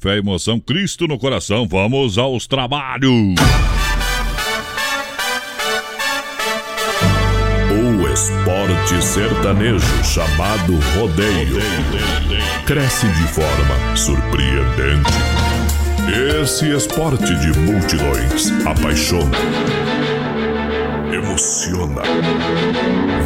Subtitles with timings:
[0.00, 1.68] Fé, emoção, Cristo no coração.
[1.68, 3.34] Vamos aos trabalhos.
[7.70, 11.60] O esporte sertanejo chamado rodeio
[12.64, 15.12] cresce de forma surpreendente.
[16.40, 19.36] Esse esporte de multidões apaixona,
[21.12, 22.00] emociona.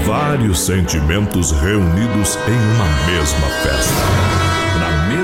[0.04, 4.44] Vários sentimentos reunidos em uma mesma festa.
[4.80, 5.23] Na mesma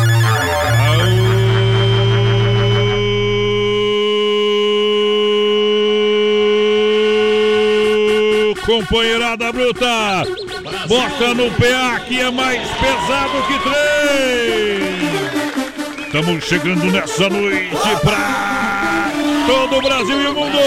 [8.71, 10.23] Companheirada bruta,
[10.87, 15.11] bota no PA que é mais pesado que três.
[16.05, 17.69] Estamos chegando nessa noite
[18.01, 19.11] pra
[19.45, 20.57] todo o Brasil e o mundo.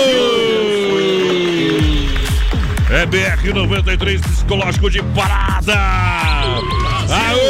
[2.91, 5.75] É BR 93 psicológico de parada.
[7.09, 7.41] Aô,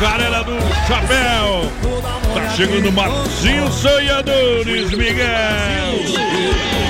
[0.00, 1.70] galera do chapéu.
[2.34, 6.87] Tá chegando Marcinho Sonhadores, Miguel.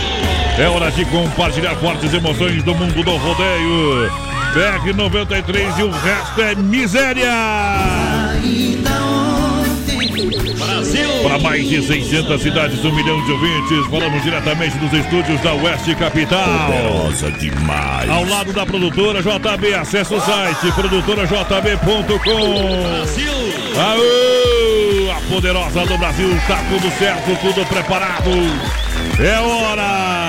[0.59, 4.11] É hora de compartilhar fortes emoções do mundo do rodeio.
[4.53, 7.31] BR 93 e o resto é miséria.
[10.57, 11.09] Brasil!
[11.23, 15.95] Para mais de 600 cidades, um milhão de ouvintes, falamos diretamente dos estúdios da Oeste
[15.95, 16.67] Capital.
[16.67, 18.11] Poderosa demais.
[18.11, 22.19] Ao lado da produtora JB, acesse o site produtorajb.com.
[22.97, 23.33] Brasil!
[23.77, 25.13] Aô!
[25.13, 28.31] A poderosa do Brasil, tá tudo certo, tudo preparado.
[29.21, 30.28] É hora!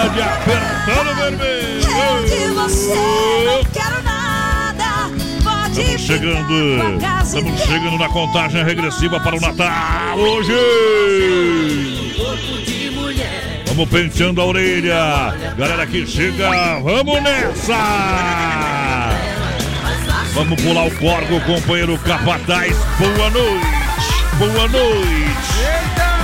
[0.00, 1.80] Hora de apertar o vermelho!
[1.84, 5.10] Eu de você não quero nada.
[5.44, 6.52] Pode Estamos chegando,
[7.22, 10.54] estamos chegando na contagem regressiva para o Natal hoje.
[13.66, 16.48] Vamos penteando a orelha, galera que chega,
[16.80, 17.76] vamos nessa!
[20.32, 22.74] Vamos pular o corgo, companheiro Capataz.
[22.98, 23.66] Boa noite,
[24.38, 25.79] boa noite.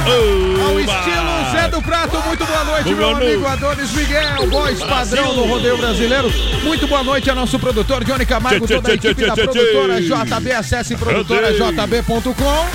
[0.08, 3.26] Ao estilo Zé do Prato, muito boa noite, Boa meu noite.
[3.26, 6.32] amigo Adonis Miguel, voz padrão do rodeio brasileiro.
[6.62, 10.00] Muito boa noite a nosso produtor Johnny Camargo, toda a tchê, equipe tchê, da produtora.
[10.00, 12.66] JB, acesse produtorajb.com.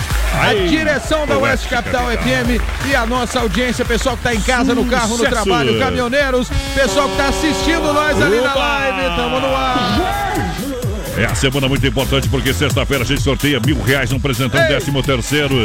[0.42, 2.06] A direção da Oeste Oeste Capital.
[2.12, 6.50] FM e a nossa audiência, pessoal que tá em casa, no carro, no trabalho, caminhoneiros,
[6.76, 10.51] pessoal que tá assistindo nós ali na live, tamo no ar.
[11.18, 14.68] É a semana muito importante porque sexta-feira a gente sorteia mil reais no presentão Ei.
[14.68, 15.56] décimo terceiro.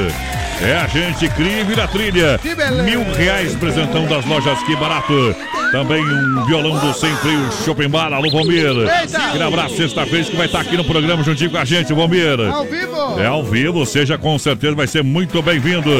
[0.61, 2.41] É a gente cria e vira trilha.
[2.85, 5.35] Mil reais presentão das lojas Que Barato.
[5.71, 8.13] Também um violão do Sem Freio Shopping Bar.
[8.13, 8.27] Alô.
[8.27, 9.19] Eita.
[9.19, 12.41] Aquele abraço sexta-feira que vai estar aqui no programa juntinho com a gente, Vomir.
[12.41, 13.21] Ao vivo.
[13.21, 15.91] É ao vivo, seja com certeza vai ser muito bem-vindo.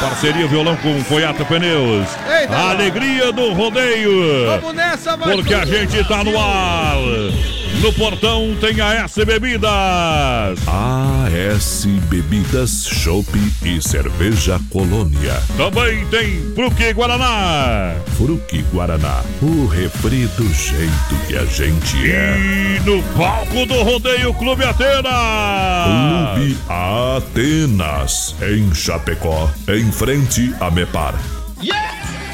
[0.00, 2.08] Parceria violão com Foiato Pneus.
[2.40, 2.56] Eita.
[2.56, 4.46] Alegria do rodeio.
[4.46, 5.34] Vamos nessa, vai.
[5.34, 6.96] Porque a gente tá no ar.
[7.82, 9.68] No portão tem a S Bebidas.
[10.68, 13.28] AS Bebidas, Chopp
[13.64, 15.42] e Cerveja Colônia.
[15.56, 17.96] Também tem Fruque Guaraná.
[18.16, 22.38] Fruque Guaraná, o refri do jeito que a gente é.
[22.38, 26.36] E no palco do Rodeio Clube Atena.
[26.36, 31.16] Clube Atenas, em Chapecó, em frente a Mepar.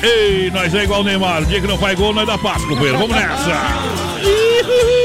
[0.03, 1.45] Ei, nós é igual o Neymar.
[1.47, 2.99] Dia que não faz gol, nós dá passo, companheiro.
[2.99, 4.98] Vamos nessa.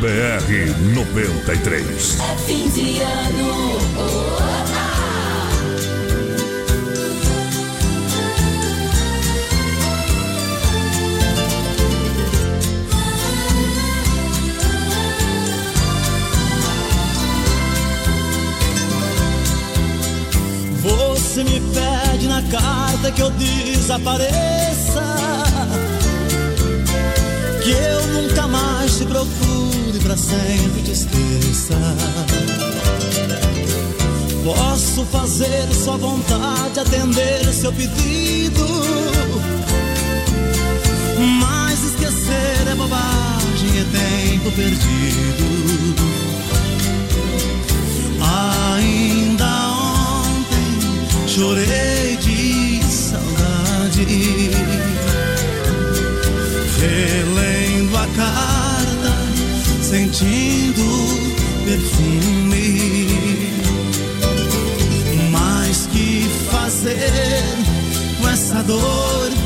[0.00, 2.18] BR 93.
[2.46, 3.78] Fim de ano.
[20.82, 25.02] Você me pede na carta que eu desapareça.
[27.62, 29.65] Que eu nunca mais te procure
[30.06, 31.74] pra sempre te esqueça.
[34.44, 38.64] Posso fazer sua vontade, atender seu pedido.
[41.40, 43.84] Mas esquecer é bobagem, é
[44.30, 45.96] tempo perdido.
[48.76, 49.72] Ainda
[50.22, 54.06] ontem chorei de saudade,
[56.78, 58.65] relendo a carta,
[59.86, 60.82] sentindo
[61.64, 63.08] perfume.
[65.30, 67.56] Mas que fazer?
[68.64, 69.45] dor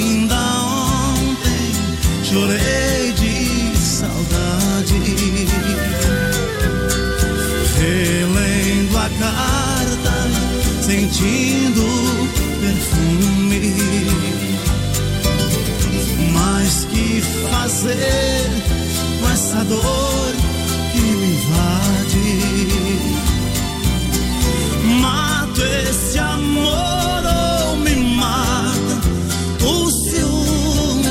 [17.81, 18.49] fazer
[19.19, 20.33] com essa dor
[20.91, 22.61] que me invade?
[25.01, 27.23] Mato esse amor
[27.65, 29.01] ou me mata
[29.65, 31.01] o ciúme?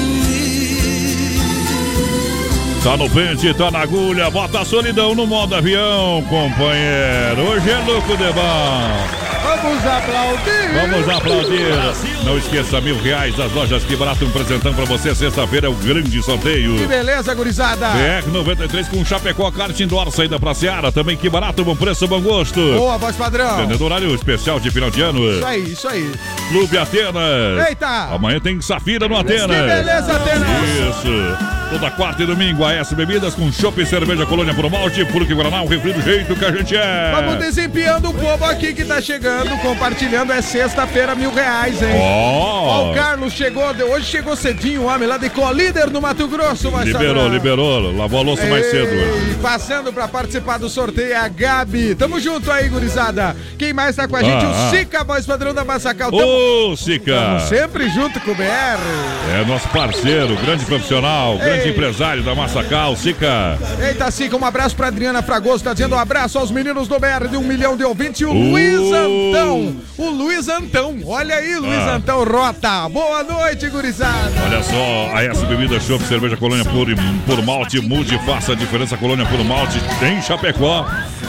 [2.85, 7.43] Tá no pente, tá na agulha, bota a solidão no modo avião, companheiro.
[7.51, 9.20] Hoje é louco de bom.
[9.63, 10.73] Vamos aplaudir.
[10.73, 12.25] Vamos aplaudir.
[12.25, 15.15] Não esqueça, mil reais das lojas que barato um presentão pra você.
[15.15, 16.77] Sexta-feira é o grande sorteio.
[16.77, 17.91] Que beleza, gurizada.
[17.91, 20.91] BR-93 com Chapecó, kart indoor, saída pra Seara.
[20.91, 22.61] Também que barato, bom preço, bom gosto.
[22.75, 23.59] Boa, voz padrão.
[23.59, 25.31] Vendendo horário especial de final de ano.
[25.31, 26.11] Isso aí, isso aí.
[26.49, 27.69] Clube Atenas.
[27.69, 28.15] Eita.
[28.15, 29.57] Amanhã tem Safira no Atenas.
[29.57, 30.49] Que beleza, Atenas.
[30.89, 31.60] Isso.
[31.71, 35.63] Toda quarta e domingo, AS Bebidas com chopp e cerveja Colônia por Malte, porque Guaraná,
[35.63, 37.13] o refri do jeito que a gente é.
[37.15, 40.33] Vamos desempenhando o povo aqui que tá chegando, compartilhando.
[40.33, 41.91] É sexta-feira, mil reais, hein?
[41.95, 46.01] Ó, Ó, o Carlos chegou, de- hoje chegou cedinho, o homem lá de Colíder no
[46.01, 47.35] Mato Grosso, vai liberou, saber.
[47.35, 47.97] liberou.
[47.97, 48.93] Lavou a louça mais cedo.
[48.93, 51.95] Ei, Passando pra participar do sorteio é a Gabi.
[51.95, 53.37] Tamo junto aí, gurizada.
[53.57, 54.45] Quem mais tá com a gente?
[54.45, 54.71] Ah, o ah.
[54.71, 56.11] Sica, voz padrão da Massacal.
[56.13, 57.39] Ô, Sica!
[57.49, 58.45] sempre junto com o BR.
[59.41, 61.71] É nosso parceiro, grande profissional, grande Ei.
[61.71, 63.59] empresário da Massacal, Sica.
[63.81, 65.65] Eita, Sica, um abraço pra Adriana Fragoso.
[65.65, 68.21] Tá dizendo um abraço aos meninos do BR de um milhão de ouvintes.
[68.21, 68.51] E o Uh.
[68.51, 69.77] Luiz Antão.
[69.99, 70.99] O Luiz Antão.
[71.07, 71.95] Olha aí, Luiz Ah.
[71.97, 72.89] Antão Rota.
[72.89, 74.33] Boa noite, gurizada.
[74.45, 76.87] Olha só, a S Bebida Chopp, cerveja Colônia por,
[77.27, 80.87] por malte, mude, faça a diferença Colônia por malte, tem Chapecó.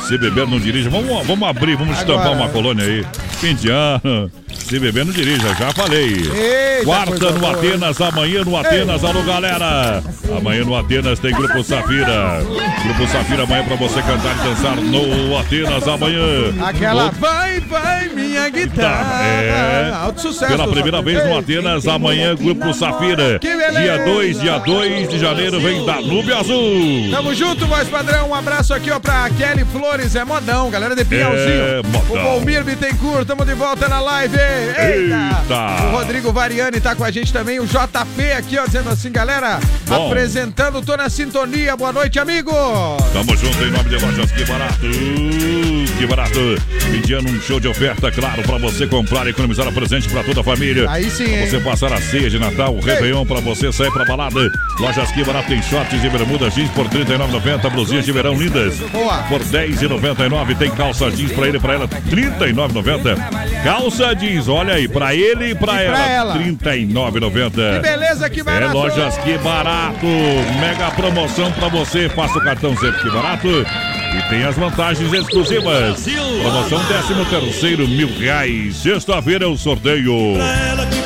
[0.07, 0.89] Se beber, não dirija.
[0.89, 2.41] Vamos, vamos abrir, vamos estampar Agora.
[2.41, 3.05] uma colônia aí.
[3.39, 4.29] Fim de ano.
[4.53, 6.13] Se beber, não dirija, já falei.
[6.13, 7.53] Eita, Quarta no boa.
[7.53, 9.03] Atenas, amanhã no Atenas.
[9.03, 10.03] Alô, galera.
[10.37, 12.41] Amanhã no Atenas tem Grupo Safira.
[12.83, 16.53] Grupo Safira amanhã pra você cantar e dançar no Atenas amanhã.
[16.65, 19.23] Aquela Outro- vai, vai, minha guitarra.
[19.25, 19.91] É.
[19.93, 20.51] Alto sucesso.
[20.51, 23.39] Pela primeira vez no Atenas, amanhã, Grupo Safira.
[23.39, 27.09] Dia 2, dia 2 de janeiro, vem da Nube Azul.
[27.11, 28.29] Tamo junto, voz padrão.
[28.29, 31.65] Um abraço aqui, ó, pra Kelly Flores, é modão, galera de Piauzinho.
[31.65, 32.01] É modão.
[32.09, 34.37] O Palmir Bittencourt, tamo de volta na live.
[34.37, 35.41] Eita.
[35.41, 35.85] Eita.
[35.87, 39.59] O Rodrigo Variani tá com a gente também, o JP aqui, ó, dizendo assim, galera,
[39.87, 40.07] Bom.
[40.07, 42.53] apresentando, tô na sintonia, boa noite, amigo.
[43.11, 44.79] Tamo junto em nome de lojas, que barato,
[45.97, 46.39] que barato.
[46.89, 50.39] Mediano um show de oferta, claro, pra você comprar e economizar a presente pra toda
[50.39, 50.89] a família.
[50.89, 51.63] Aí sim, pra você hein?
[51.63, 52.93] passar a ceia de Natal, o Ei.
[52.93, 54.39] Réveillon, pra você sair pra balada.
[54.79, 58.77] Lojas, que barato, tem shorts de bermudas jeans por R$ 39,90, blusinhas de verão lindas.
[58.89, 59.17] Boa.
[59.23, 60.57] Por 10 14,99.
[60.57, 63.63] Tem calça jeans pra ele e pra ela, R$ 39,90.
[63.63, 67.51] Calça jeans, olha aí, pra ele e pra, e ela, R$ 39,90.
[67.51, 68.71] Que beleza, que é barato!
[68.71, 70.05] É Lojas Que Barato.
[70.59, 72.09] Mega promoção pra você.
[72.09, 73.47] Faça o cartão sempre que barato.
[73.47, 76.03] E tem as vantagens exclusivas.
[76.41, 78.75] Promoção 13 terceiro mil reais.
[78.75, 80.33] Sexta-feira é o sorteio.
[80.35, 81.00] Pra ela que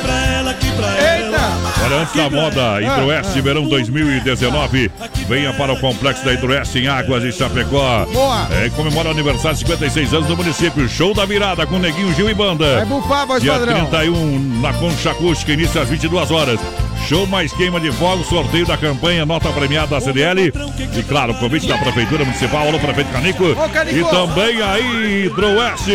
[1.86, 4.90] Olha, antes da moda, Hidroeste Verão 2019.
[5.28, 8.04] Venha para o complexo da Hidroeste em Águas de Chapecó.
[8.06, 8.48] Boa.
[8.50, 10.88] É, comemora o aniversário de 56 anos do município.
[10.88, 12.76] Show da virada com Neguinho Gil e Banda.
[12.76, 13.86] Vai bufar, voz Dia padrão.
[13.86, 16.58] 31 na Concha Acústica, início às 22 horas.
[17.06, 20.52] Show mais queima de fogo, sorteio da campanha, nota premiada da CDL.
[20.92, 23.44] E claro, convite da Prefeitura Municipal, alô Prefeito Canico.
[23.44, 23.96] Ô, Canico.
[23.96, 25.92] E também a Hidroeste.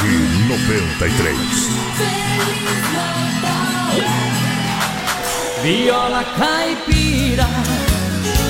[0.00, 1.36] BR 93.
[5.62, 7.46] Viola caipira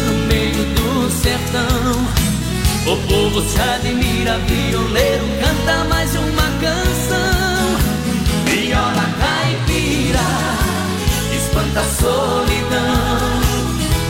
[0.06, 2.06] no meio do sertão.
[2.86, 7.78] O povo se admira, violeiro canta mais uma canção.
[8.44, 10.20] Viola caipira
[11.34, 13.40] espanta a solidão.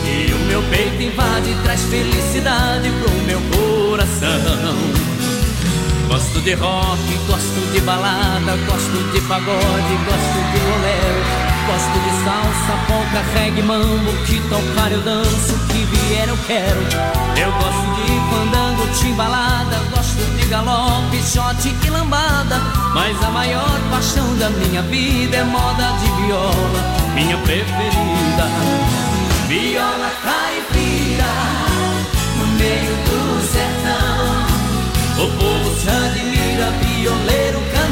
[0.05, 4.98] E o meu peito invade, traz felicidade pro meu coração.
[6.09, 11.21] Gosto de rock, gosto de balada, gosto de pagode, gosto de bolero,
[11.67, 16.81] gosto de salsa, polca, reggae, mambo, que tocar eu danço, que vier eu quero.
[17.37, 22.59] Eu gosto de fandango, timbalada, gosto de galope, shot e lambada,
[22.95, 28.47] mas a maior paixão da minha vida é moda de viola, minha preferida.
[29.47, 31.33] Viola caipira,
[32.35, 34.49] no meio do sertão.
[35.19, 35.58] O povo se admira, violeiro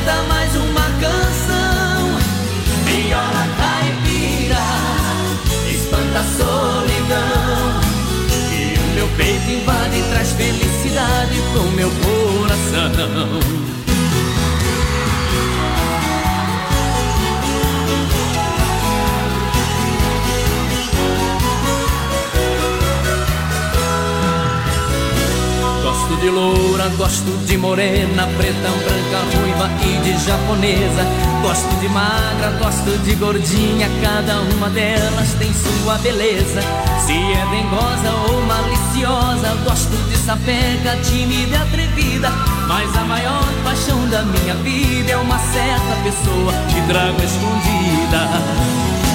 [0.08, 2.18] canta mais uma canção.
[2.86, 4.66] Viola caipira,
[5.70, 7.82] espanta a solidão.
[8.54, 12.17] E o meu peito invade traz felicidade pro meu coração.
[26.96, 31.04] Gosto de morena, preta, branca, ruiva e de japonesa.
[31.42, 36.62] Gosto de magra, gosto de gordinha, cada uma delas tem sua beleza.
[37.06, 42.30] Se é dengosa ou maliciosa, gosto de sapeca, tímida e atrevida.
[42.68, 48.28] Mas a maior paixão da minha vida é uma certa pessoa que trago escondida.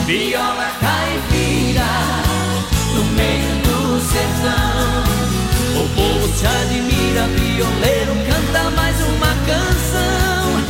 [0.06, 1.86] Viola caipira,
[2.94, 5.31] no meio do sertão.
[5.74, 10.62] O povo se admira, violeiro canta mais uma canção.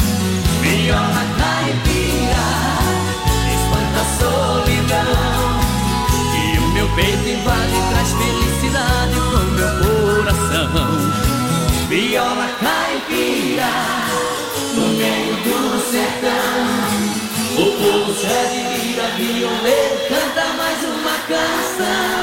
[0.61, 2.49] Viola caipira,
[3.53, 5.61] espanta a solidão.
[6.35, 10.73] E o meu peito invade traz felicidade pro meu coração.
[11.89, 13.73] Viola caipira,
[14.75, 15.57] no meio do
[15.91, 16.57] sertão.
[17.55, 22.23] O povo se admira, violeiro canta mais uma canção.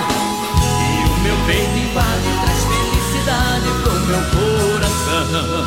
[0.81, 5.63] E o meu peito invade traz felicidade pro meu coração.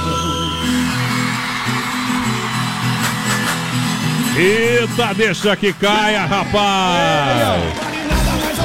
[4.37, 7.63] Eita, deixa que caia, rapaz!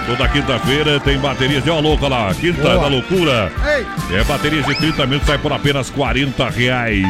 [0.07, 2.77] Toda quinta-feira tem baterias de ó louca lá, quinta Boa.
[2.77, 3.51] da loucura.
[3.65, 3.83] Ei,
[4.15, 7.07] É, baterias de 30 minutos sai por apenas 40 reais.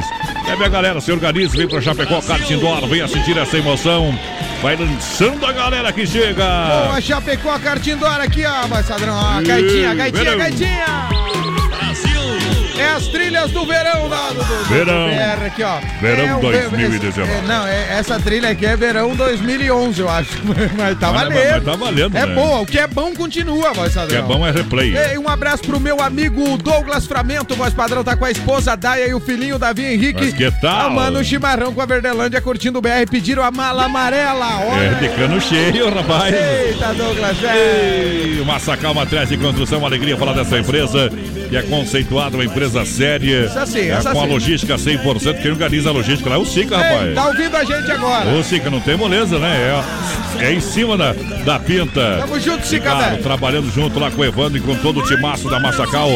[0.47, 4.17] É, minha galera, se organize, vem pra Chapecó, Kart Indoor, venha sentir essa emoção.
[4.61, 6.45] Vai lançando a galera que chega.
[6.85, 11.24] boa, Chapecó, Cartindora aqui, ó, vai Sadrão, ó, gaitinha, gaitinha, gaitinha.
[12.77, 15.07] É as trilhas do verão lá do, do, do Verão.
[15.09, 15.77] BR aqui, ó.
[16.01, 17.31] Verão É o- 2019.
[17.31, 20.31] é, não, é- essa trilha aqui é verão 2011, eu acho.
[20.77, 21.51] Mas tá Mas- valendo.
[21.51, 22.35] mas tá valendo, É né?
[22.35, 24.95] boa, o que é bom continua, voz O que é bom é replay.
[24.95, 29.07] Ei, um abraço pro meu amigo Douglas Framento, voz padrão, tá com a esposa Daia
[29.07, 30.25] e o filhinho Davi Henrique.
[30.25, 30.87] Mas que tal?
[30.87, 34.59] Amando o chimarrão com a Verdelândia, curtindo o BR, pediram a mala amarela.
[34.65, 34.83] Olha.
[34.85, 36.33] É de cano cheio, rapaz.
[36.35, 37.55] Eita, Douglas, é.
[37.55, 41.09] Ei, Massacal Materiais de Construção, uma alegria falar dessa empresa
[41.55, 43.45] que é conceituada, uma empresa séria.
[43.45, 44.29] É, com a sim.
[44.29, 45.41] logística 100%.
[45.41, 47.15] Quem organiza a logística lá é o Sica, Ei, rapaz.
[47.15, 48.29] tá ouvindo a gente agora?
[48.31, 49.81] Ô, Sica, não tem moleza, né?
[50.39, 51.13] É, é em cima da,
[51.45, 52.17] da pinta.
[52.19, 53.23] Tamo junto, Sica, Claro, velho.
[53.23, 56.09] trabalhando junto lá com o Evandro e com todo o timaço da Massacal,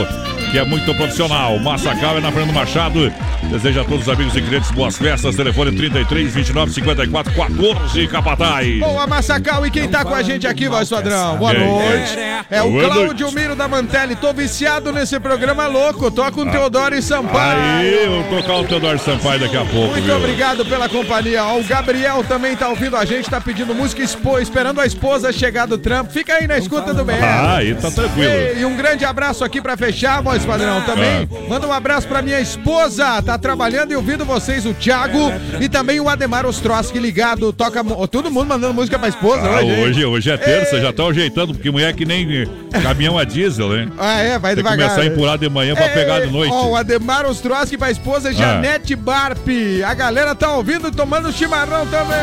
[0.51, 1.59] que é muito profissional.
[1.59, 3.11] Massacal é na Fernando Machado.
[3.43, 5.35] Deseja a todos os amigos e clientes boas festas.
[5.35, 8.79] Telefone 33 29 54 14 Capataz.
[8.79, 11.37] Boa, Massacal, e quem tá com a gente aqui, voz padrão?
[11.37, 12.15] Boa noite.
[12.15, 12.23] quem?
[12.57, 13.31] É o Boa Cláudio.
[13.31, 14.15] Miro da Mantelli.
[14.15, 16.09] Tô viciado nesse programa louco.
[16.11, 17.59] Tô com o Teodoro e Sampaio.
[17.61, 20.15] Aí, eu vou tocar o Teodoro Sampaio daqui a pouco, Muito viu?
[20.17, 21.43] obrigado pela companhia.
[21.45, 25.65] O Gabriel também tá ouvindo a gente, tá pedindo música, expo- esperando a esposa chegar
[25.67, 26.11] do trampo.
[26.11, 27.13] Fica aí na escuta do BR.
[27.23, 28.31] Ah, aí tá tranquilo.
[28.31, 31.27] Ei, E um grande abraço aqui pra fechar, voz padrão, também.
[31.31, 31.49] Ah.
[31.49, 35.99] Manda um abraço pra minha esposa, tá trabalhando e ouvindo vocês, o Thiago e também
[35.99, 39.81] o Ademar Ostroski ligado, toca, todo mundo mandando música pra esposa Ah, hoje.
[39.81, 40.81] hoje, hoje é terça, Ei.
[40.81, 42.47] já tá ajeitando, porque mulher é que nem
[42.83, 43.87] caminhão a diesel, né?
[43.97, 44.89] Ah, é, vai Tem devagar.
[44.89, 46.53] começar a empurrar de manhã pra Ei, pegar de noite.
[46.53, 49.47] Ó, o Ademar Ostroski pra esposa Janete Barp.
[49.85, 52.17] A galera tá ouvindo e tomando chimarrão também.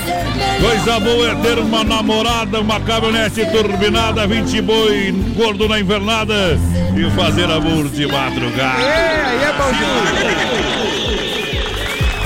[0.61, 6.57] Coisa boa é ter uma namorada, uma caminhonete turbinada, 20 boi, gordo na invernada
[6.95, 8.81] e fazer amor de madrugada.
[8.81, 10.77] É, aí é bom demais.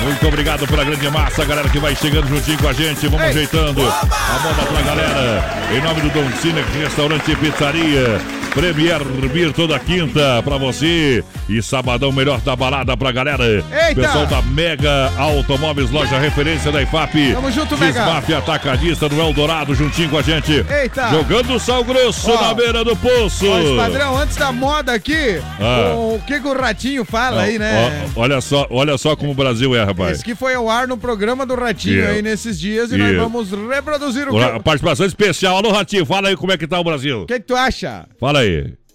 [0.03, 3.07] Muito obrigado pela grande massa, galera que vai chegando juntinho com a gente.
[3.07, 3.29] Vamos Ei.
[3.29, 5.43] ajeitando a moda pra galera.
[5.75, 8.40] Em nome do Don Cine, Restaurante e Pizzaria.
[8.53, 9.01] Premier
[9.33, 11.23] Beer toda quinta pra você.
[11.49, 13.43] E sabadão melhor da balada pra galera.
[13.45, 14.01] Eita.
[14.01, 17.33] Pessoal da Mega Automóveis, loja referência da IFAP.
[17.33, 17.99] Tamo junto, Mega.
[18.03, 20.65] Desmafia Atacadista do Eldorado, juntinho com a gente.
[20.69, 21.09] Eita.
[21.09, 23.45] Jogando sal grosso na beira do poço.
[23.49, 25.93] Mas, padrão, antes da moda aqui, Ah.
[25.95, 28.03] o, o que, que o Ratinho fala aí, né?
[28.15, 30.11] Ó, olha só, olha só como o Brasil é, rapaz.
[30.17, 32.15] Esse que foi ao ar no programa do Ratinho Yeah.
[32.15, 33.23] aí nesses dias e nós Yeah.
[33.23, 34.59] vamos reproduzir o que...
[34.63, 35.57] Participação especial.
[35.57, 37.23] Alô, Ratinho, fala aí como é que tá o Brasil.
[37.23, 38.05] O que, que tu acha?
[38.19, 38.40] Fala aí.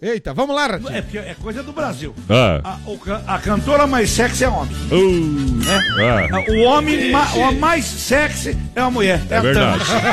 [0.03, 0.91] Eita, vamos lá, Ratinho.
[0.95, 2.15] É, porque é coisa do Brasil.
[2.29, 2.61] Ah.
[2.63, 4.77] A, o a cantora mais sexy é homem.
[4.91, 6.29] Uh, Né?
[6.33, 6.51] ah.
[6.53, 9.21] O homem ma- o mais sexy é a mulher.
[9.31, 9.85] É, É a verdade.
[9.85, 10.13] Tânia.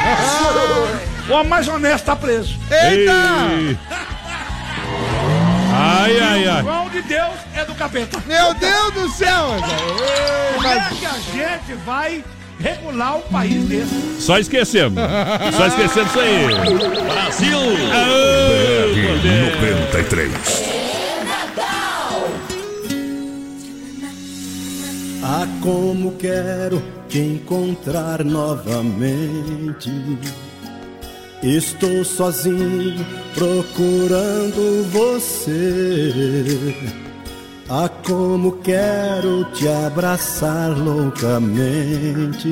[1.29, 2.57] o homem mais honesto tá preso.
[2.71, 3.11] Eita!
[3.11, 3.77] Ei.
[5.75, 6.61] Ai, ai, O ai.
[6.63, 8.23] João de Deus é do capeta.
[8.25, 9.47] Meu Deus do céu!
[10.55, 12.23] Como é que a gente vai
[12.63, 14.21] regular um país desse?
[14.21, 15.01] Só esquecendo.
[15.57, 16.47] Só esquecendo isso aí.
[17.03, 17.59] Brasil.
[17.91, 18.13] Ah,
[19.91, 20.31] 93.
[25.25, 29.91] Ah, como quero te encontrar novamente.
[31.41, 36.73] Estou sozinho procurando você.
[37.75, 42.47] Ah, como quero te abraçar loucamente.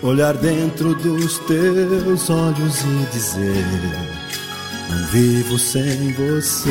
[0.00, 3.66] Olhar dentro dos teus olhos e dizer:
[4.90, 6.70] Não vivo sem você.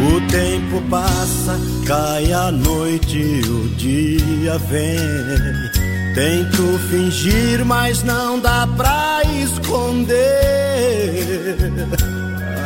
[0.00, 4.96] O tempo passa, cai a noite, o dia vem.
[6.14, 10.57] Tento fingir, mas não dá pra esconder.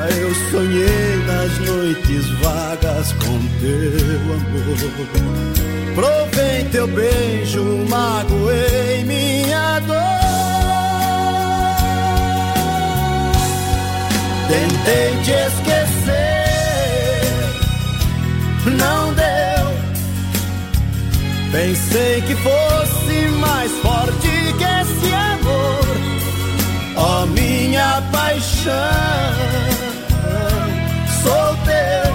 [0.04, 5.12] Ah, eu sonhei nas noites vagas com teu amor.
[5.94, 9.96] Provei teu beijo, magoei minha dor.
[14.48, 16.42] Tentei te esquecer,
[18.76, 19.32] não deu.
[21.52, 25.96] Pensei que fosse mais forte que esse amor,
[26.96, 27.51] ó minha
[28.10, 28.72] paixão.
[31.22, 32.12] Sou teu,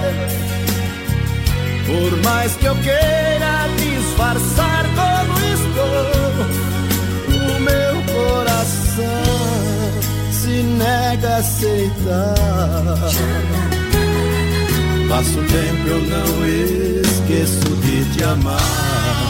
[1.86, 6.04] por mais que eu queira disfarçar como estou,
[7.34, 9.24] o meu coração
[10.30, 12.34] se nega a aceitar.
[15.08, 16.46] Passo tempo eu não
[17.02, 19.27] esqueço de te amar.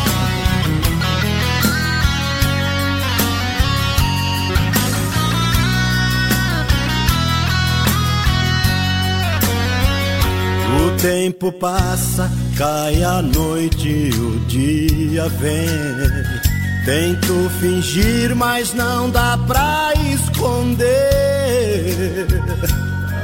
[11.01, 15.67] Tempo passa, cai a noite, o dia vem.
[16.85, 20.89] Tento fingir, mas não dá pra esconder.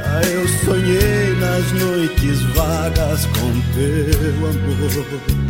[0.07, 5.45] Ah, eu sonhei nas noites vagas com teu amor.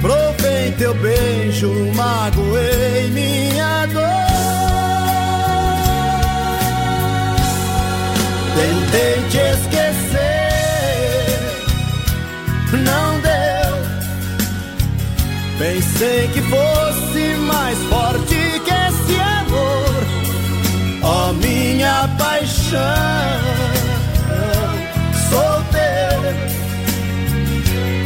[0.00, 4.28] Provei teu beijo, magoei minha dor.
[8.54, 10.27] Tentei te esquecer,
[12.76, 13.38] não deu.
[15.58, 20.06] Pensei que fosse mais forte que esse amor,
[21.02, 22.78] ó minha paixão.
[25.28, 26.20] Sou teu,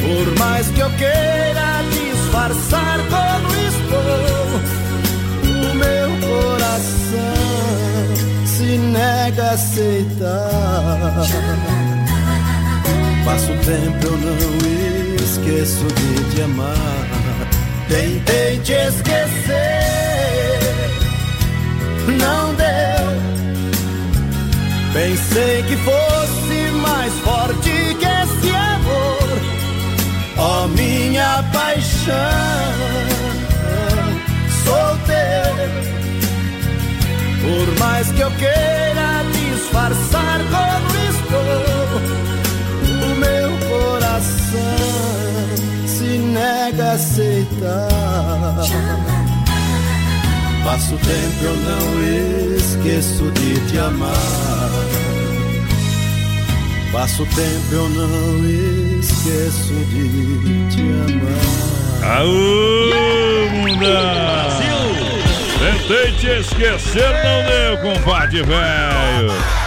[0.01, 4.61] por mais que eu queira disfarçar como estou,
[5.45, 7.37] o meu coração
[8.47, 11.03] se nega a aceitar.
[13.33, 14.37] Passo tempo eu não
[15.25, 16.77] esqueço de te amar.
[17.89, 20.61] Tentei te esquecer,
[22.09, 23.09] não deu.
[24.93, 29.41] Pensei que fosse mais forte que esse amor,
[30.37, 32.15] ó minha paixão.
[34.63, 35.57] Sou teu.
[37.41, 40.92] Por mais que eu queira disfarçar como
[46.93, 47.89] aceitar.
[50.65, 54.71] Passo tempo eu não esqueço de te amar.
[56.93, 62.19] Passo tempo eu não esqueço de te amar.
[62.19, 64.53] Aô, mundão!
[65.59, 69.62] Tentei te esquecer, não deu, compadre velho.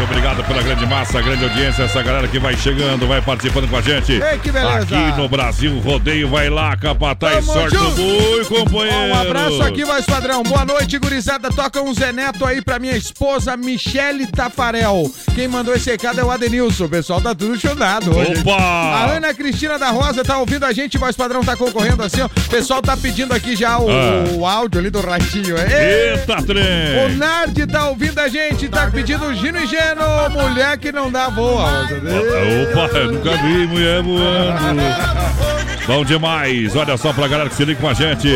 [0.00, 3.76] Muito obrigado pela grande massa, grande audiência, essa galera que vai chegando, vai participando com
[3.76, 4.12] a gente.
[4.12, 4.98] Ei, que beleza.
[4.98, 8.96] Aqui no Brasil, rodeio, vai lá, capataz, sorte do boi, companheiro.
[8.96, 10.42] Um abraço aqui, voz padrão.
[10.42, 11.50] Boa noite, gurizada.
[11.50, 15.04] Toca um Zé Neto aí pra minha esposa, Michele Tafarel.
[15.34, 16.86] Quem mandou esse recado é o Adenilson.
[16.86, 18.36] O pessoal tá tudo chonado hoje.
[18.38, 19.12] A Opa!
[19.16, 22.24] Ana Cristina da Rosa tá ouvindo a gente, voz padrão tá concorrendo assim, ó.
[22.24, 24.24] O pessoal tá pedindo aqui já o, Ah.
[24.32, 25.56] o áudio ali do ratinho.
[25.58, 27.16] Ei, Eita, o trem!
[27.18, 31.82] Nard tá ouvindo a gente, tá pedindo Gino e Geno, mulher que não dá boa.
[31.82, 34.82] Opa, eu nunca vi mulher voando.
[35.86, 38.28] Bom demais, olha só pra galera que se liga com a gente.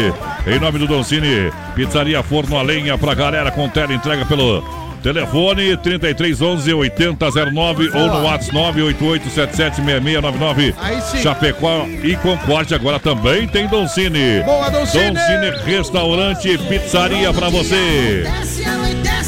[0.46, 4.64] Em nome do Doncini, Pizzaria Forno a Lenha pra galera com tela entrega pelo
[5.00, 10.74] telefone 3311 8009 ou no WhatsApp 988776699.
[10.78, 11.22] Aí sim.
[11.22, 14.42] Chapecó e Concorde agora também tem Doncini.
[14.44, 15.12] Boa, Doncini!
[15.12, 18.24] Doncini Restaurante e Pizzaria pra você.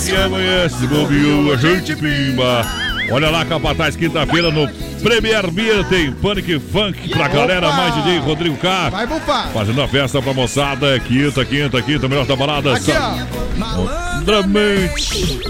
[0.04, 2.64] E amanhã se bobeou, a gente pimba.
[3.10, 4.68] Olha lá, Capataz, quinta-feira no
[5.02, 8.90] Premier Beer tem Panic Funk pra galera, mais DJ Rodrigo K.
[8.90, 9.48] Vai bufar.
[9.52, 12.74] Fazendo a festa pra moçada, quinta, quinta, quinta, melhor da balada.
[12.74, 14.20] Aqui, ó.
[14.20, 15.40] Dramente.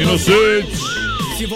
[0.00, 1.01] Inocente.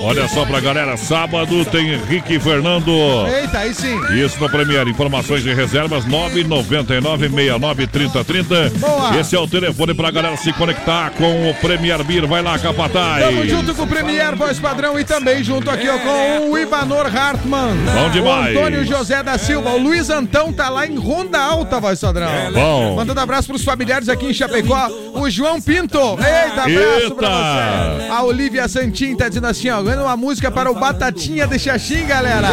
[0.02, 2.90] Olha só pra galera, sábado tem Henrique e Fernando.
[3.28, 3.96] Eita, aí sim.
[4.14, 4.86] Isso no Premier.
[4.88, 8.70] Informações e reservas 999-693030.
[8.78, 9.16] Boa.
[9.18, 12.26] Esse é o telefone pra galera se conectar com o Premier Beer.
[12.26, 13.24] Vai lá, Capataz.
[13.24, 17.06] Tamo junto com o Premier Voz Padrão e também junto aqui ó, com o Ivanor
[17.14, 17.76] Hartmann.
[17.94, 18.56] Bom demais.
[18.56, 19.70] O Antônio José da Silva.
[19.70, 22.26] O Luiz Antão tá lá em Ronda Alta, Voz Padrão.
[22.52, 22.96] Bom.
[22.96, 24.88] Mandando abraço pros familiares aqui em Chapecó.
[25.14, 25.98] O João Pinto.
[25.98, 28.06] Eita, abraço pra Eita.
[28.06, 28.12] você.
[28.12, 32.07] A Olivia Santin tá dizendo assim, ó, ganhando uma música para o Batatinha de Xaxim,
[32.07, 32.48] galera.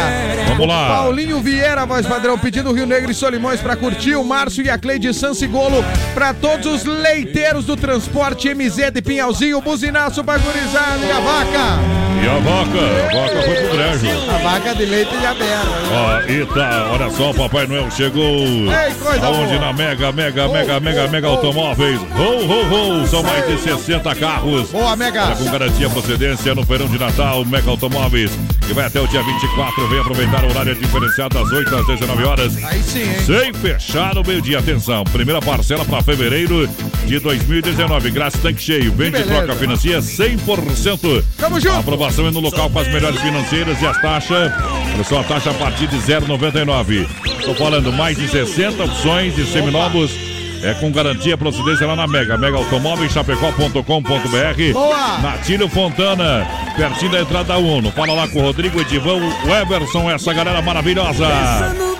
[0.48, 0.88] Vamos lá.
[0.88, 4.14] Paulinho Vieira, voz padrão, pedindo Rio Negro e Solimões pra curtir.
[4.14, 9.60] O Márcio e a Cleide Sansigolo pra todos os leiteiros do transporte MZ de Pinhalzinho.
[9.60, 12.03] Buzinaço pra gurizada e a vaca.
[12.24, 12.78] E a vaca?
[12.80, 14.30] A vaca foi pro brejo.
[14.30, 15.68] A vaca de leite de aberta.
[15.92, 18.24] Ó, eita, olha só, o Papai Noel chegou.
[18.24, 19.66] Ei, coisa Aonde boa.
[19.66, 21.32] na Mega, Mega, Oh, Mega, Mega, oh, Mega oh.
[21.32, 22.00] Automóveis.
[22.00, 23.06] Ho, ho, ho.
[23.06, 24.70] São mais de 60 carros.
[24.70, 25.36] Boa, Mega.
[25.36, 28.30] Com garantia procedência no verão de Natal, Mega Automóveis,
[28.66, 29.86] que vai até o dia 24.
[29.88, 32.64] Vem aproveitar o horário diferenciado das 8 às 19 horas.
[32.64, 33.16] Aí sim, hein?
[33.26, 34.60] Sem fechar o meio-dia.
[34.60, 36.66] Atenção, primeira parcela para fevereiro
[37.04, 38.10] de 2019.
[38.10, 38.90] Grátis tanque cheio.
[38.92, 41.22] Vende, troca, financia 100%.
[41.36, 41.76] Tamo junto.
[41.76, 44.52] aprovação é no local com as melhores financeiras e as taxas.
[44.94, 47.08] Olha só, a taxa a partir de 0,99.
[47.38, 50.12] Estou falando mais de 60 opções de seminovos.
[50.62, 52.38] É com garantia procedência lá na Mega.
[52.38, 54.72] Mega Automóveis, chapecó.com.br.
[54.72, 55.18] Boa.
[55.18, 57.90] Natílio Fontana, pertinho da entrada 1.
[57.90, 61.93] Fala lá com o Rodrigo Edivão, o Everson, essa galera maravilhosa.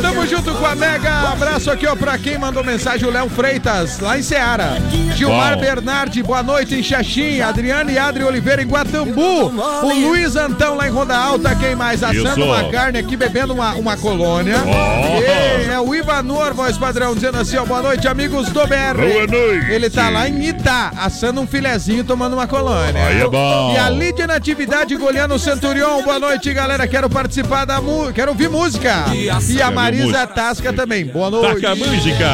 [0.00, 1.32] Tamo junto com a Mega.
[1.32, 4.76] Abraço aqui, ó, pra quem mandou mensagem, o Léo Freitas, lá em Seara.
[5.14, 5.60] Gilmar Bom.
[5.60, 7.40] Bernardi, boa noite em Xaxim.
[7.40, 9.52] Adriane e Adri Oliveira em Guatambu.
[9.82, 11.54] O Luiz Antão lá em Ronda Alta.
[11.56, 12.02] Quem mais?
[12.02, 12.44] Assando Isso.
[12.44, 14.56] uma carne aqui, bebendo uma, uma colônia.
[14.66, 15.20] Ó.
[15.20, 18.96] E é o Ivanor, voz padrão, dizendo assim, ó, boa noite, amigos do BR.
[18.96, 19.70] Boa noite.
[19.70, 23.06] Ele tá lá em Itá, assando um filezinho, tomando uma colônia.
[23.06, 23.72] Aí é bom.
[23.74, 26.86] E a Lídia Natividade Goleano Centurion, boa noite, galera.
[26.86, 29.06] Quero participar da música, quero ouvir música.
[29.14, 29.30] E
[29.62, 30.26] a Quer Marisa?
[30.26, 31.60] Tasca também, boa noite.
[31.60, 32.26] Taca a música.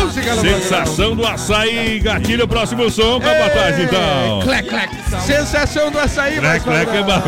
[0.00, 4.40] Música no Sensação do açaí, gatilho, próximo som, capataz, Ei, então.
[4.44, 4.90] Clec, clec.
[5.26, 7.22] Sensação do açaí, Clec, clec é bom.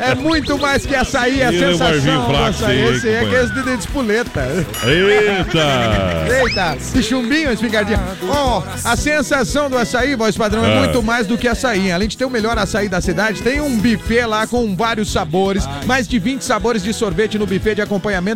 [0.00, 2.82] É muito mais que açaí, é a E sensação do açaí.
[2.84, 3.26] Esse é companheiro.
[3.46, 4.42] aqueles de, de espoleta.
[4.84, 6.42] Eita!
[6.44, 8.00] Eita, de chumbinho, espingardinha.
[8.28, 10.80] Ó, a sensação do açaí, voz padrão, é Ah.
[10.80, 11.90] muito mais do que açaí.
[11.90, 15.66] Além de ter o melhor açaí da cidade, tem um buffet lá com vários sabores.
[15.86, 17.82] Mais de 20 sabores de sorvete no buffet de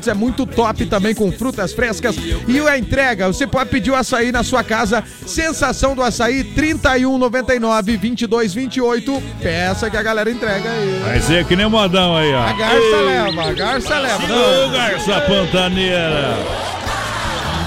[0.06, 0.08] acompanhamentos.
[0.08, 2.16] É muito top também com frutas frescas.
[2.46, 5.02] E a entrega, você pode pedir o açaí na sua casa.
[5.26, 9.22] Sensação do açaí, 31,99, 22,28.
[9.40, 11.02] Peça que a galera entrega aí.
[11.04, 12.42] Vai ser que nem o modão aí, ó.
[12.42, 14.26] A garça leva, a garça leva.
[14.26, 14.68] Não.
[14.68, 16.36] Ô, garça pantaneira!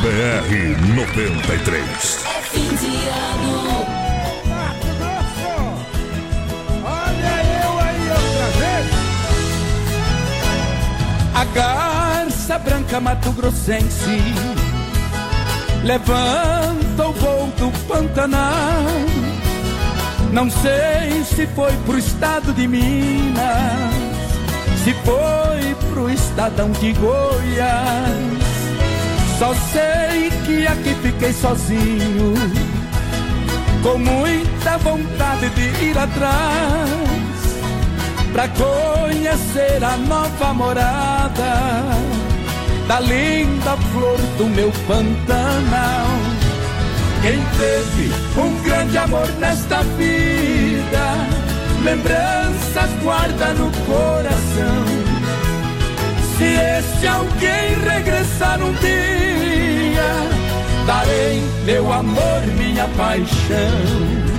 [0.01, 2.25] BR 93.
[2.51, 3.85] Fim de ano,
[6.83, 8.87] Olha eu aí outra vez.
[11.35, 12.08] A garça
[12.57, 14.23] branca Mato Grossense
[15.83, 18.83] levanta o voo do Pantanal.
[20.31, 23.93] Não sei se foi pro estado de Minas,
[24.83, 28.49] se foi pro estadão de Goiás.
[29.37, 32.33] Só sei que aqui fiquei sozinho,
[33.83, 36.89] com muita vontade de ir atrás
[38.33, 42.28] pra conhecer a nova morada
[42.89, 46.07] da linda flor do meu Pantanal.
[47.21, 51.05] Quem teve um grande amor nesta vida,
[51.83, 54.85] lembranças guarda no coração.
[56.35, 60.11] Se esse alguém regressar um dia,
[60.87, 64.38] darei meu amor, minha paixão.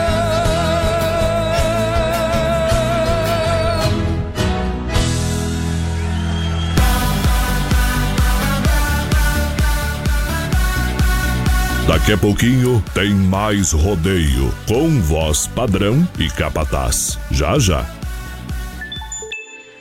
[11.87, 17.17] Daqui a pouquinho tem mais rodeio com voz padrão e capataz.
[17.31, 17.85] Já já.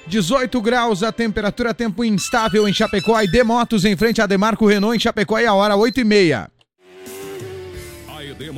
[0.06, 4.96] 18 graus a temperatura, tempo instável em Chapecó e Demotos em frente a Demarco Renault
[4.96, 6.50] em Chapecó e a hora 8 e meia.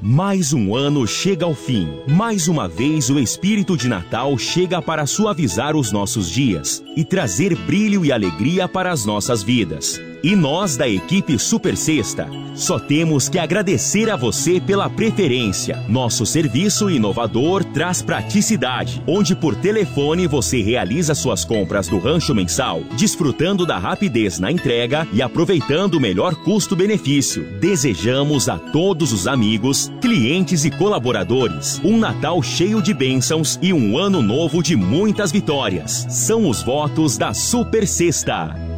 [0.00, 1.88] Mais um ano chega ao fim.
[2.06, 7.56] Mais uma vez o espírito de Natal chega para suavizar os nossos dias e trazer
[7.56, 10.00] brilho e alegria para as nossas vidas.
[10.22, 15.84] E nós da equipe Super Sexta só temos que agradecer a você pela preferência.
[15.88, 22.82] Nosso serviço inovador traz praticidade, onde por telefone você realiza suas compras do rancho mensal,
[22.96, 27.44] desfrutando da rapidez na entrega e aproveitando o melhor custo-benefício.
[27.60, 33.96] Desejamos a todos os amigos, clientes e colaboradores um Natal cheio de bênçãos e um
[33.96, 36.06] ano novo de muitas vitórias.
[36.10, 38.77] São os votos da Super Sexta.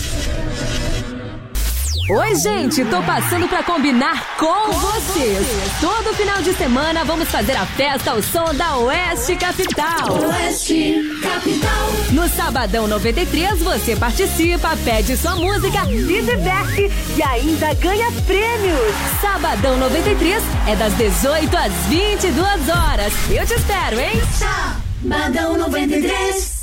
[2.13, 5.47] Oi, gente, tô passando pra combinar com vocês.
[5.79, 10.21] Todo final de semana vamos fazer a festa ao som da Oeste Capital.
[10.27, 11.87] Oeste Capital.
[12.11, 18.93] No Sabadão 93, você participa, pede sua música, se diverte e ainda ganha prêmios.
[19.21, 23.13] Sabadão 93 é das 18 às 22 horas.
[23.29, 24.21] Eu te espero, hein?
[25.01, 26.60] Sabadão 93.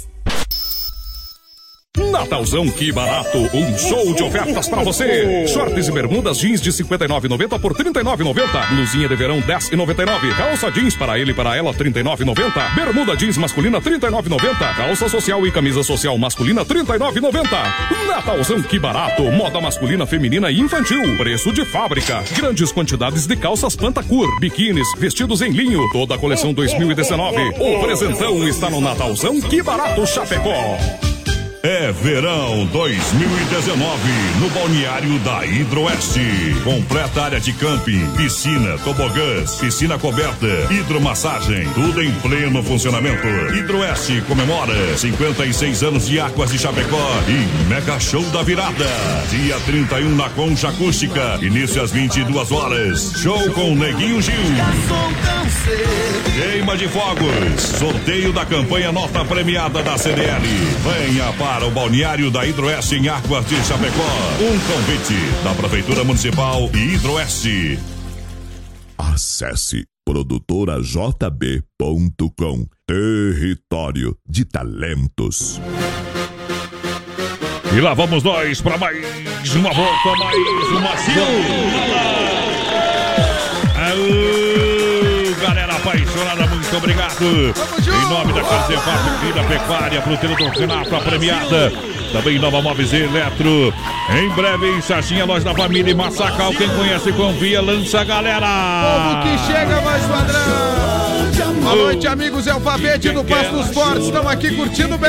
[2.10, 3.38] Natalzão, que barato!
[3.52, 5.46] Um show de ofertas para você!
[5.48, 8.68] Shorts e bermudas jeans de 59,90 por 39,90.
[8.70, 10.36] Blusinha de verão 10,99.
[10.36, 12.74] Calça jeans para ele e para ela 39,90.
[12.74, 14.76] Bermuda jeans masculina 39,90.
[14.76, 18.06] Calça social e camisa social masculina 39,90.
[18.06, 19.22] Natalzão, que barato!
[19.24, 21.16] Moda masculina, feminina e infantil.
[21.16, 22.22] Preço de fábrica.
[22.36, 25.88] Grandes quantidades de calças Pantacur, biquínis, vestidos em linho.
[25.92, 27.36] Toda a coleção 2019.
[27.58, 31.07] O presentão está no Natalzão, que barato Chapecó.
[31.62, 34.00] É verão 2019
[34.40, 36.20] no balneário da Hidroeste.
[36.62, 43.26] Completa área de camping, piscina, tobogãs, piscina coberta, hidromassagem, tudo em pleno funcionamento.
[43.56, 48.86] Hidroeste comemora 56 anos de Águas de Chapecó e Mega Show da Virada.
[49.28, 53.14] Dia 31 na Concha Acústica, início às 22 horas.
[53.16, 54.34] Show com Neguinho Gil.
[56.36, 60.46] Queima de fogos, sorteio da campanha nota premiada da CDL.
[60.84, 64.04] Venha para o balneário da Hidroeste em Águas de Chapecó.
[64.40, 67.78] Um convite da Prefeitura Municipal e Hidroeste.
[68.98, 75.58] Acesse produtorajb.com Território de Talentos.
[77.74, 80.94] E lá vamos nós para mais uma volta, mais uma
[83.74, 84.47] Aô, galera apaixonada,
[86.68, 87.24] muito obrigado.
[87.24, 91.72] Em nome da Carzefap, Vida Pecuária, Fruteira do Renato, a premiada.
[92.12, 93.72] Também Nova Móveis Eletro.
[94.10, 96.52] Em breve em Xaxinha, loja da família e Massacal.
[96.52, 98.46] Quem conhece, confia, lança a galera.
[98.82, 100.97] Povo que chega, mais padrão.
[101.44, 102.46] Boa noite, amigos.
[102.48, 104.06] É o Fabete do Passo dos Fortes.
[104.06, 105.06] Estamos aqui curtindo o BR.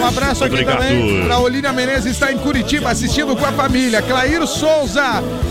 [0.00, 0.78] Um abraço aqui Obrigado.
[0.78, 4.00] também para Olíria Menezes, está em Curitiba assistindo com a família.
[4.00, 5.02] Clair Souza.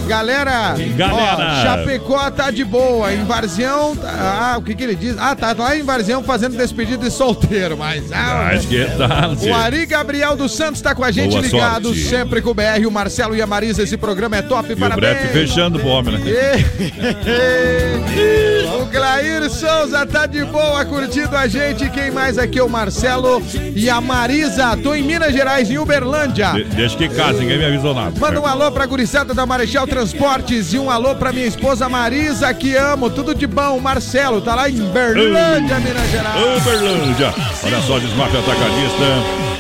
[0.08, 1.60] Galera, Galera.
[1.60, 3.12] Ó, Chapecó tá de boa.
[3.13, 3.95] Em Varzião.
[3.95, 5.15] tá- Ah, o que que ele diz?
[5.19, 7.75] Ah, tá lá em Varzião fazendo despedida de solteiro.
[7.78, 8.10] Mas.
[8.13, 9.32] Ah, Acho que tá.
[9.49, 12.04] o Ari Gabriel dos Santos está com a gente Boa ligado sorte.
[12.06, 12.86] sempre com o BR.
[12.88, 13.84] O Marcelo e a Marisa.
[13.84, 14.69] Esse programa é top.
[14.69, 15.17] E o Parabéns.
[15.17, 16.32] breve fechando pro homem, né?
[18.82, 21.89] o Clair Souza tá de boa curtindo a gente.
[21.89, 22.59] Quem mais aqui?
[22.61, 23.41] O Marcelo
[23.75, 24.77] e a Marisa.
[24.77, 26.53] Tô em Minas Gerais, em Uberlândia.
[26.53, 28.13] De- deixa que casa, ninguém me avisou nada.
[28.19, 32.53] Manda um alô pra gurizada da Marechal Transportes e um alô pra minha esposa Marisa,
[32.53, 33.09] que amo.
[33.09, 33.79] Tudo de bom.
[33.79, 36.57] Marcelo tá lá em Berlândia, Minas Gerais.
[36.57, 37.33] Uberlândia.
[37.63, 39.55] Olha só, desmafe atacadista.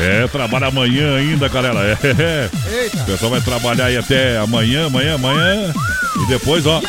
[0.00, 1.80] É, trabalha amanhã ainda, galera.
[2.02, 2.48] É.
[2.82, 2.98] Eita.
[3.02, 5.72] O pessoal vai trabalhar aí até amanhã, amanhã, amanhã.
[6.22, 6.80] E depois, ó,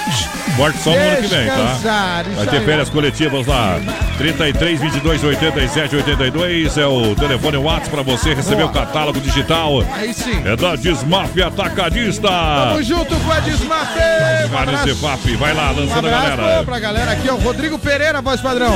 [0.58, 2.24] morte só no ano que vem, tá?
[2.36, 3.80] Vai ter férias coletivas lá.
[4.18, 9.84] 33 22 87 82 é o telefone WhatsApp pra você receber o catálogo digital.
[9.94, 10.42] Aí sim.
[10.46, 12.28] É da Desmaf Atacadista.
[12.28, 14.00] Tamo junto com a Desmafe.
[15.34, 16.38] Um vai lá, Um lançando a abraço galera.
[16.38, 17.36] pra, pra galera aqui, ó.
[17.36, 18.76] Rodrigo Pereira, voz padrão.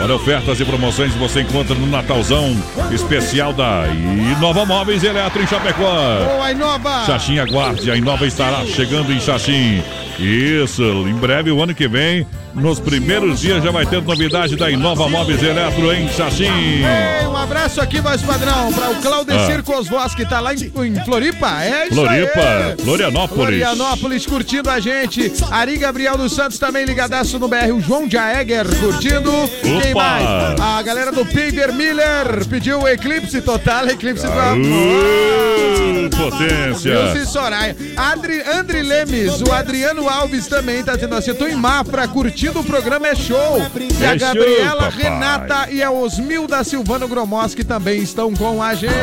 [0.01, 2.57] Olha, ofertas e promoções você encontra no Natalzão
[2.91, 6.25] especial da Inova Móveis Eletro em Chapecó.
[6.25, 7.05] Boa, Inova.
[7.05, 9.83] Xaxim aguarde, a Inova estará chegando em Xaxim.
[10.19, 14.71] Isso, em breve, o ano que vem, nos primeiros dias já vai ter novidade da
[14.71, 16.45] Inova Móveis Eletro em Xaxim.
[16.45, 19.63] Ei, um abraço aqui, voz padrão, para o Claudecir Ah.
[19.63, 21.63] Cosvos, que tá lá em, em Floripa.
[21.63, 22.85] É isso Floripa, aí.
[22.85, 23.45] Florianópolis.
[23.45, 25.33] Florianópolis curtindo a gente.
[25.51, 27.73] Ari Gabriel dos Santos também ligadaço no BR.
[27.73, 29.31] O João Jaeger curtindo.
[29.63, 30.03] Quem Opa.
[30.03, 30.61] mais?
[30.61, 34.59] A galera do Paver Miller pediu o Eclipse Total, Eclipse Amor.
[34.59, 36.99] Uh, potência.
[37.13, 37.77] Wilson Soraya.
[37.97, 42.65] Adri, Andri Lemes, o Adriano Alves também tá dizendo assim: tô em Mafra, curtindo o
[42.65, 43.59] programa, é show.
[43.59, 44.89] E a É show, Gabriela.
[44.89, 48.95] Renata e a Osmilda Silvano Gromoski também estão com a gente.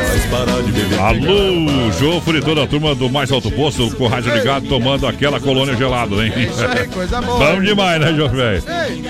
[0.98, 5.38] Alô, Jofre, toda a turma do Mais Alto Posto, com o rádio ligado, tomando aquela
[5.40, 6.32] colônia gelada, hein?
[6.34, 7.38] É isso aí, coisa boa.
[7.38, 8.38] Bom demais, né, Jofre?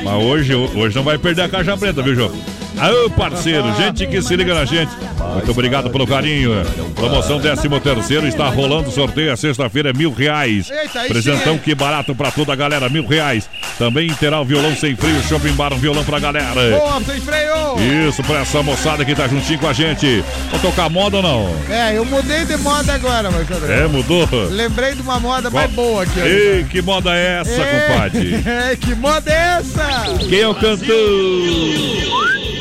[0.04, 2.57] Mas hoje, hoje não vai perder a caixa preta, viu, Jofre?
[2.80, 4.90] Aô, parceiro, gente que se liga na gente.
[5.34, 6.52] Muito obrigado pelo carinho.
[6.94, 9.32] Promoção 13 terceiro, está rolando sorteio.
[9.32, 10.70] A sexta-feira é mil reais.
[11.08, 13.48] Presentão que barato pra toda a galera, mil reais.
[13.78, 16.76] Também terá o violão sem freio, shopping bar, um violão pra galera.
[16.76, 18.08] Boa, sem freio!
[18.08, 20.24] Isso, pra essa moçada que tá juntinho com a gente.
[20.50, 21.56] Vou tocar moda ou não?
[21.70, 24.28] É, eu mudei de moda agora, mas É, mudou?
[24.50, 26.18] Lembrei de uma moda mais boa aqui.
[26.20, 28.28] Ei, que moda é essa, compadre?
[28.48, 30.26] É, que moda é essa?
[30.28, 32.07] Quem é o cantor?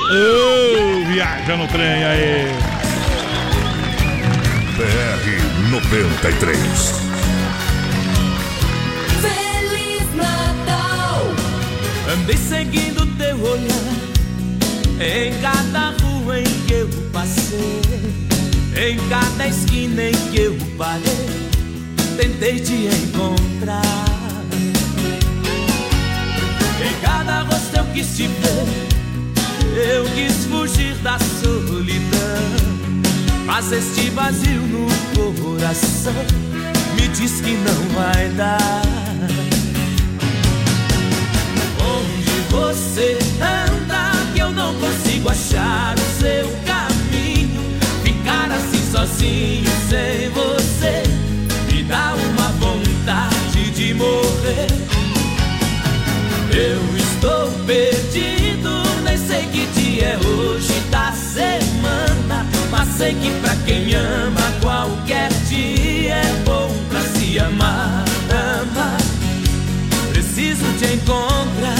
[0.10, 2.47] Ô, viaja no trem aí.
[4.78, 6.58] BR 93.
[9.20, 11.28] Feliz Natal.
[12.14, 14.08] Andei seguindo teu olhar
[15.01, 17.82] em cada rua em que eu passei,
[18.76, 21.49] em cada esquina em que eu parei,
[22.16, 23.82] tentei te encontrar.
[26.80, 28.96] Em cada rosto eu quis te ver,
[29.78, 32.01] eu quis fugir da solidão,
[33.45, 34.61] mas este vazio
[35.15, 36.13] no coração
[36.95, 38.82] me diz que não vai dar.
[41.80, 47.61] Onde você anda que eu não consigo achar o seu caminho?
[48.03, 51.03] Ficar assim sozinho sem você
[51.71, 54.69] me dá uma vontade de morrer.
[56.51, 58.36] Eu estou perdido
[60.01, 62.45] é hoje da semana.
[62.69, 68.05] Mas sei que pra quem ama, qualquer dia é bom pra se amar.
[68.29, 68.97] Ama,
[70.11, 71.75] preciso te encontrar.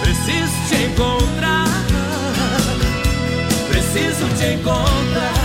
[0.00, 1.68] Preciso te encontrar.
[3.68, 5.37] Preciso te encontrar.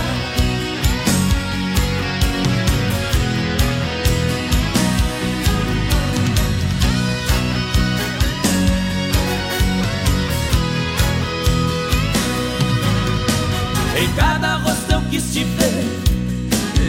[14.16, 15.84] Cada rosto eu quis te ver,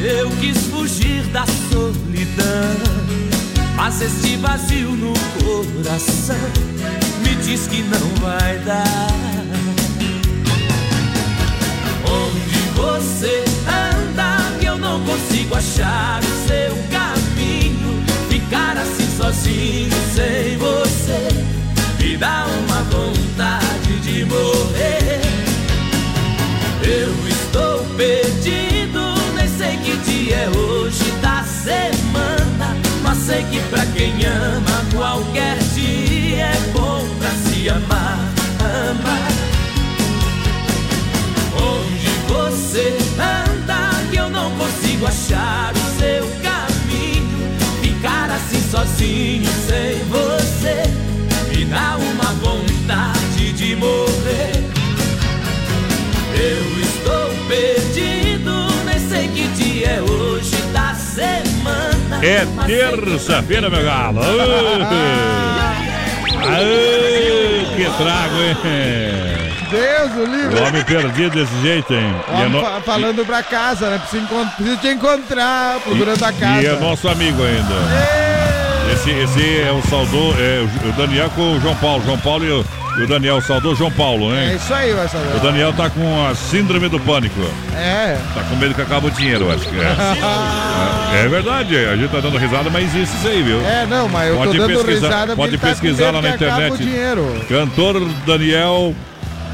[0.04, 3.06] eu quis fugir da solidão.
[3.76, 6.36] Mas este vazio no coração
[7.22, 9.12] me diz que não vai dar.
[12.08, 18.04] Onde você anda eu não consigo achar o seu caminho?
[18.30, 21.56] Ficar assim sozinho sem você
[22.06, 25.25] me dá uma vontade de morrer.
[26.88, 29.02] Eu estou perdido,
[29.36, 32.78] nem sei que dia é hoje da semana.
[33.02, 38.20] Mas sei que pra quem ama, qualquer dia é bom pra se amar.
[38.60, 39.32] Amar.
[41.58, 47.58] Onde você anda, que eu não consigo achar o seu caminho.
[47.82, 50.45] Ficar assim sozinho sem você
[62.28, 64.20] É terça-feira, meu galo.
[66.48, 68.56] Aê, que trago, hein?
[69.70, 70.60] Deus, o livre.
[70.60, 72.16] O homem perdido desse jeito, hein?
[72.38, 73.98] E é, no- fa- falando pra casa, né?
[74.00, 76.62] Preciso, encont- te encontrar, procurando a casa.
[76.62, 77.74] e é nosso amigo ainda.
[78.94, 82.04] Esse, esse é o saudor, é o Daniel com o João Paulo.
[82.06, 82.66] João Paulo e o,
[82.98, 84.56] e o Daniel, o saudor João Paulo, É né?
[84.56, 85.36] isso aí, vai saber.
[85.36, 87.40] O Daniel tá com a síndrome do pânico.
[87.76, 88.18] É.
[88.34, 89.96] Tá com medo que acabe o dinheiro, acho que é.
[91.16, 93.62] É, é verdade, a gente tá dando risada, mas existe isso aí, viu?
[93.62, 96.22] É, não, mas eu tô Pode dando pesquisar, risada pode tá com pesquisar medo lá
[96.22, 96.74] na internet.
[96.74, 97.46] o dinheiro.
[97.48, 98.94] Cantor Daniel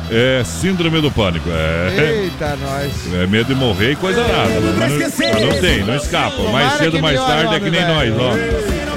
[0.10, 1.50] é síndrome do pânico.
[1.50, 2.22] É.
[2.24, 3.14] Eita, nós.
[3.14, 4.50] É medo de morrer e coisa nada.
[4.78, 6.42] Mas não, mas não tem, não escapa.
[6.52, 8.16] Mais cedo, mais tarde é que nem velho.
[8.16, 8.91] nós, ó.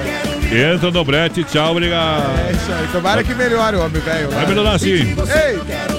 [0.54, 2.24] Entra no brete, tchau, obrigado.
[2.46, 2.86] É isso aí.
[2.92, 4.30] Tomara que melhore o homem, velho.
[4.30, 5.16] Vai melhorar sim.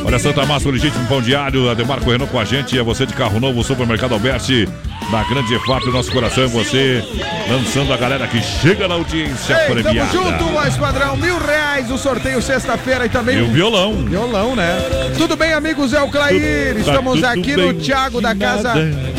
[0.05, 3.13] Olha, Santa Massa, o legítimo pão diário, Ademar correndo com a gente, é você de
[3.13, 4.67] carro novo, Supermercado Alberti,
[5.11, 7.03] na Grande EFAP, nosso coração, você
[7.49, 10.11] lançando a galera que chega na audiência Ei, tamo premiada.
[10.11, 11.15] junto, voz padrão.
[11.15, 13.93] Mil reais o sorteio sexta-feira e também E o um violão.
[13.93, 14.75] Violão, né?
[15.17, 15.93] Tudo bem, amigos?
[15.93, 16.73] É o Clair.
[16.73, 18.73] Tudo- tá Estamos tudo aqui no Thiago da casa,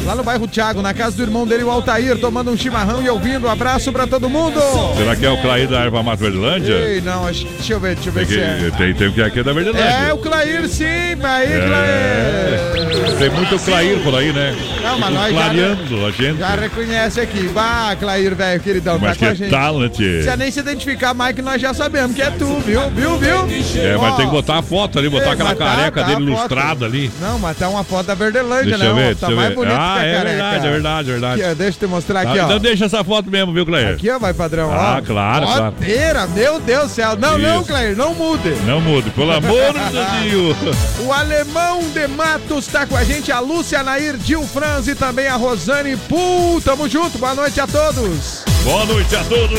[0.05, 3.09] lá no bairro Thiago, na casa do irmão dele, o Altair, tomando um chimarrão e
[3.09, 3.47] ouvindo.
[3.47, 4.61] Um abraço pra todo mundo.
[4.97, 6.75] Será que é o Clair da Erva Mata Verdelândia?
[6.75, 8.71] Ei, não, acho, deixa eu ver, deixa eu ver Tem, se é.
[8.71, 9.85] que, tem, tem que aqui é da Verdelândia.
[9.89, 11.67] É o Clair, sim, aí, É.
[11.69, 13.19] Clair.
[13.19, 14.55] Tem muito Clair por aí, né?
[14.83, 16.39] Não, mas nós já- clareando a gente.
[16.39, 17.49] Já reconhece aqui.
[17.49, 19.51] Bah, Clair, velho, queridão, Mas tá com a que gente.
[19.51, 20.05] tal, tchê?
[20.05, 22.89] Precisa nem se identificar mais que nós já sabemos que é tu, viu?
[22.91, 23.37] Viu, viu?
[23.83, 26.07] É, mas Ó, tem que botar a foto ali, botar Ei, aquela tá- careca tá
[26.07, 27.11] dele ilustrada ali.
[27.21, 28.91] Não, mas tá uma foto da Verdelândia, Deixa né?
[28.91, 30.31] eu ver, tá mais bonito Ah, que a é careca.
[30.37, 31.43] verdade, é verdade, é verdade.
[31.43, 32.47] Aqui, ó, deixa eu te mostrar aqui, Tá, ó.
[32.47, 33.95] Então deixa essa foto mesmo, viu, Clair?
[33.95, 34.73] Aqui, ó, vai padrão, ó.
[34.75, 35.65] Ah, claro, claro.
[35.67, 37.17] Roteira, meu Deus do céu.
[37.17, 37.69] Não, não, Isso.
[37.69, 38.51] Clair, não mude.
[38.67, 40.57] Não mude, pelo amor de Deus.
[41.07, 45.29] O Alemão de Matos tá com a gente, a Lúcia Nair Dil Franz e também
[45.29, 46.61] a Rosane Pul.
[46.61, 48.45] Tamo junto, boa noite a todos.
[48.63, 49.59] Boa noite a todos.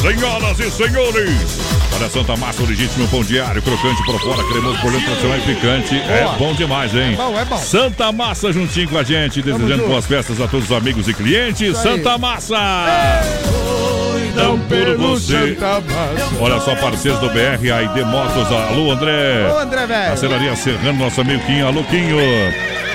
[0.00, 1.58] Senhoras e senhores.
[1.94, 5.40] Olha, Santa Massa, o legítimo pão diário, crocante por fora, cremoso por dentro, tradicional e
[5.42, 5.94] picante.
[5.94, 7.12] É bom demais, hein?
[7.12, 7.58] É bom, é bom.
[7.58, 11.76] Santa Massa juntinho com a gente, desejando boas festas a todos os amigos e clientes.
[11.76, 12.56] Santa Massa!
[14.30, 15.58] Então por você.
[16.40, 19.52] Olha só, parceiros do BR, ID Motos, alô André.
[19.52, 20.08] Ô, André, velho.
[20.08, 22.16] Parcelaria Serrano, nosso amigo Quinho, alô Quinho.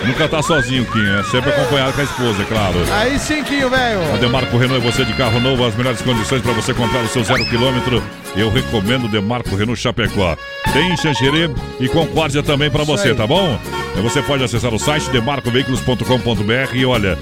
[0.05, 2.75] Nunca tá sozinho, Quinho, é sempre acompanhado com a esposa, é claro.
[2.91, 4.13] Aí sim, Quinho, velho.
[4.13, 7.23] Ademarco Renault é você de carro novo, as melhores condições para você comprar o seu
[7.23, 8.03] zero quilômetro.
[8.35, 10.35] Eu recomendo Demarco Renault Chapecó.
[10.73, 11.49] Tem Xanxerê
[11.79, 13.57] e Concórdia também para você, tá bom?
[14.01, 17.15] Você pode acessar o site demarcoveículos.com.br e olha,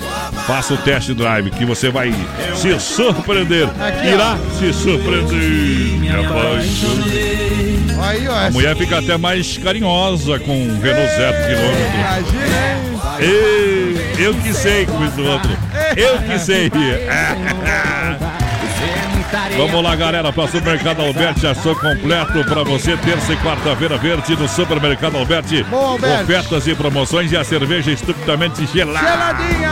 [0.48, 2.14] faça o test drive que você vai
[2.56, 3.68] se surpreender.
[3.80, 6.00] Aqui, Irá se surpreender.
[6.00, 7.71] Me apaixonei.
[8.02, 8.48] Aí, ó.
[8.48, 12.00] A mulher fica até mais carinhosa com o Renault zero quilômetro.
[12.00, 12.92] Imagina, hein?
[13.20, 15.52] Ei, eu que sei, como diz o outro.
[15.96, 16.72] Eu que sei.
[19.56, 24.36] Vamos lá, galera, para o Supermercado Alberti, ação completo para você, terça e quarta-feira verde
[24.36, 25.66] no Supermercado Alberti.
[25.72, 26.24] Alberti.
[26.24, 29.08] Ofertas e promoções e a cerveja estupidamente gelada.
[29.08, 29.72] Geladinha.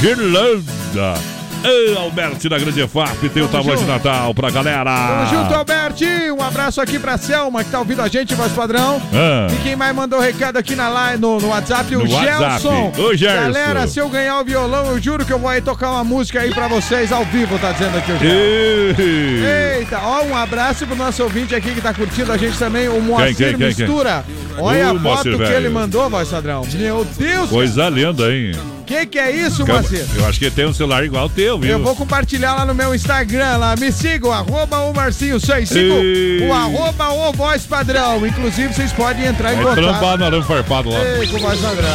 [0.00, 1.39] Gelada.
[1.62, 4.90] Ei, Alberti da Grande FAP tem o tamanho de Natal pra galera.
[4.94, 6.06] Tamo junto, Alberti.
[6.30, 9.00] Um abraço aqui pra Selma, que tá ouvindo a gente, voz padrão.
[9.12, 9.46] Ah.
[9.52, 12.62] E quem mais mandou recado aqui na live, no, no WhatsApp, o No WhatsApp.
[12.62, 12.92] Gelson.
[12.98, 13.42] Ô, Gerson.
[13.42, 16.40] Galera, se eu ganhar o violão, eu juro que eu vou aí tocar uma música
[16.40, 19.00] aí pra vocês ao vivo, tá dizendo aqui o Gelson.
[19.02, 19.80] Ei.
[19.80, 23.00] Eita, ó, um abraço pro nosso ouvinte aqui que tá curtindo a gente também, o
[23.02, 23.66] Moacir quem, quem, quem?
[23.86, 24.24] Mistura.
[24.58, 25.54] Olha Ô, a foto Moacir, que velho.
[25.56, 26.66] ele mandou, voz padrão.
[26.72, 28.52] Meu Deus, Coisa linda, hein?
[28.90, 29.84] Que que é isso, Calma,
[30.16, 31.70] Eu acho que tem um celular igual o teu, viu?
[31.70, 33.76] Eu vou compartilhar lá no meu Instagram, lá.
[33.76, 38.26] Me sigam, arroba o Marcinho 65, o arroba o Voz Padrão.
[38.26, 39.84] Inclusive, vocês podem entrar Vai em contato.
[39.84, 40.98] trampar no arame farpado lá.
[41.04, 41.88] Ei, com Voz Padrão.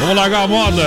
[0.00, 0.82] Vamos largar a moda.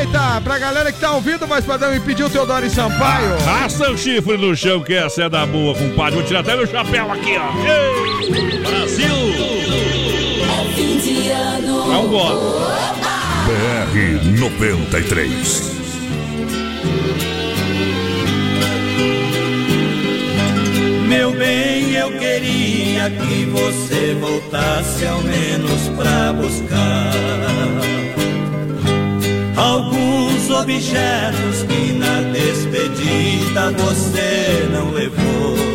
[0.00, 3.36] Eita, pra galera que tá ouvindo, mas padrão, e pediu o Teodoro e Sampaio.
[3.44, 6.14] Raça o chifre no chão, que essa é da boa, compadre.
[6.14, 7.50] Vou tirar até meu chapéu aqui, ó.
[7.68, 8.60] Ei.
[8.62, 9.14] Brasil!
[10.42, 11.86] É fim de ano.
[11.86, 12.99] Não gosto.
[13.92, 15.20] BR-93.
[21.08, 27.12] Meu bem, eu queria que você voltasse ao menos pra buscar
[29.56, 35.69] alguns objetos que na despedida você não levou.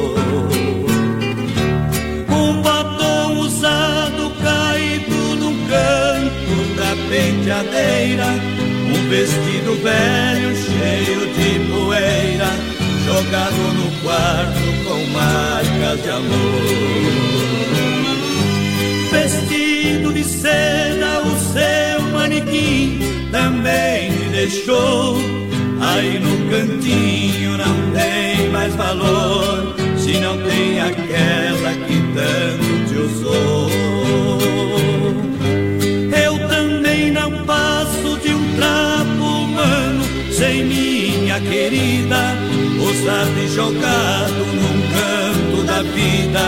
[7.16, 12.50] Penteadeira, um vestido velho cheio de poeira
[13.06, 16.66] jogado no quarto com marcas de amor.
[19.12, 23.00] Vestido de seda, o seu manequim
[23.32, 25.18] também me deixou.
[25.80, 32.65] Aí no cantinho não tem mais valor, se não tem aquela que tanto
[40.38, 42.36] sem minha querida,
[42.78, 46.42] usado e jogado num canto da vida.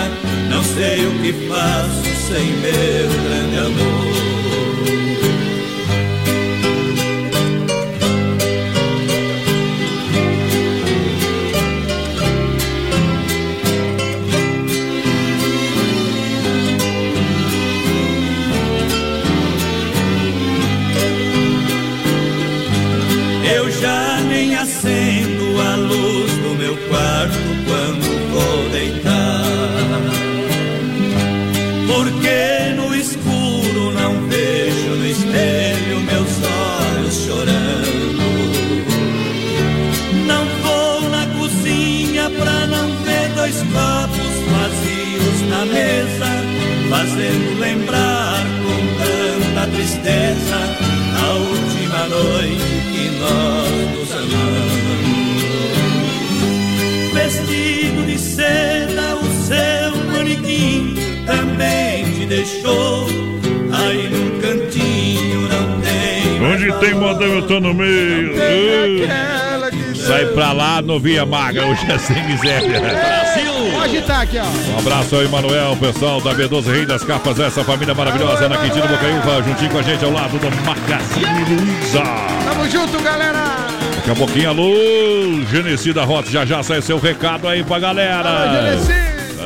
[0.49, 4.16] Não sei o que faço sem meu grande amor.
[52.23, 54.77] Noite que nós nos amamos.
[57.13, 60.95] Vestido de seda, o seu manequim
[61.25, 63.07] também te deixou.
[63.71, 66.41] Aí num cantinho não tem.
[66.41, 68.33] Onde tem modão, eu tô no meio.
[70.07, 72.81] Sai pra lá, novinha magra, hoje é sem miséria.
[73.71, 74.45] Vou agitar aqui, ó.
[74.75, 78.87] Um abraço aí, Manuel, pessoal da B12 Rei das Capas, essa família maravilhosa na Quintino
[78.87, 82.01] Bocaiúva, juntinho com a gente ao lado do Magazine Luiza.
[82.45, 83.67] Tamo junto, galera.
[83.97, 84.73] Daqui a pouquinho, alô,
[85.51, 88.29] Genesi da Rota, já já sai seu recado aí pra galera.
[88.29, 88.93] Alô, Genesi.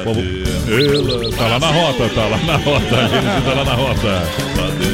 [0.04, 0.22] Povo-
[0.72, 4.24] Ela tá lá na rota, tá lá na rota, a Genesi tá lá na rota.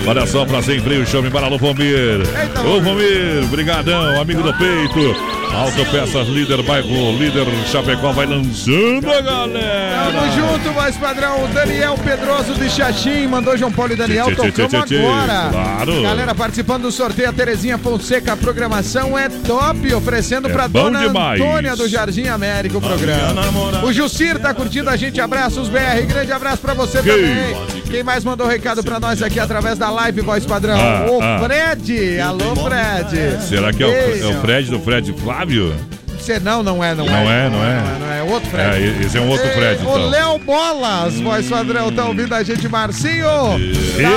[0.07, 2.21] Olha só, pra sem freio, chame para o Vomir.
[2.65, 5.37] Ô Vomir, brigadão, amigo do peito.
[5.53, 10.11] Autopeças Líder Bairro, Líder Chapecó vai lançando a galera.
[10.11, 11.45] Tamo junto, voz padrão.
[11.45, 14.27] O Daniel Pedroso de Xaxim mandou João Paulo e Daniel.
[14.27, 14.97] Tchê.
[14.97, 15.49] agora.
[15.49, 16.01] Claro.
[16.01, 18.33] Galera participando do sorteio, a Terezinha Fonseca.
[18.33, 21.41] A programação é top, oferecendo É pra dona demais.
[21.41, 23.41] Antônia do Jardim América o programa.
[23.83, 25.19] O Jucir tá curtindo a gente.
[25.19, 26.05] Abraços, BR.
[26.07, 27.11] Grande abraço pra você Quem?
[27.11, 27.81] também.
[27.89, 30.77] Quem mais mandou recado pra nós aqui através da live, voz padrão?
[30.79, 31.39] Ah, o ah.
[31.43, 32.19] Fred.
[32.19, 33.43] Alô, Fred.
[33.43, 35.73] Será que é o, é o Fred do Fred Flávio?
[36.17, 37.99] Você não, não é, não, Não é, não é?
[37.99, 38.83] Não é, outro Fred.
[38.83, 40.09] É, esse é um outro Fred, O então.
[40.09, 43.25] Léo Bolas, voz padrão, tá ouvindo a gente, Marcinho?
[43.25, 43.57] Tá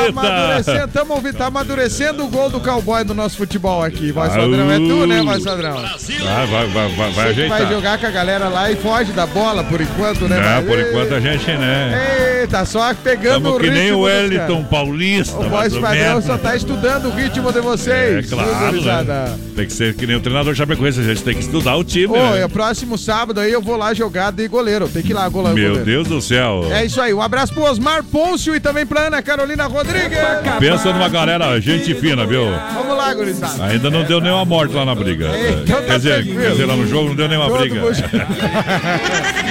[0.06, 0.08] Eita!
[0.08, 4.70] amadurecendo, tamo ouvindo, tá amadurecendo o gol do cowboy no nosso futebol aqui, voz padrão.
[4.70, 5.76] É tu, né, voz padrão?
[5.78, 7.58] Ah, vai, vai, vai, vai ajeitar.
[7.58, 10.38] vai jogar com a galera lá e foge da bola por enquanto, né?
[10.40, 12.40] Mas- por enquanto a gente, né?
[12.40, 14.64] Eita, só pegando Estamos o que nem ritmo o Wellington.
[14.64, 15.38] Paulista.
[15.38, 18.30] O voz padrão só tá estudando o ritmo de É vocês.
[18.30, 19.12] claro, gurizada.
[19.24, 19.38] né?
[19.56, 22.06] Tem que ser que nem o treinador Chapecoense, a gente tem que estudar o time.
[22.06, 22.42] Ô, né?
[22.42, 24.88] é próximo sábado aí eu vou lá jogar de goleiro.
[24.88, 25.54] Tem que ir lá, goleiro.
[25.54, 25.84] Meu goleiro.
[25.84, 26.66] Deus do céu.
[26.70, 27.12] É isso aí.
[27.12, 30.18] Um abraço pro Osmar Pôncio e também pra Ana Carolina Rodrigues.
[30.58, 32.46] Pensa numa galera, gente fina, viu?
[32.74, 33.64] Vamos lá, gurizada.
[33.66, 35.28] Ainda não deu nenhuma morte lá na briga.
[35.62, 36.40] Então tá quer, dizer, tranquilo.
[36.40, 37.80] quer dizer, lá no jogo não deu nenhuma Todo briga.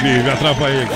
[0.02, 0.96] me atrapalhei aqui.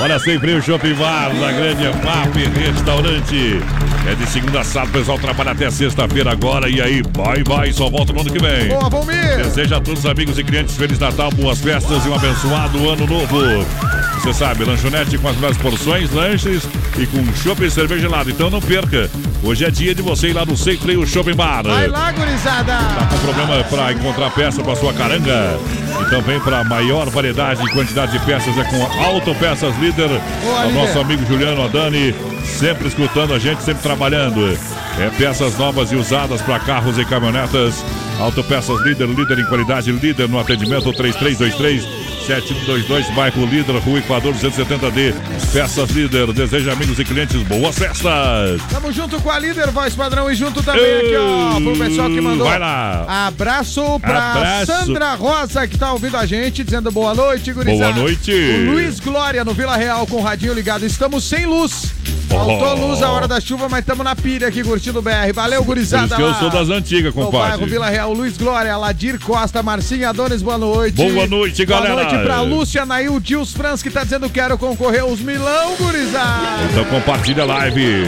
[0.00, 3.60] Olha, sempre o Shopping Bar da Grande FAP Restaurante.
[4.06, 6.68] É de segunda a sábado, o pessoal trabalha até sexta-feira agora.
[6.68, 8.68] E aí, vai, vai, só volta no ano que vem.
[8.68, 9.38] Boa, Valmir.
[9.38, 13.06] Deseja a todos os amigos e clientes Feliz Natal, boas festas e um abençoado ano
[13.06, 13.93] novo.
[14.24, 16.66] Você sabe, lanchonete com as melhores porções, lanches
[16.98, 18.30] e com chopp e cerveja gelada.
[18.30, 19.10] Então não perca.
[19.42, 21.64] Hoje é dia de você ir lá no Sem Freio Shopping Bar.
[21.64, 22.72] Vai lá, gurizada.
[22.72, 25.60] Tá com problema para encontrar peça para sua caranga?
[26.06, 30.08] Então vem para maior variedade e quantidade de peças é com Autopeças Líder.
[30.08, 32.14] Boa, o nosso amigo Juliano Adani,
[32.46, 34.58] sempre escutando a gente, sempre trabalhando.
[34.98, 37.84] É peças novas e usadas para carros e caminhonetas.
[38.18, 45.14] Autopeças Líder, líder em qualidade, líder no atendimento 3323 7122, bairro Líder, Rua Equador 270D.
[45.52, 48.60] Peças Líder, deseja amigos e clientes boas festas.
[48.70, 52.20] Tamo junto com a líder, voz padrão, e junto também aqui, ó, pro pessoal que
[52.20, 52.46] mandou.
[52.48, 53.26] Vai lá.
[53.26, 54.66] Abraço pra Abraço.
[54.66, 57.92] Sandra Rosa, que tá ouvindo a gente, dizendo boa noite, gurizada.
[57.92, 58.32] Boa noite.
[58.32, 60.86] O Luiz Glória, no Vila Real, com o radinho ligado.
[60.86, 61.92] Estamos sem luz.
[62.34, 65.32] Faltou luz a hora da chuva, mas estamos na pilha aqui, curtindo o BR.
[65.32, 66.16] Valeu, Por gurizada.
[66.16, 67.70] que eu sou das antigas, No bairro compadre.
[67.70, 70.96] Vila Real, Luiz Glória, Ladir Costa, Marcinha Adonis, boa noite.
[70.96, 71.94] Boa noite, galera.
[71.94, 76.64] Boa noite pra Lúcia Nail Dils Franz, que tá dizendo quero concorrer aos Milão, gurizada.
[76.70, 78.04] Então compartilha a live.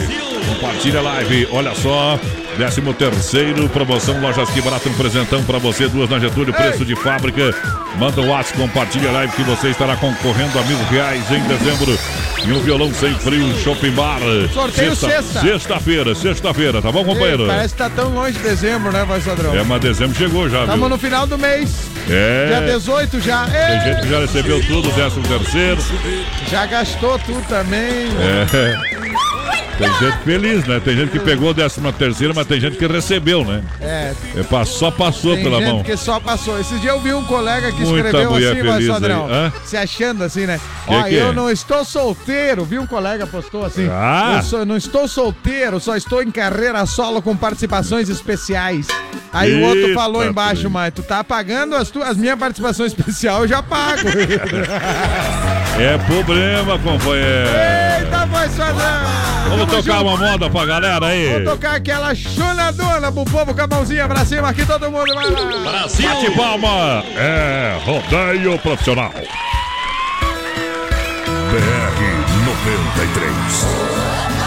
[0.49, 1.49] Compartilha a live.
[1.53, 2.18] Olha só.
[2.57, 6.97] 13 terceiro, promoção Lojas Que Barato, um presentão pra você, duas na Getúlio, preço de
[6.97, 7.55] fábrica.
[7.99, 11.99] Manda o WhatsApp, compartilha a live que você estará concorrendo a mil reais em dezembro.
[12.47, 14.21] E um violão sem frio, Shopping Bar.
[14.55, 15.41] Sorteio sexta.
[15.41, 17.43] Sexta-feira, sexta-feira, tá bom, companheiro?
[17.43, 19.55] Ei, Parece que tá tão longe de dezembro, né, voz padrão?
[19.55, 21.75] É, mas dezembro chegou já, Estamos no final do mês.
[22.09, 22.47] É.
[22.47, 23.45] Dia 18 já.
[23.47, 25.83] Tem Ei, gente que já recebeu tudo, décimo terceiro.
[26.49, 28.09] Já gastou tudo também.
[28.19, 29.26] É.
[29.79, 30.81] Tem gente feliz, né?
[30.81, 33.62] Tem gente que pegou décima terceira, mas tem gente que recebeu, né?
[33.81, 34.14] É.
[34.35, 35.83] É, só passou Tem pela gente mão.
[35.83, 36.59] que só passou.
[36.59, 39.31] Esses dias eu vi um colega que Muita escreveu assim, mas.
[39.31, 39.53] Hã?
[39.64, 40.59] se achando assim, né?
[40.87, 41.33] Que Ó, que eu é?
[41.33, 43.87] não estou solteiro, vi um colega postou assim.
[43.91, 44.37] Ah.
[44.39, 48.87] Eu sou- não estou solteiro, só estou em carreira solo com participações especiais.
[49.33, 52.93] Aí o outro Eita, falou embaixo, mas tu tá pagando as, tu, as minhas participações
[52.93, 54.01] especiais, eu já pago.
[55.79, 57.51] É problema, companheiro.
[58.01, 58.77] Eita, voz padrão!
[59.49, 60.09] Vamos Tamo tocar junto.
[60.09, 61.45] uma moda pra galera aí.
[61.45, 65.31] Vou tocar aquela chonadona pro povo com a mãozinha pra cima aqui, todo mundo vai
[65.31, 65.83] lá.
[65.83, 67.05] Bate palma.
[67.16, 69.12] É rodeio profissional.
[71.51, 74.45] BR 93.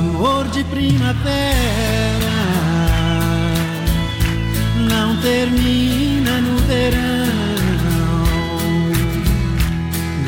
[0.00, 1.20] Amor de primavera
[4.88, 7.30] não termina no verão.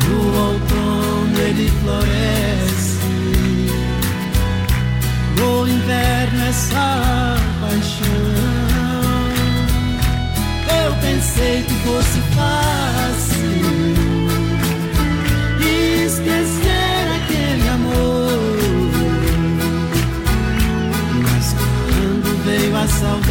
[0.05, 0.17] No
[0.47, 2.99] outono ele floresce.
[5.37, 8.43] No inverno é só paixão.
[10.85, 13.02] Eu pensei que fosse fácil
[22.85, 23.22] quando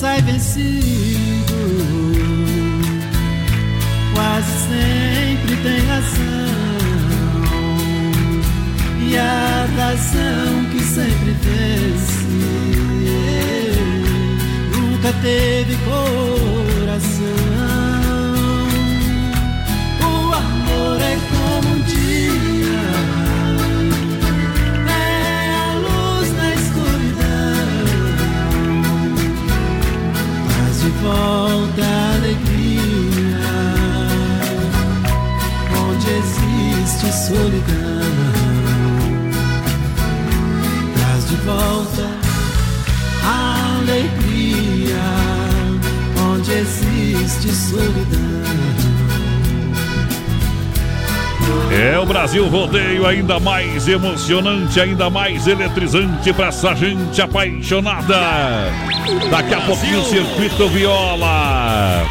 [0.00, 0.89] sai vencido,
[53.10, 58.16] ainda mais emocionante, ainda mais eletrizante pra essa gente apaixonada.
[59.30, 62.06] Daqui a pouquinho Circuito Viola.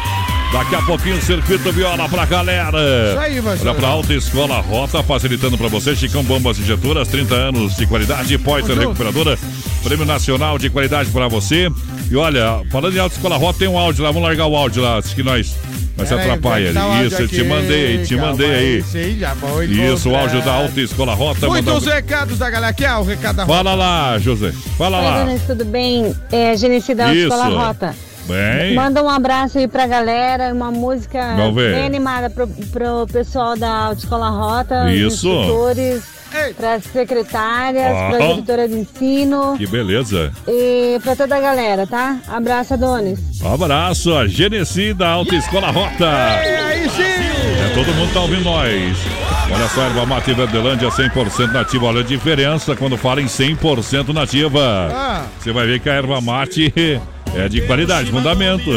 [0.52, 2.78] Daqui a pouquinho Circuito Viola pra galera.
[3.10, 3.40] Isso aí.
[3.40, 5.96] Olha pra Alta Escola Rota, facilitando pra você.
[5.96, 8.36] Chicão Bombas Injetoras, 30 anos de qualidade.
[8.36, 8.78] Poiter.
[8.78, 9.38] Recuperadora,
[9.82, 11.70] Prêmio Nacional de Qualidade pra você.
[12.10, 14.10] E olha, falando em Alta Escola Rota, tem um áudio lá.
[14.10, 15.56] Vamos largar o áudio lá, acho que nós,
[16.00, 18.78] nós se Pera aí, atrapalha áudio Isso, eu te mandei aí, te calma mandei aí.
[18.78, 20.52] Isso aí já vou Isso, o áudio da.
[20.52, 21.46] Alta Escola Rota.
[21.46, 22.70] Muitos recados da galera.
[22.70, 24.52] Aqui é o recado da Fala lá, José.
[24.76, 25.38] Fala Oi, lá.
[25.46, 26.14] Tudo bem?
[26.30, 27.28] É Genesi da Isso.
[27.28, 27.94] Escola Rota.
[28.26, 28.74] Bem.
[28.74, 34.28] Manda um abraço aí pra galera, uma música bem animada pro, pro pessoal da Autoescola
[34.28, 35.28] Rota, Isso.
[35.28, 38.08] os instrutores, pras secretárias, Ah.
[38.10, 40.32] pra diretora de ensino Que beleza.
[40.46, 42.18] e pra toda a galera, tá?
[42.28, 43.18] Abraço, Adonis.
[43.42, 46.08] Um abraço, a Genesi da Alta Escola Rota.
[46.10, 47.02] aí sim!
[47.02, 48.96] É, todo mundo tá ouvindo nós.
[49.52, 51.86] Olha só, erva mate Verdelândia 100% nativa.
[51.86, 54.60] Olha a diferença quando fala em 100% nativa.
[54.92, 55.24] Ah.
[55.38, 56.72] Você vai ver que a erva mate
[57.34, 58.70] é de qualidade, fundamento.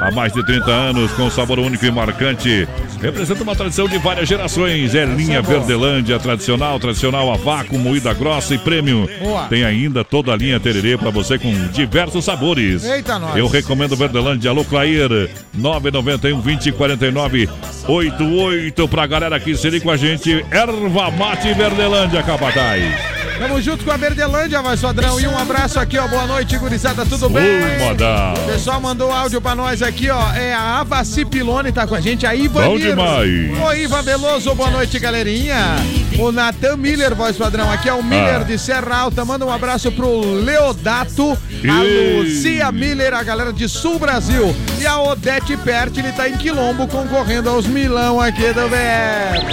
[0.00, 2.68] Há mais de 30 anos, com sabor único e marcante.
[3.04, 4.94] Representa uma tradição de várias gerações.
[4.94, 9.06] É linha Verdelândia, tradicional, tradicional a vácuo, moída grossa e premium.
[9.20, 9.44] Boa.
[9.46, 12.82] Tem ainda toda a linha tererê para você com diversos sabores.
[12.82, 13.36] Eita, nós.
[13.36, 14.50] Eu recomendo Verdelândia.
[14.50, 15.30] Alô, Clair.
[15.52, 17.48] 991 20 49
[17.86, 20.42] 88 pra galera que se liga com a gente.
[20.50, 23.23] Erva Mate Verdelândia, Capataz.
[23.38, 25.18] Tamo junto com a Verdelândia, vai Sodrão.
[25.20, 26.06] E um abraço aqui, ó.
[26.06, 27.04] Boa noite, gurizada.
[27.04, 27.78] Tudo bem?
[27.78, 28.34] Modão.
[28.34, 30.32] O pessoal mandou áudio pra nós aqui, ó.
[30.32, 32.26] É a Avaci Pilone tá com a gente.
[32.26, 33.58] A Ivan Bom demais.
[33.66, 34.54] Oi, Ivan Veloso.
[34.54, 35.76] Boa noite, galerinha.
[36.18, 37.70] O Natan Miller, voz padrão.
[37.70, 38.44] Aqui é o Miller Ah.
[38.44, 39.24] de Serra Alta.
[39.24, 41.36] Manda um abraço pro Leodato,
[41.68, 42.16] a Ei.
[42.20, 44.54] Lucia Miller, a galera de Sul Brasil.
[44.80, 49.44] E a Odete Pertile tá em Quilombo concorrendo aos Milão aqui do VR.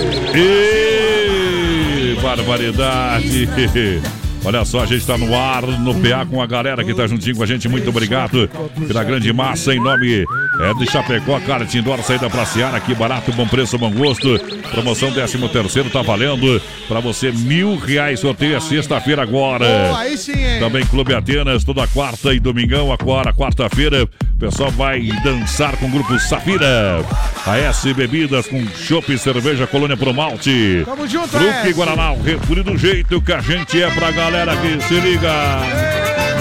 [2.16, 3.48] Barbaridade.
[4.44, 7.36] Olha só, a gente tá no ar, no PA com a galera que tá juntinho
[7.36, 7.70] com a gente.
[7.70, 8.50] Muito obrigado
[8.88, 10.26] pela grande massa em nome
[10.62, 14.40] é, de Chapecó, Kart Indoor, saída pra Seara, aqui barato, bom preço, bom gosto.
[14.72, 18.20] Promoção 13 terceiro tá valendo pra você mil reais.
[18.20, 19.66] Sorteio é sexta-feira agora.
[19.90, 20.60] Pô, aí sim, hein?
[20.60, 24.04] Também Clube Atenas, toda quarta e domingão, agora quarta-feira.
[24.04, 27.04] O pessoal vai dançar com o grupo Safira.
[27.46, 30.84] A S Bebidas com chopp e cerveja Colônia Pro Malte.
[30.86, 31.74] Tamo junto, Fruque S.
[31.74, 35.32] Guaraná, o refúgio do jeito que a gente é pra galera que se liga.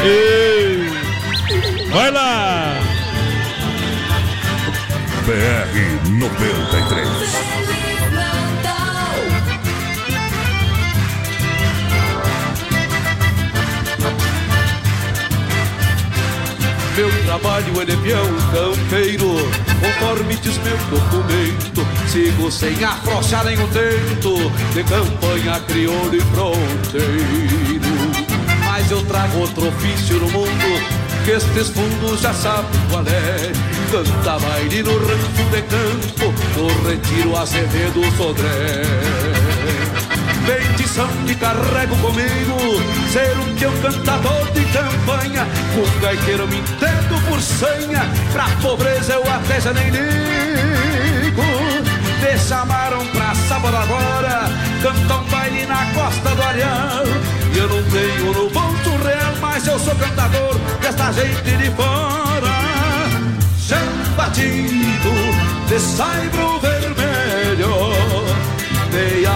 [0.04, 0.90] Ei.
[1.90, 2.89] Vai lá!
[5.30, 7.08] BR 93.
[16.96, 19.36] Meu trabalho ele é peão campeiro
[19.80, 24.34] Conforme diz meu documento Sigo sem afrouxar nenhum tento
[24.74, 27.06] De campanha crioulo e fronteiro
[28.64, 30.82] Mas eu trago outro ofício no mundo
[31.24, 37.36] Que estes fundos já sabem qual é Canta baile no rancho de campo No retiro
[37.36, 38.84] Azevedo Sodré.
[40.46, 42.56] Bendição que carrego comigo
[43.10, 45.44] Ser um peão cantador de campanha.
[45.74, 51.42] Com gaiteiro me entendo por senha Pra pobreza eu até já nem ligo.
[52.22, 54.48] Me chamaram pra sábado agora
[54.80, 57.04] Cantar um baile na costa do Areal.
[57.52, 62.59] E eu não tenho no bolso real Mas eu sou cantador desta gente de fora
[64.20, 65.12] batido
[65.68, 67.74] de saibro vermelho,
[68.92, 69.32] meia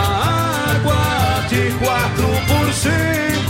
[0.74, 3.43] água de quatro por cento.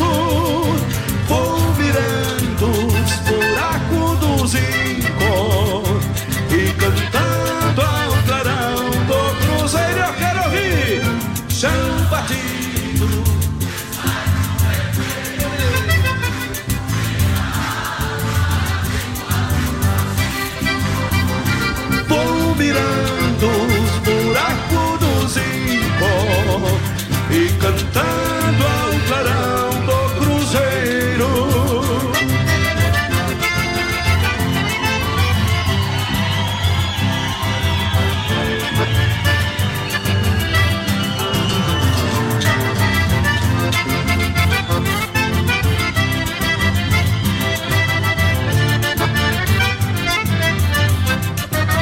[27.30, 31.32] e cantando ao clarão do cruzeiro.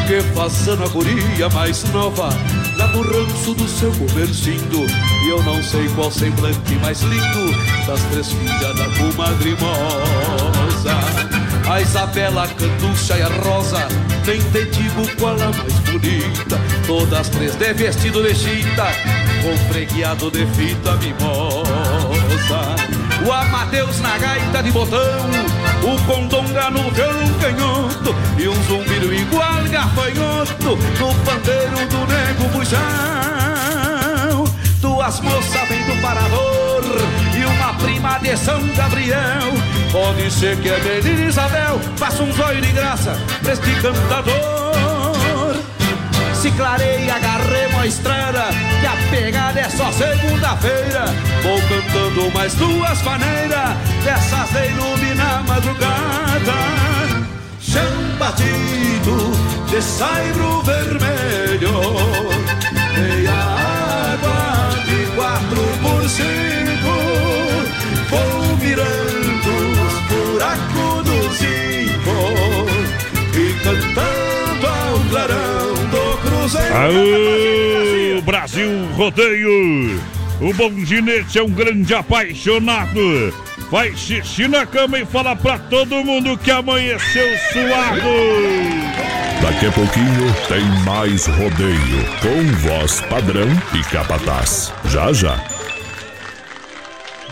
[0.07, 2.31] Que faça na guria mais nova
[2.83, 4.85] Lá no ranço do seu comercindo.
[5.25, 7.55] E eu não sei qual semblante mais lindo
[7.87, 9.57] Das três filhas da comadre
[11.71, 13.87] A Isabela, a Canducha e a Rosa
[14.27, 16.61] Nem te digo qual a mais bonita.
[16.85, 18.89] Todas três de vestido de chita
[19.43, 22.75] Com fregueado de fita mimosa.
[23.25, 25.31] O Amadeus na gaita de botão,
[25.83, 32.83] o Condonga no violão canhoto e um zumbido igual gafanhoto no pandeiro do nego bujão.
[34.81, 36.85] Duas moças vêm do Parador
[37.37, 39.53] e uma prima de São Gabriel.
[39.91, 44.62] Pode ser que a menina Isabel faça um zóio de graça pra este cantador.
[46.43, 48.47] Se clareia, agarremos a estrada
[48.81, 51.05] Que a pegada é só segunda-feira.
[51.41, 56.53] Vou cantando mais duas maneiras Dessas de iluminar madrugada.
[57.61, 57.85] Chão
[58.19, 59.31] batido
[59.71, 61.81] de saibro vermelho
[62.97, 63.31] Meia
[64.11, 66.95] água de quatro por cinco.
[68.11, 72.67] Vou virando os buracos do zinco
[73.33, 75.72] E cantando ao clarão
[76.43, 80.01] Aô, Brasil Rodeio!
[80.41, 83.33] O bom ginete é um grande apaixonado.
[83.71, 88.03] Faz xixi na cama e fala pra todo mundo que amanheceu suado.
[89.41, 94.73] Daqui a pouquinho tem mais rodeio com voz padrão e capataz.
[94.87, 95.52] Já já.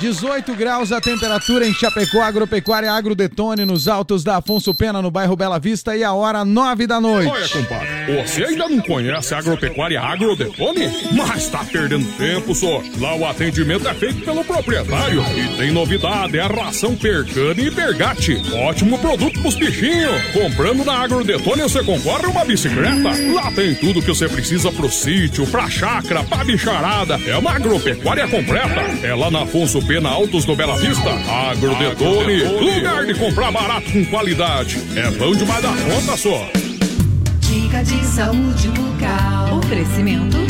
[0.01, 5.37] 18 graus a temperatura em Chapecó, Agropecuária Agrodetone, nos altos da Afonso Pena, no bairro
[5.37, 7.31] Bela Vista, e a hora 9 da noite.
[7.31, 10.91] Olha, compadre, você ainda não conhece a Agropecuária Agrodetone?
[11.13, 12.83] Mas tá perdendo tempo, só.
[12.99, 15.23] Lá o atendimento é feito pelo proprietário.
[15.37, 18.41] E tem novidade, é a ração Percane e Pergate.
[18.55, 20.19] Ótimo produto pros bichinhos.
[20.33, 23.35] Comprando na Agrodetone você concorre uma bicicleta.
[23.35, 27.21] Lá tem tudo que você precisa pro sítio, pra chácara, pra bicharada.
[27.27, 28.81] É uma agropecuária completa.
[29.07, 31.11] É lá na Afonso Pena Altos do Bela Vista.
[31.51, 34.79] Agrodetone, lugar de comprar barato com qualidade.
[34.95, 36.49] É bom demais da conta só.
[37.41, 39.59] Dica de saúde bucal.
[39.59, 40.50] Oferecimento.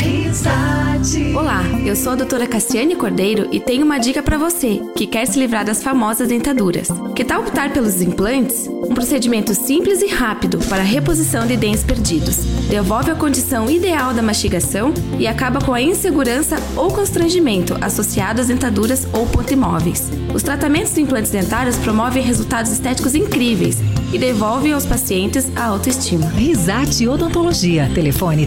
[1.35, 5.27] Olá, eu sou a doutora Cassiane Cordeiro e tenho uma dica para você que quer
[5.27, 6.87] se livrar das famosas dentaduras.
[7.13, 8.65] Que tal optar pelos implantes?
[8.67, 12.45] Um procedimento simples e rápido para a reposição de dentes perdidos.
[12.69, 18.47] Devolve a condição ideal da mastigação e acaba com a insegurança ou constrangimento associado às
[18.47, 20.09] dentaduras ou pontimóveis.
[20.33, 23.79] Os tratamentos de implantes dentários promovem resultados estéticos incríveis
[24.13, 26.27] e devolvem aos pacientes a autoestima.
[26.29, 27.89] Risate Odontologia.
[27.93, 28.45] Telefone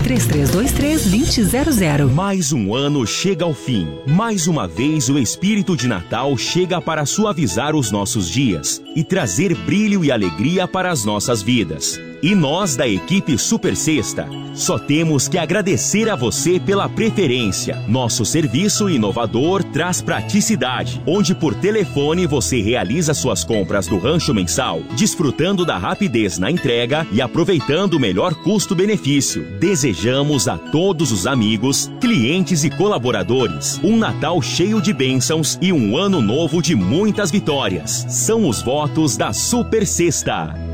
[1.75, 2.11] 3323-2000.
[2.13, 3.89] Mais um ano chega ao fim.
[4.07, 9.55] Mais uma vez o espírito de Natal chega para suavizar os nossos dias e trazer
[9.55, 11.99] brilho e alegria para as nossas vidas.
[12.25, 17.77] E nós da equipe Super Sexta só temos que agradecer a você pela preferência.
[17.87, 24.81] Nosso serviço inovador traz praticidade, onde por telefone você realiza suas compras do rancho mensal,
[24.97, 29.45] desfrutando da rapidez na entrega e aproveitando o melhor custo-benefício.
[29.61, 35.99] Desejamos a todos os amigos, clientes e colaboradores um Natal cheio de bênçãos e um
[35.99, 38.07] ano novo de muitas vitórias.
[38.09, 40.74] São os votos da Super Sexta.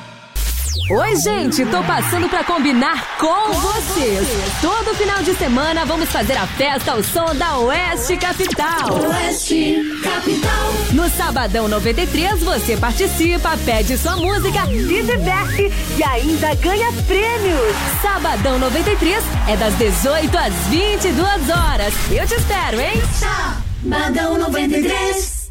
[0.93, 4.27] Oi, gente, tô passando pra combinar com vocês.
[4.59, 9.01] Todo final de semana vamos fazer a festa ao som da Oeste Capital.
[9.07, 10.73] Oeste Capital.
[10.91, 17.75] No Sabadão 93 você participa, pede sua música, se diverte e ainda ganha prêmios.
[18.01, 21.93] Sabadão 93 é das 18 às 22 horas.
[22.11, 23.01] Eu te espero, hein?
[23.17, 25.41] Sabadão 93.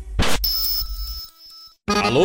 [1.88, 2.24] Alô,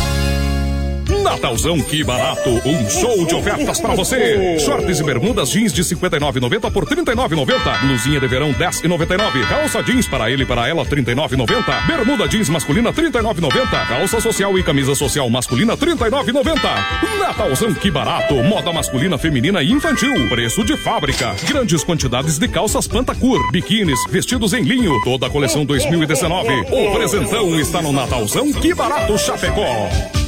[1.19, 4.57] Natalzão que barato, um show de ofertas para você.
[4.59, 7.81] Shorts e bermudas jeans de 59,90 por 39,90.
[7.81, 9.47] Blusinha de verão 10,99.
[9.47, 11.85] Calça jeans para ele e para ela 39,90.
[11.87, 13.87] Bermuda jeans masculina 39,90.
[13.87, 17.19] Calça social e camisa social masculina 39,90.
[17.19, 20.29] Natalzão que barato, moda masculina, feminina e infantil.
[20.29, 21.35] Preço de fábrica.
[21.47, 24.93] Grandes quantidades de calças Pantacur, biquínis, vestidos em linho.
[25.03, 26.47] Toda a coleção 2019.
[26.71, 30.20] O presentão está no Natalzão que barato Chapecó.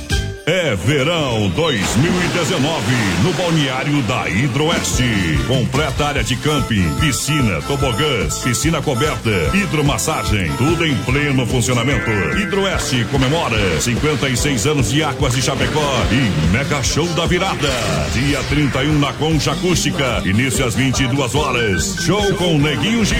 [0.45, 2.83] É verão 2019
[3.23, 5.05] no balneário da Hidroeste.
[5.47, 12.11] Completa área de camping, piscina, tobogãs, piscina coberta, hidromassagem, tudo em pleno funcionamento.
[12.37, 17.69] Hidroeste comemora 56 anos de Águas de Chapecó e Mega Show da Virada.
[18.11, 21.95] Dia 31 na Concha Acústica, início às 22 horas.
[22.01, 23.17] Show com Neguinho Gil.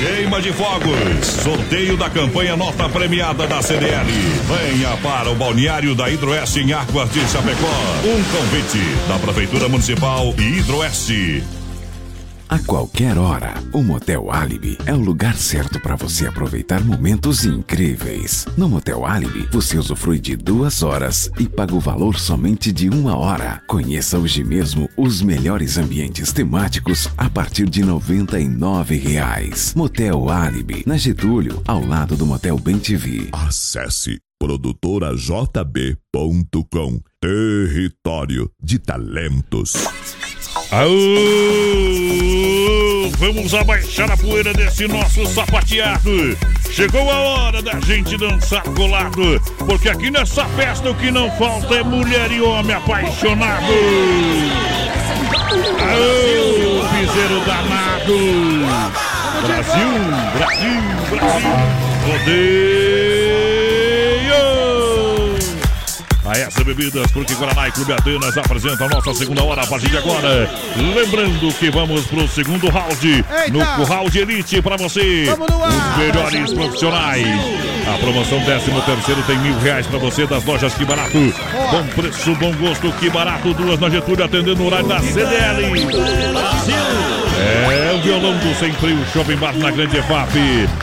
[0.00, 4.10] Queima de fogos, sorteio da campanha nota premiada da CDL.
[4.46, 7.70] Venha para o balneário da Hidroeste em Águas de Chapecó.
[8.04, 11.42] Um convite da Prefeitura Municipal e Hidroeste.
[12.48, 18.44] A qualquer hora, o Motel Alibi é o lugar certo para você aproveitar momentos incríveis.
[18.56, 23.16] No Motel Alibi, você usufrui de duas horas e paga o valor somente de uma
[23.16, 23.62] hora.
[23.66, 29.72] Conheça hoje mesmo os melhores ambientes temáticos a partir de 99 reais.
[29.74, 33.28] Motel Alibi, na Getúlio, ao lado do Motel Bem TV.
[33.32, 39.72] Acesse produtorajb.com Território de Talentos.
[40.70, 40.90] Aô,
[43.16, 46.36] vamos abaixar a poeira desse nosso sapateado.
[46.70, 51.76] Chegou a hora da gente dançar colado, porque aqui nessa festa o que não falta
[51.76, 53.72] é mulher e homem apaixonado.
[55.80, 58.18] Aô, piseiro danado.
[59.46, 59.88] Brasil,
[60.34, 61.48] Brasil, Brasil.
[62.06, 63.03] Rodeio.
[66.34, 69.88] A essa bebidas, porque Guaraná e Clube Atenas apresentam a nossa segunda hora a partir
[69.88, 70.50] de agora.
[70.76, 75.26] Lembrando que vamos pro segundo round, no round Elite para você.
[75.30, 77.24] Os melhores profissionais.
[77.86, 81.12] A promoção 13 terceiro tem mil reais para você das lojas Que Barato.
[81.12, 83.54] Bom preço, bom gosto, Que Barato.
[83.54, 85.70] Duas na Getúlio atendendo o horário da CDL.
[87.44, 90.32] É o violão do Sem Freio Shopping Bar na Grande EFAP.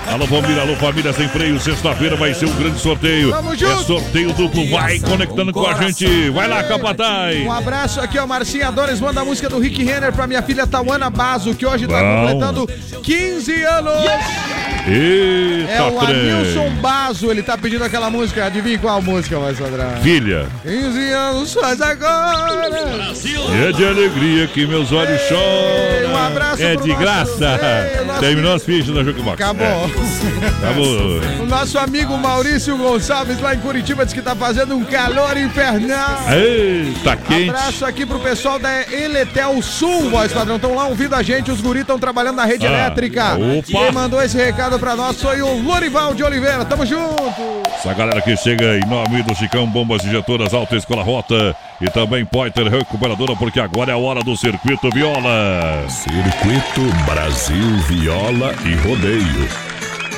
[0.07, 1.59] Alô, família, alô, família Sem Freio.
[1.59, 3.33] Sexta-feira vai ser um grande sorteio.
[3.33, 4.69] É sorteio duplo.
[4.69, 6.29] Vai conectando com a gente.
[6.29, 7.37] Vai lá, Capataz.
[7.45, 8.27] Um abraço aqui, ó.
[8.27, 11.87] Marcinha Adores manda a música do Rick Renner pra minha filha Tawana Bazo, que hoje
[11.87, 12.27] tá Bom.
[12.27, 12.69] completando
[13.03, 13.93] 15 anos.
[14.87, 15.99] Eita, É o.
[15.99, 18.45] Anilson Bazo, ele tá pedindo aquela música.
[18.45, 19.99] Adivinha qual música, mais Sandra?
[20.01, 20.47] Filha.
[20.63, 23.11] 15 anos faz agora.
[23.67, 26.11] É de alegria que meus olhos choram.
[26.13, 27.59] um abraço É pro de nosso- graça.
[27.95, 29.41] Ei, o nosso- Terminou as fichas da Jukebox.
[29.41, 29.65] Acabou.
[29.65, 30.65] É.
[30.65, 31.43] Acabou.
[31.43, 36.17] O nosso amigo Maurício Gonçalves lá em Curitiba diz que tá fazendo um calor infernal.
[36.31, 37.49] Eita, quente.
[37.49, 40.55] Abraço aqui pro pessoal da Eletel Sul, voz padrão.
[40.55, 43.35] Estão lá ouvindo a gente, os guris estão trabalhando na rede Ah, elétrica.
[43.35, 43.63] opa.
[43.65, 46.65] Quem mandou esse recado pra nós foi o Lorival de Oliveira.
[46.65, 47.41] Tamo junto.
[47.75, 52.23] Essa galera que chega em nome do Chicão Bombas Injetoras Alta Escola Rota e também
[52.25, 55.85] Poiter Recuperadora, porque agora é a hora do Circuito Viola.
[55.89, 56.40] Circuito
[57.05, 59.70] Brasil Viola e Rodeio.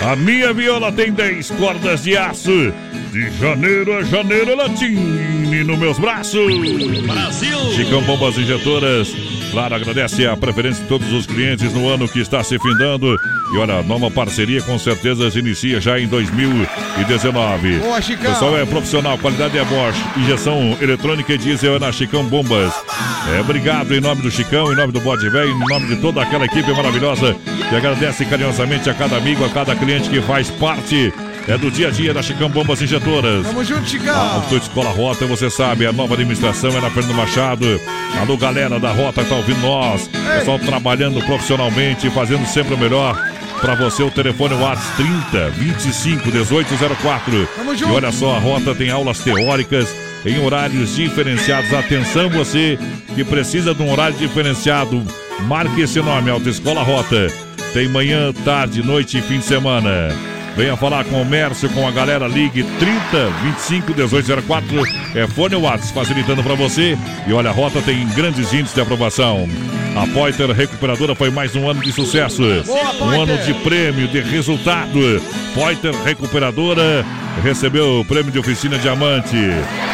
[0.05, 2.73] A minha viola tem 10 cordas de aço.
[3.13, 6.51] De janeiro a janeiro ela tine nos meus braços.
[7.03, 7.57] Brasil!
[7.73, 9.15] Chicão Bombas Injetoras.
[9.51, 13.15] Claro, agradece a preferência de todos os clientes no ano que está se findando.
[13.53, 17.77] E olha, a nova parceria com certeza se inicia já em 2019.
[17.77, 18.33] Boa, Chicão.
[18.33, 19.95] Pessoal é profissional, qualidade é Bosch.
[20.17, 22.73] Injeção eletrônica e diesel é na Chicão Bombas.
[23.31, 26.23] É, obrigado em nome do Chicão, em nome do Bode Velho, em nome de toda
[26.23, 27.35] aquela equipe maravilhosa
[27.69, 31.13] que agradece carinhosamente a cada amigo, a cada cliente que faz parte
[31.47, 33.45] é do dia a dia da Chicão Bombas Injetoras.
[33.45, 34.15] Tamo junto, Chicão.
[34.35, 37.79] Autoescola Rota, você sabe, a nova administração é na Fernando Machado.
[38.19, 40.07] Alô, galera da Rota que tá ouvindo nós.
[40.07, 43.15] Pessoal trabalhando profissionalmente, fazendo sempre o melhor.
[43.59, 47.47] Pra você, o telefone WhatsApp 30 25 1804.
[47.55, 47.93] Tamo E junto.
[47.93, 49.93] olha só, a Rota tem aulas teóricas
[50.25, 51.73] em horários diferenciados.
[51.73, 52.77] Atenção, você
[53.15, 55.01] que precisa de um horário diferenciado.
[55.47, 57.27] Marque esse nome, Autoescola Rota.
[57.73, 60.32] Tem manhã, tarde, noite e fim de semana.
[60.55, 64.83] Venha falar com o Mércio, com a galera, ligue 30 25 1804.
[65.15, 66.97] É fone Whats, facilitando para você.
[67.27, 69.47] E olha, a rota tem grandes índices de aprovação.
[69.95, 72.41] A Poiter Recuperadora foi mais um ano de sucesso.
[73.01, 74.99] Um ano de prêmio, de resultado.
[75.53, 77.05] Poiter Recuperadora
[77.41, 79.37] recebeu o prêmio de oficina Diamante.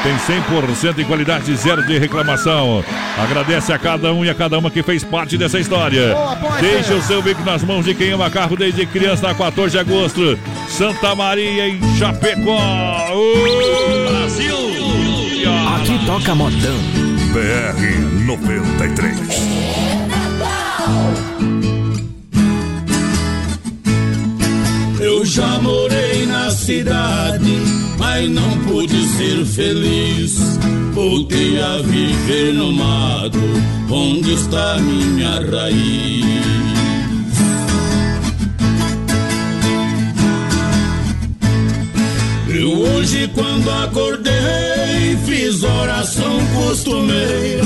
[0.03, 2.84] Tem 100% em qualidade, zero de reclamação.
[3.18, 6.16] Agradece a cada um e a cada uma que fez parte dessa história.
[6.62, 9.80] Deixe o seu bico nas mãos de quem ama carro desde criança, na 14 de
[9.80, 10.39] agosto.
[10.68, 12.60] Santa Maria, em Chapecó.
[14.10, 14.80] Brasil!
[16.10, 16.78] toca modão.
[17.32, 19.16] BR 93.
[25.00, 27.62] Eu já morei na cidade,
[28.00, 30.39] mas não pude ser feliz.
[30.93, 33.39] Voltei a viver no mato,
[33.91, 36.26] onde está minha raiz.
[42.52, 47.64] Eu hoje, quando acordei, fiz oração costumeira.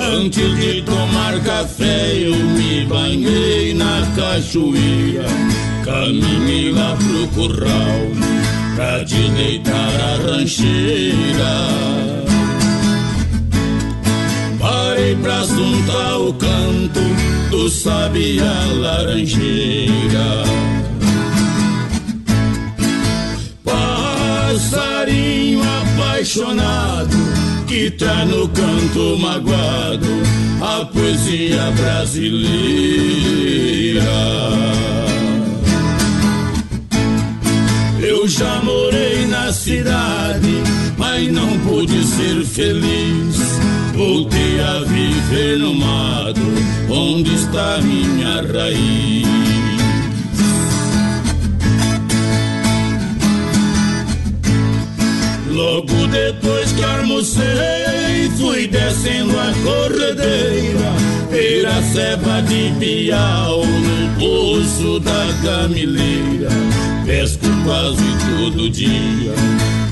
[0.00, 5.26] Antes de tomar café, eu me banhei na cachoeira.
[5.84, 8.00] Caminhei lá pro curral
[8.74, 11.12] pra deitar a rancheira.
[14.58, 17.00] Parei pra assuntar o canto
[17.50, 20.71] do sabiá laranjeira.
[24.62, 27.16] Passarinho apaixonado
[27.66, 30.06] que tá no canto magoado
[30.60, 32.42] a poesia brasileira.
[38.00, 40.62] Eu já morei na cidade,
[40.96, 43.36] mas não pude ser feliz.
[43.94, 46.40] Voltei a viver no mato,
[46.88, 49.71] onde está minha raiz.
[55.62, 60.92] Logo depois que almocei, fui descendo a corredeira,
[61.30, 66.48] ver a ceva de piau no poço da camileira.
[67.06, 69.34] Pesco quase todo dia,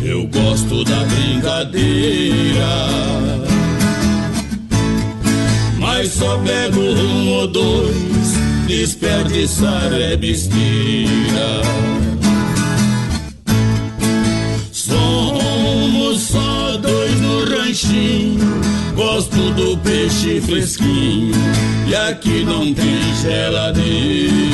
[0.02, 2.66] eu gosto da brincadeira.
[5.78, 8.34] Mas só pego um ou dois,
[8.66, 11.60] desperdiçar é besteira.
[16.78, 18.60] Dois no ranchinho.
[18.94, 21.34] Gosto do peixe fresquinho.
[21.88, 24.50] E aqui não tem geladeira.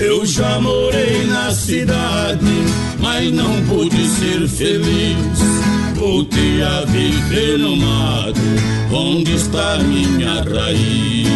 [0.00, 2.21] Eu já morei na cidade,
[3.30, 5.16] não pude ser feliz.
[5.94, 8.40] Voltei a viver no mato,
[8.92, 11.28] onde está minha raiz.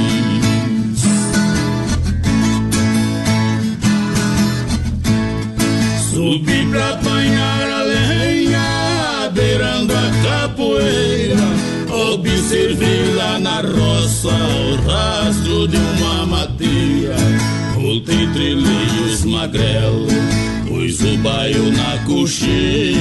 [6.11, 11.37] Subi pra apanhar a lenha, beirando a capoeira.
[12.12, 17.16] Observei lá na roça o rastro de uma mateia.
[17.74, 20.07] Voltei, trilhei os magrelo,
[20.87, 22.97] pus o baio na cocheira.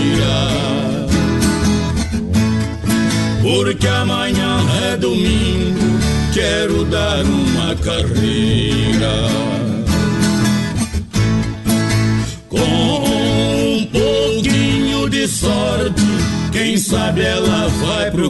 [3.41, 4.57] Porque amanhã
[4.91, 5.99] é domingo,
[6.33, 9.29] quero dar uma carreira.
[12.49, 16.04] Com um pouquinho de sorte,
[16.55, 18.29] quem sabe ela vai pro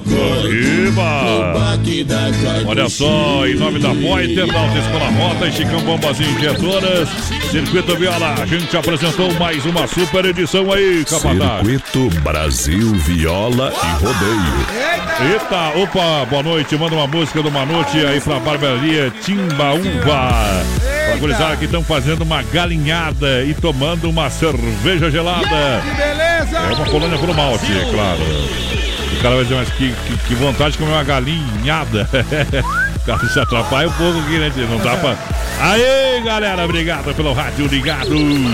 [2.03, 2.25] da
[2.65, 7.07] Olha só, em nome da Poiter, da Alta Escola Rota e Chicão Bombas Injetoras,
[7.51, 11.67] Circuito Viola, a gente apresentou mais uma super edição aí, Capataz.
[11.67, 15.31] Circuito Brasil Viola e Rodeio.
[15.31, 19.83] Eita, opa, boa noite, manda uma música do Manute aí pra barbearia Timbaúva.
[20.03, 25.81] Pra gurizada que estão fazendo uma galinhada e tomando uma cerveja gelada.
[25.83, 26.57] Que beleza!
[26.57, 28.14] É uma colônia pro malte, claro.
[28.15, 32.07] O cara vai dizer, mas que, que, que vontade de comer uma galinhada.
[32.95, 34.67] o cara se atrapalha um pouco aqui, né, tio?
[34.67, 35.17] Não dá pra.
[35.59, 38.09] Aê, galera, obrigado pelo rádio ligado.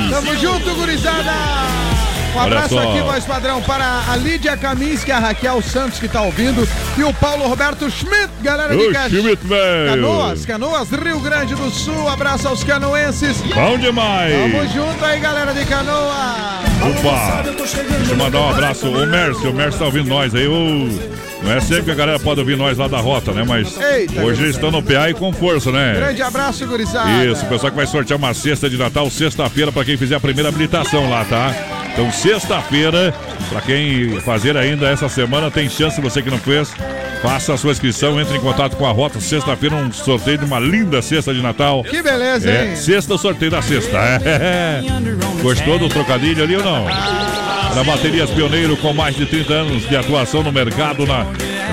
[0.10, 2.11] Tamo junto, gurizada!
[2.36, 6.68] Um abraço aqui, voz padrão, para a Lídia Kaminski, a Raquel Santos que tá ouvindo
[6.98, 9.90] e o Paulo Roberto Schmidt, galera de Ô, Ca- Schmidt, velho.
[9.90, 12.08] Canoas, Canoas, Rio Grande do Sul.
[12.08, 13.38] Abraço aos canoenses.
[13.54, 14.34] Bom demais.
[14.34, 16.62] Tamo junto aí, galera de Canoas.
[17.00, 17.44] Opa!
[17.44, 18.88] Deixa eu mandar um abraço.
[18.88, 20.48] O Mércio, o Mércio tá ouvindo nós aí.
[20.48, 21.22] ô.
[21.44, 23.44] Não é sempre que a galera pode ouvir nós lá da rota, né?
[23.48, 25.96] Mas Eita, hoje eles estão no PA e com força, né?
[25.96, 27.10] Grande abraço, gurizada.
[27.26, 30.20] Isso, o pessoal que vai sortear uma cesta de Natal, sexta-feira, pra quem fizer a
[30.20, 31.52] primeira habilitação lá, tá?
[31.94, 33.14] Então, sexta-feira,
[33.50, 36.72] pra quem fazer ainda essa semana, tem chance, você que não fez,
[37.22, 39.20] faça a sua inscrição, entre em contato com a Rota.
[39.20, 41.84] Sexta-feira, um sorteio de uma linda cesta de Natal.
[41.84, 42.76] Que beleza, É, hein?
[42.78, 43.98] sexta, o sorteio da sexta.
[43.98, 44.82] É.
[45.42, 46.86] Gostou do trocadilho ali ou não?
[47.76, 51.26] Na Baterias Pioneiro, com mais de 30 anos de atuação no mercado na,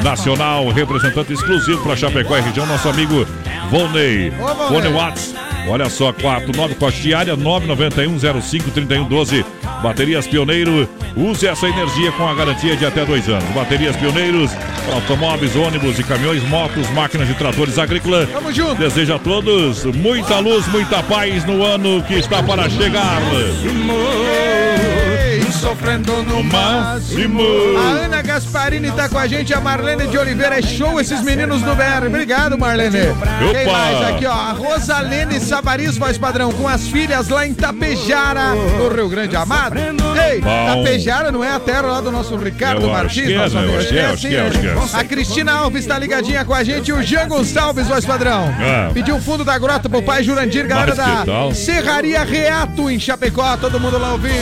[0.02, 3.26] nacional, representante exclusivo para Chapecó e região, nosso amigo
[3.70, 4.32] Volney.
[4.40, 4.92] Ô, Volney.
[4.92, 5.34] Watts,
[5.68, 9.44] olha só, 49 Costiária, 991 05 31 12.
[9.82, 13.48] Baterias Pioneiro, use essa energia com a garantia de até dois anos.
[13.54, 14.50] Baterias Pioneiros,
[14.84, 18.28] para automóveis, ônibus e caminhões, motos, máquinas e tratores agrícolas.
[18.30, 18.74] Tamo junto.
[18.76, 23.20] Desejo a todos muita luz, muita paz no ano que está para chegar.
[25.60, 27.42] Sofrendo no máximo.
[27.76, 30.58] A Ana Gasparini tá com a gente, a Marlene de Oliveira.
[30.58, 32.06] É show esses meninos do BR.
[32.06, 32.98] Obrigado, Marlene.
[33.52, 33.72] Quem Opa.
[33.72, 34.32] mais aqui, ó?
[34.32, 39.76] A Rosalene Sabaris, voz padrão, com as filhas lá em Tapejara, no Rio Grande Amado.
[39.78, 40.66] Ei, Bom.
[40.66, 43.72] Tapejara não é a terra lá do nosso Ricardo Eu Martins, é, nosso amigo.
[43.72, 45.00] é, é, é.
[45.00, 48.44] A Cristina Alves tá ligadinha com a gente, o Jean Gonçalves, voz padrão.
[48.60, 48.90] É.
[48.92, 51.54] Pediu o fundo da grota pro pai Jurandir, galera Mas da?
[51.54, 54.34] Serraria Reato em Chapecó, todo mundo lá ouvindo.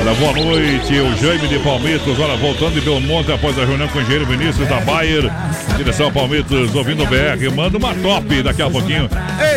[0.00, 3.98] Olha, boa noite, o Jaime de Palmitos, olha, voltando de Belmonte após a reunião com
[3.98, 5.28] o engenheiro Vinícius da Bayer,
[5.76, 9.08] direção Palmitos, ouvindo o BR, manda uma top daqui a pouquinho.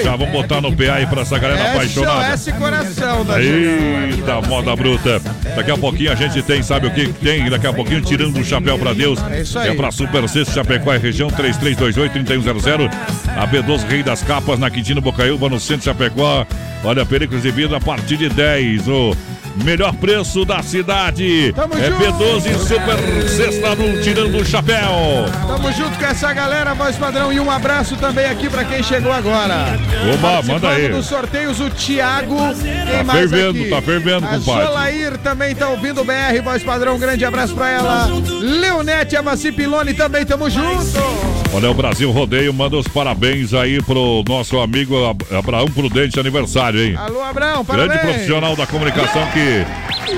[0.04, 2.36] Já vamos botar no PA aí pra essa galera apaixonada.
[2.36, 4.18] SOS Coração da gente.
[4.18, 5.22] Eita, moda bruta.
[5.56, 7.50] Daqui a pouquinho a gente tem, sabe o que tem?
[7.50, 9.20] Daqui a pouquinho, tirando o chapéu pra Deus.
[9.30, 9.70] É isso aí.
[9.70, 12.92] É pra Super Sexto Chapecó e região 3328-3100.
[13.38, 16.48] A B12 Rei das Capas na Quintino Bocaiúva, no centro de Chapecó.
[16.84, 18.88] Olha, pericos e vida a partir de 10.
[18.88, 19.16] O
[19.64, 21.54] melhor preço da cidade.
[21.54, 22.04] Tamo é junto.
[22.04, 25.26] B12 Super Sexta no Tirando o Chapéu.
[25.48, 27.32] Tamo junto com essa galera, voz padrão.
[27.32, 29.78] E um abraço também aqui pra quem chegou agora.
[30.14, 30.90] Oba, manda aí.
[30.90, 32.36] Dos sorteios, o Thiago.
[32.62, 33.70] Quem Tá mais fervendo, aqui?
[33.70, 34.66] tá fervendo, A compadre.
[34.68, 36.96] Solair também tá ouvindo o BR, voz padrão.
[36.96, 38.08] Um grande abraço pra ela.
[38.42, 41.35] Leonete Avassi Piloni também, tamo junto.
[41.56, 46.82] Olha, o Brasil Rodeio manda os parabéns aí pro nosso amigo Ab- Abraão Prudente aniversário,
[46.84, 46.96] hein?
[46.98, 48.02] Alô, Grande parabéns.
[48.02, 49.40] profissional da comunicação que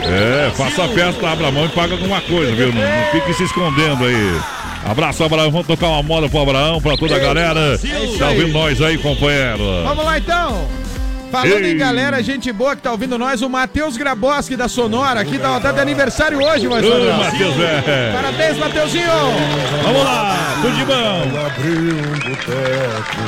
[0.07, 2.73] é, faça a festa, abra a mão e paga alguma coisa, viu?
[2.73, 4.39] Não, não fique se escondendo aí.
[4.83, 5.51] Abraço, Abraão.
[5.51, 7.77] Vamos tocar uma moda pro Abraão, pra toda a galera.
[8.17, 9.59] Tá ouvindo nós aí, companheiro?
[9.83, 10.67] Vamos lá então.
[11.31, 11.73] Falando Ei.
[11.73, 15.59] em galera, gente boa que tá ouvindo nós, o Matheus Graboski da Sonora aqui tá,
[15.59, 17.13] tá de aniversário hoje, voz Ô.
[17.17, 18.11] Matheus, é.
[18.13, 19.07] Parabéns, Mateuzinho.
[19.83, 21.21] Vamos lá, tudo de bom.
[21.45, 23.23] Abriu um boteco,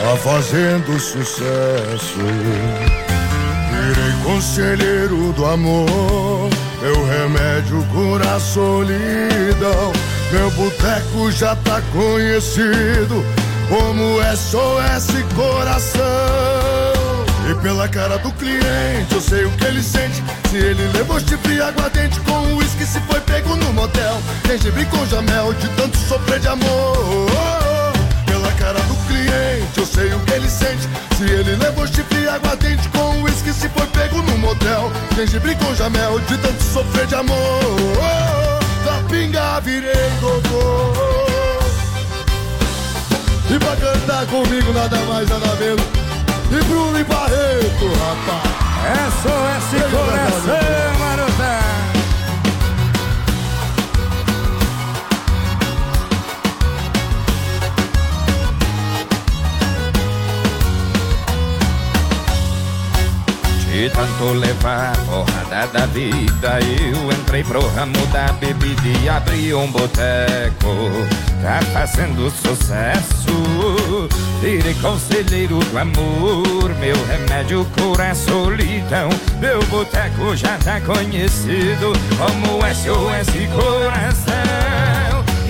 [0.00, 2.18] tá fazendo sucesso.
[3.70, 6.50] Virei conselheiro do amor,
[6.82, 9.92] meu remédio cura a solidão.
[10.32, 13.24] Meu boteco já tá conhecido
[13.68, 16.02] como SOS Coração.
[17.50, 20.22] E pela cara do cliente, eu sei o que ele sente.
[20.50, 24.18] Se ele levou chifre aguardente com uísque, se foi pego no motel.
[24.46, 27.30] Gengibre com jamel, de tanto sofrer de amor.
[28.26, 30.88] Pela cara do cliente, eu sei o que ele sente.
[31.18, 34.90] Se ele levou chifre aguardente com uísque, se foi pego no motel.
[35.14, 37.38] Gengibre com jamel, de tanto sofrer de amor.
[38.86, 41.23] Da pinga virei doutor.
[43.54, 45.84] E pra cantar comigo nada mais, nada menos.
[46.50, 48.54] E Bruno e Barreto, rapaz
[49.22, 50.93] SOS Coração,
[63.74, 69.66] De tanto levar porrada da vida, eu entrei pro ramo da bebida e abri um
[69.66, 70.68] boteco.
[71.42, 74.08] Tá fazendo sucesso,
[74.40, 76.72] virei conselheiro do amor.
[76.78, 79.08] Meu remédio cura a solidão.
[79.40, 84.73] Meu boteco já tá conhecido como SOS Coração.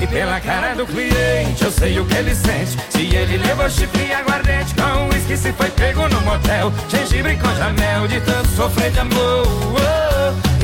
[0.00, 2.76] E pela cara do cliente eu sei o que ele sente.
[2.90, 6.72] Se ele levou chifre e aguardente com uísque Se foi pego no motel.
[6.88, 9.46] Gengibre com jamel de tanto sofrer de amor.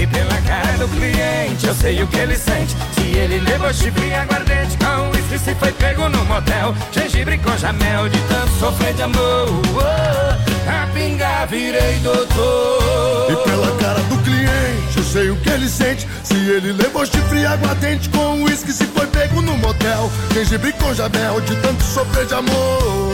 [0.00, 2.76] E pela cara do cliente eu sei o que ele sente.
[2.92, 6.74] Se ele levou chifre e aguardente com uísque Se foi pego no motel.
[6.92, 13.76] Gengibre com jamel de tanto sofrer de amor Oh, A pinga virei doutor E pela
[13.78, 16.06] cara do cliente, eu sei o que ele sente.
[16.24, 20.10] Se ele levou chifre aguardente com uísque, se foi pego no motel.
[20.32, 23.12] Gengibre com jamel, de tanto sofrer de amor.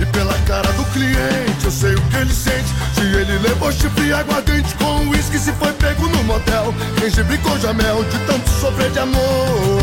[0.00, 2.68] E pela cara do cliente, eu sei o que ele sente.
[2.94, 6.74] Se ele levou chifre aguardente com uísque, se foi pego no motel.
[7.00, 9.82] Gengibre com jamel, de tanto sofrer de amor.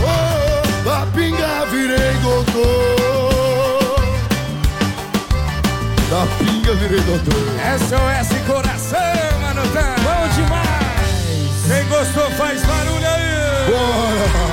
[0.86, 3.17] A pinga virei doutor.
[6.10, 7.34] Da pinga virei doutor.
[7.80, 9.96] SOS Coração, marota.
[10.04, 11.66] Bom demais.
[11.68, 13.70] Quem gostou faz barulho aí.
[13.70, 14.47] Bora,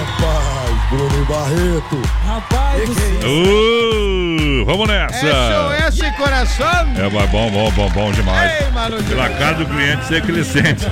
[0.96, 2.00] Bruno Barreto.
[2.24, 2.88] Rapaz,
[3.24, 5.26] Uh, vamos nessa.
[5.26, 6.66] SOS Coração.
[6.96, 8.60] É mas bom, bom, bom, bom demais.
[8.62, 9.02] Ei, Manu.
[9.02, 10.86] Pela cara do cliente, sei que ele sente.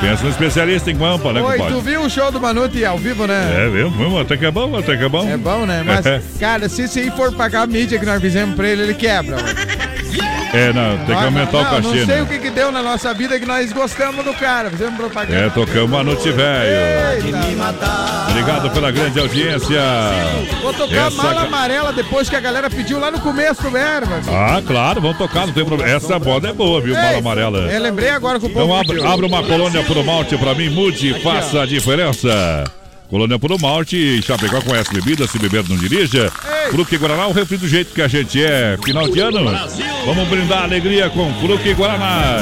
[0.00, 1.80] Pensa no especialista em guampa, né, Oi, tu compadre?
[1.90, 3.66] viu o show do Manute ao vivo, né?
[3.66, 3.90] É, viu?
[3.90, 4.18] Viu?
[4.18, 5.28] Até que é bom, até que é bom.
[5.28, 5.82] É bom, né?
[5.84, 6.04] Mas,
[6.40, 9.36] cara, se esse aí for pagar a mídia que nós fizemos pra ele, ele quebra,
[9.36, 9.48] mano.
[10.52, 12.22] É, não, tem que aumentar o não, cachê, Não sei né?
[12.22, 14.70] o que, que deu na nossa vida que nós gostamos do cara.
[14.70, 15.38] Fizemos propaganda.
[15.38, 17.18] É, tocamos a noite velho.
[18.30, 19.80] Obrigado pela grande audiência.
[20.62, 24.20] Vou tocar Essa- mala amarela depois que a galera pediu lá no começo do Erva.
[24.28, 25.92] Ah, claro, vamos tocar, não tem problema.
[25.92, 26.94] Essa moda é boa, viu?
[26.94, 27.58] Mala amarela.
[27.70, 31.20] Eu lembrei agora que o povo Então abre, uma colônia puro malte pra mim, mude,
[31.20, 32.64] faça a diferença.
[33.08, 36.30] Colônia Puro Malte, Chapecó conhece bebida, se beber não dirija.
[36.70, 38.76] Fruque Guaraná, o refri do jeito que a gente é.
[38.84, 39.44] Final de ano,
[40.04, 42.36] vamos brindar alegria com Fruque Guaraná.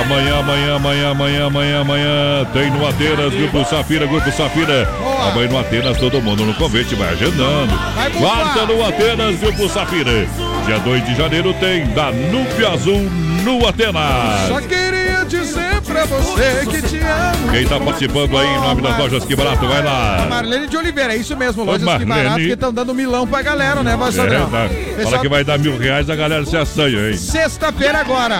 [0.00, 4.88] Amanhã, amanhã, amanhã, amanhã, amanhã, amanhã, tem no Atenas, Grupo Safira, Grupo Safira.
[5.30, 7.72] Amanhã no Atenas, todo mundo no convite, vai agendando.
[8.18, 10.26] Quarta no Atenas, Grupo Safira.
[10.64, 13.10] Dia 2 de janeiro tem Danúbio Azul
[13.44, 14.48] no Atenas.
[14.48, 15.69] Só queria dizer
[16.06, 17.52] pra você que te amo.
[17.52, 20.26] Quem tá participando aí em nome das lojas Que Barato, vai lá.
[20.28, 22.10] Marlene de Oliveira, é isso mesmo, Ô, lojas que Marlene.
[22.10, 24.50] barato que estão dando milão pra galera, né, É, Vassadrão?
[24.50, 24.68] tá.
[25.04, 27.16] Fala que vai dar mil reais, a galera se assanha, hein?
[27.16, 28.38] Sexta-feira agora.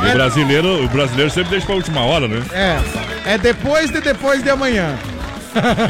[0.00, 2.42] O brasileiro, o brasileiro sempre deixa pra última hora, né?
[2.52, 4.94] É, é depois de depois de amanhã.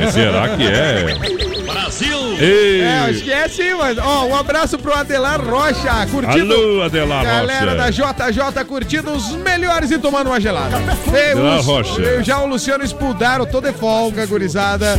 [0.07, 1.63] E será que é?
[1.65, 2.19] Brasil!
[2.41, 2.81] Ei.
[2.83, 3.99] É, acho que é sim, mas.
[3.99, 6.55] Ó, um abraço pro Adelar Rocha, curtindo.
[6.55, 8.15] Alô, Adelar Galera Rocha.
[8.15, 10.79] da JJ curtindo os melhores e tomando uma gelada.
[11.13, 12.01] Ei, Adelar os- Rocha.
[12.01, 14.97] eu Já o Luciano Espudaro, tô de folga, gurizada.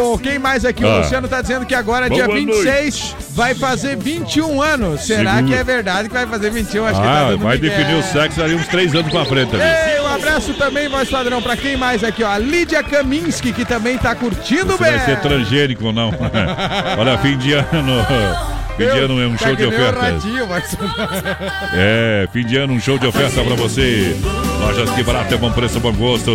[0.00, 0.84] Ô, quem mais aqui?
[0.84, 0.98] O Ah.
[0.98, 5.02] Luciano tá dizendo que agora, Boa dia 26, vai fazer 21 anos.
[5.02, 5.42] Será Segura.
[5.46, 6.84] que é verdade que vai fazer 21?
[6.86, 9.54] Acho que tá Ah, dando vai definir o sexo ali uns três anos pra frente.
[9.56, 12.28] Ei, um abraço também, voz padrão, pra quem mais aqui, ó?
[12.30, 15.00] A Lídia Kaminski, que também tá curtindo Você vai bem.
[15.06, 16.10] ser transgênico não?
[16.98, 18.51] Olha, fim de ano.
[18.76, 20.02] Fim de ano é um Tá show de ofertas.
[20.02, 20.48] radinho.
[21.74, 24.14] É, fim de ano, um show de oferta pra você.
[24.60, 26.30] Lojas que barato é bom preço, bom gosto.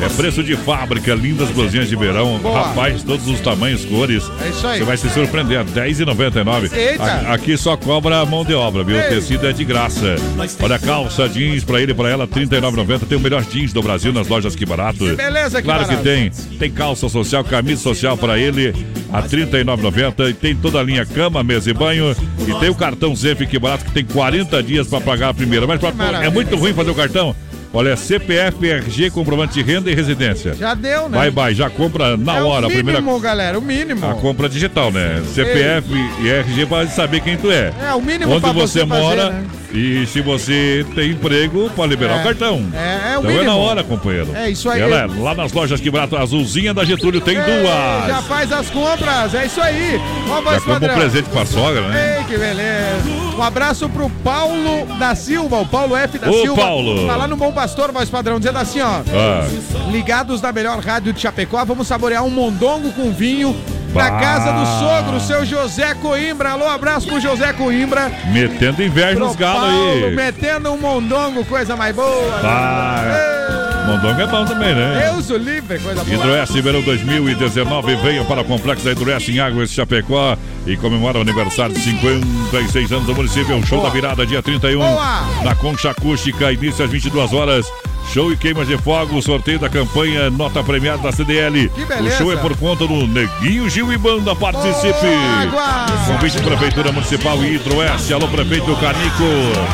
[0.00, 2.38] É preço de fábrica, lindas blusinhas de verão.
[2.38, 2.62] Boa.
[2.68, 4.24] Rapaz, todos os tamanhos, cores.
[4.44, 4.78] É isso aí.
[4.78, 6.70] Você vai se surpreender, R$ 10,99.
[6.76, 7.02] Eita.
[7.04, 8.98] A- Aqui só cobra a mão de obra, viu?
[8.98, 10.16] O tecido é de graça.
[10.60, 13.06] Olha, calça jeans pra ele e pra ela, R$ 39,90.
[13.06, 15.04] Tem o melhor jeans do Brasil nas lojas que barato.
[15.16, 15.96] beleza, Que Claro Barato.
[15.98, 16.30] que tem.
[16.58, 18.74] Tem calça social, camisa social pra ele,
[19.12, 20.30] a R$ 39,90.
[20.30, 22.14] E tem toda a linha cama, mesa e banho.
[22.46, 25.66] E tem o cartão Zenf que barato, que tem 40 dias pra pagar a primeira.
[25.66, 25.92] Mas pra-
[26.24, 27.34] é muito ruim fazer o cartão.
[27.74, 30.54] Olha, CPF, RG, comprovante de renda e residência.
[30.54, 31.16] Já deu, né?
[31.16, 32.66] Vai, vai, já compra na é hora.
[32.66, 34.06] o a primeira mínimo, galera, o mínimo.
[34.06, 35.22] a compra digital, né?
[35.34, 35.88] CPF
[36.20, 37.72] e RG para saber quem tu é.
[37.82, 39.44] É, o mínimo Onde você, você fazer, mora né?
[39.72, 42.20] e se você tem emprego, para liberar É.
[42.20, 42.62] o cartão.
[42.74, 43.44] É, é o então é mínimo.
[43.50, 44.28] na hora, companheiro.
[44.34, 44.78] É isso aí.
[44.80, 48.06] Galera, lá nas lojas que barato, azulzinha da Getúlio tem Ei, duas.
[48.06, 49.98] Já faz as compras, é isso aí.
[50.28, 52.18] Ó, Já compra um presente pra sogra, né?
[52.18, 53.31] Ei, que beleza.
[53.36, 56.62] Um abraço pro Paulo da Silva, o Paulo F da Ô, Silva.
[56.62, 57.06] Paulo.
[57.06, 59.00] Tá lá no Bom Pastor, voz padrão, dizendo assim, ó.
[59.12, 59.46] Ah.
[59.90, 63.56] Ligados na melhor rádio de Chapecó, vamos saborear um mondongo com vinho
[63.92, 64.10] Bah.
[64.12, 66.50] casa do sogro, seu José Coimbra.
[66.52, 68.10] Alô, abraço pro José Coimbra.
[68.32, 70.14] Metendo inveja Pro nos galos Paulo, aí.
[70.14, 72.40] metendo um mondongo, coisa mais boa.
[72.42, 73.41] Ah,
[73.86, 75.10] Mondongo é bom também, né?
[75.12, 76.16] Deus o livre, coisa boa.
[76.16, 80.36] Hidroeste Verão 2019 venha para o Complexo da Hidroeste em Águas Chapecó
[80.66, 83.56] e comemora o aniversário de 56 anos do município.
[83.56, 83.90] Um show Boa.
[83.90, 85.44] da virada dia 31 Boa.
[85.44, 87.66] na Concha Acústica, início às 22 horas.
[88.10, 91.70] Show e queimas de fogo, sorteio da campanha, nota premiada da CDL.
[91.70, 94.36] Que O show é por conta do Neguinho Gil e Banda.
[94.36, 95.06] Participe!
[95.40, 95.86] Água.
[96.06, 98.12] Convite Prefeitura Municipal e Hidroeste.
[98.12, 99.24] Alô, Prefeito Canico.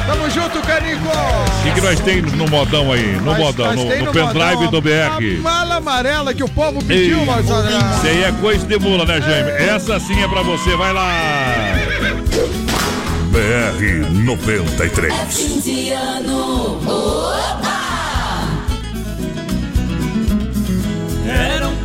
[0.06, 1.08] Tamo junto, Canico.
[1.08, 3.12] O que, que nós tem no modão aí?
[3.16, 5.38] No Nós- modão, nós no, no no pendrive modão do BR.
[5.38, 7.66] A mala amarela que o povo pediu, padrão.
[7.96, 9.50] Isso aí é coisa de mula, né, Jaime?
[9.50, 11.08] Essa sim é pra você, vai lá!
[13.30, 15.14] BR 93.
[15.28, 16.78] Fim de ano.
[16.86, 17.67] Opa!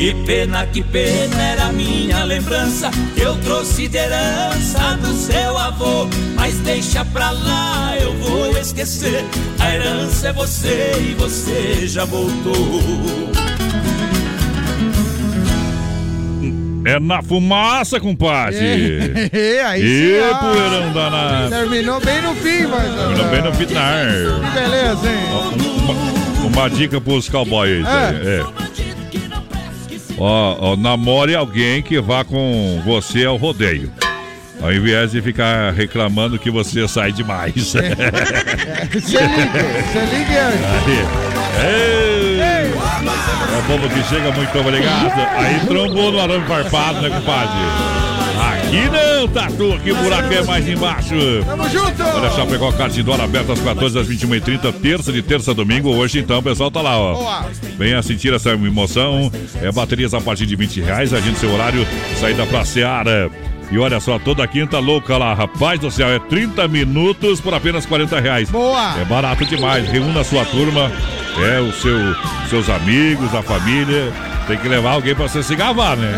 [0.00, 6.08] Que pena, que pena era minha lembrança que eu trouxe de herança do seu avô.
[6.34, 9.22] Mas deixa pra lá, eu vou esquecer.
[9.58, 12.80] A herança é você e você já voltou.
[16.86, 19.28] É na fumaça, compadre.
[19.30, 20.34] É, aí E sim, ó.
[20.38, 21.50] poeirão danado.
[21.50, 22.90] Terminou bem no fim, mas.
[22.94, 23.92] Terminou bem no final.
[24.40, 26.38] Que beleza, hein?
[26.40, 28.16] Uma, uma dica pros cowboys aí.
[28.38, 28.69] É.
[30.20, 33.90] Ó, ó, namore alguém que vá com você ao rodeio.
[34.60, 37.54] Ao invés de ficar reclamando que você sai demais.
[37.72, 38.02] Você liga,
[38.92, 40.48] você liga.
[40.84, 40.98] Aí.
[41.64, 42.40] Ei.
[42.40, 45.18] É o povo que chega, muito obrigado.
[45.38, 48.09] Aí trombou no arame farpado, né, compadre?
[48.70, 51.16] Aqui não, Tatu, aqui o buraco é mais embaixo.
[51.44, 52.02] Tamo junto!
[52.04, 55.90] Olha, Chapecó Cartidora aberta às 14 às 21h30, terça de terça a domingo.
[55.90, 57.14] Hoje então o pessoal tá lá, ó.
[57.14, 57.46] Boa.
[57.76, 59.28] Venha sentir essa emoção.
[59.60, 61.12] É baterias a partir de 20 reais.
[61.12, 61.84] Agende seu horário,
[62.20, 63.28] saída pra Seara.
[63.72, 67.84] E olha só, toda quinta louca lá, rapaz do céu, é 30 minutos por apenas
[67.84, 68.50] 40 reais.
[68.50, 69.00] Boa!
[69.00, 69.88] É barato demais.
[69.88, 70.92] Reúna a sua turma,
[71.38, 71.98] é o seu,
[72.48, 74.10] seus amigos, a família.
[74.46, 76.12] Tem que levar alguém pra você se gavar, né?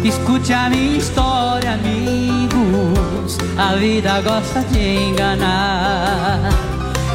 [0.05, 3.39] Escute a minha história, amigos.
[3.57, 6.51] A vida gosta de enganar.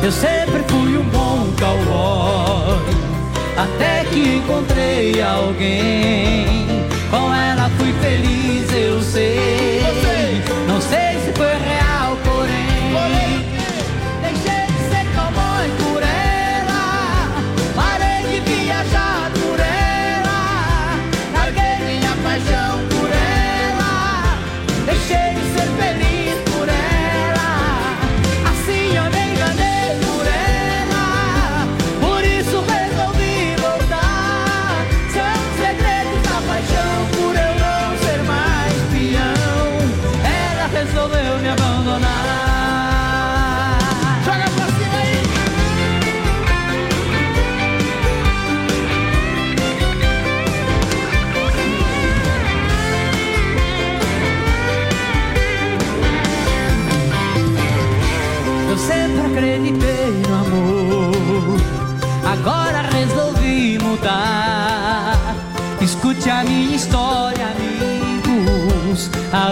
[0.01, 2.79] Eu sempre fui um bom cowboy,
[3.57, 6.67] até que encontrei alguém.
[7.09, 9.76] Com ela fui feliz, eu sei.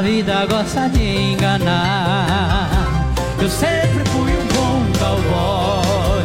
[0.06, 2.70] Vida gosta de enganar.
[3.42, 6.24] Eu sempre fui um bom cowboy,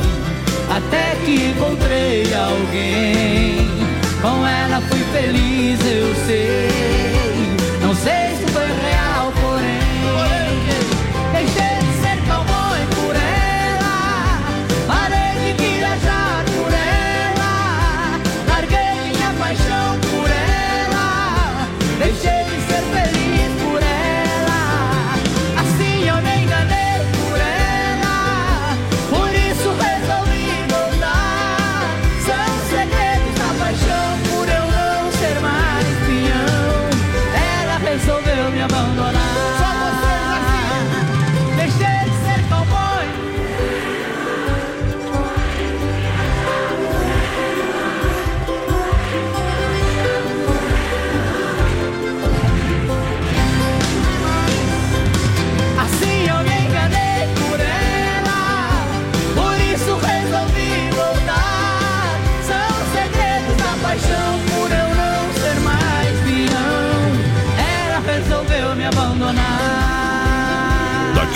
[0.69, 3.67] até que encontrei alguém.
[4.21, 5.50] Com ela fui feliz,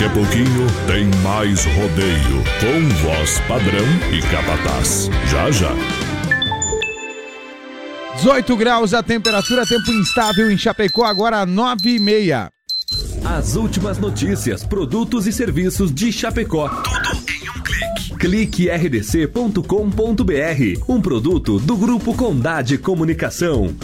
[0.05, 5.09] Daqui a pouquinho tem mais rodeio com voz padrão e capataz.
[5.31, 5.71] Já já.
[8.17, 12.51] 18 graus a temperatura, tempo instável em Chapecó, agora 9 e meia.
[13.23, 16.69] As últimas notícias, produtos e serviços de Chapecó.
[16.69, 18.15] Tudo em um clique.
[18.19, 19.63] Clique rdc.com.br,
[20.87, 23.75] um produto do Grupo Condade Comunicação.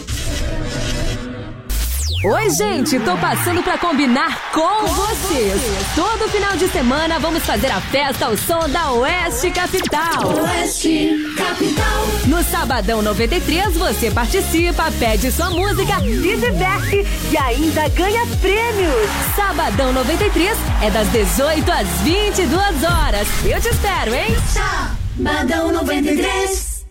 [2.24, 5.60] Oi, gente, tô passando pra combinar com vocês.
[5.92, 10.28] Todo final de semana vamos fazer a festa ao som da Oeste Capital.
[10.40, 12.06] Oeste Capital.
[12.28, 19.10] No Sabadão 93 você participa, pede sua música, se diverte e ainda ganha prêmios.
[19.34, 23.26] Sabadão 93 é das 18 às 22 horas.
[23.44, 24.36] Eu te espero, hein?
[24.46, 26.84] Sabadão 93.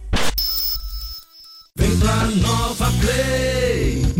[1.77, 3.60] Vem pra Nova Play.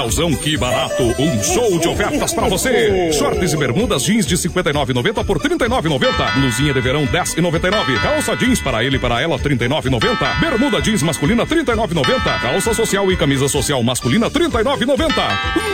[0.00, 1.14] Natalzão, que barato!
[1.18, 3.12] Um show de ofertas pra você!
[3.12, 6.40] Shorts e bermudas jeans de 59,90 por 39,90.
[6.40, 8.00] Blusinha de verão 10,99.
[8.00, 10.40] Calça jeans para ele e para ela 39,90.
[10.40, 12.40] Bermuda jeans masculina 39,90.
[12.40, 15.10] Calça social e camisa social masculina 39,90.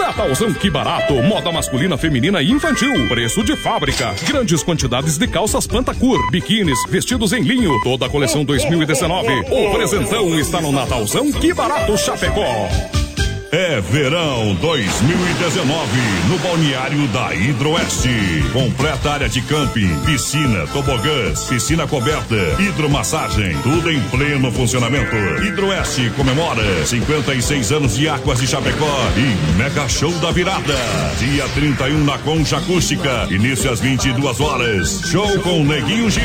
[0.01, 1.15] Natalzão, que barato!
[1.23, 3.07] Moda masculina, feminina e infantil.
[3.07, 4.13] Preço de fábrica.
[4.27, 7.81] Grandes quantidades de calças Pantacur, biquínis, vestidos em linho.
[7.85, 9.29] Toda a coleção 2019.
[9.53, 13.06] O presentão está no Natalzão, que barato, Chapecó!
[13.53, 15.91] É verão 2019
[16.29, 18.11] no balneário da Hidroeste.
[18.53, 25.15] Completa área de camping, piscina, tobogãs, piscina coberta, hidromassagem, tudo em pleno funcionamento.
[25.45, 30.75] Hidroeste comemora 56 anos de Águas de Chapecó e Mega Show da Virada.
[31.21, 35.03] Dia 31 na Concha Acústica, início às 22 horas.
[35.07, 36.23] Show com Neguinho Gil.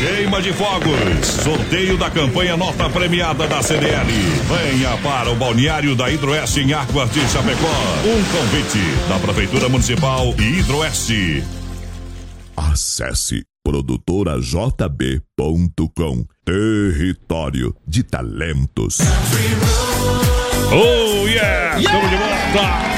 [0.00, 1.26] Queima de fogos.
[1.44, 4.08] Sorteio da campanha Nota Premiada da CDL.
[4.48, 7.68] Venha para o balneário da Hidroeste em Águas de Chapecó.
[8.04, 11.44] Um convite da Prefeitura Municipal e Hidroeste.
[12.56, 18.98] Acesse produtorajb.com Território de Talentos.
[20.72, 21.78] Oh, yeah!
[21.78, 22.91] Estamos de volta!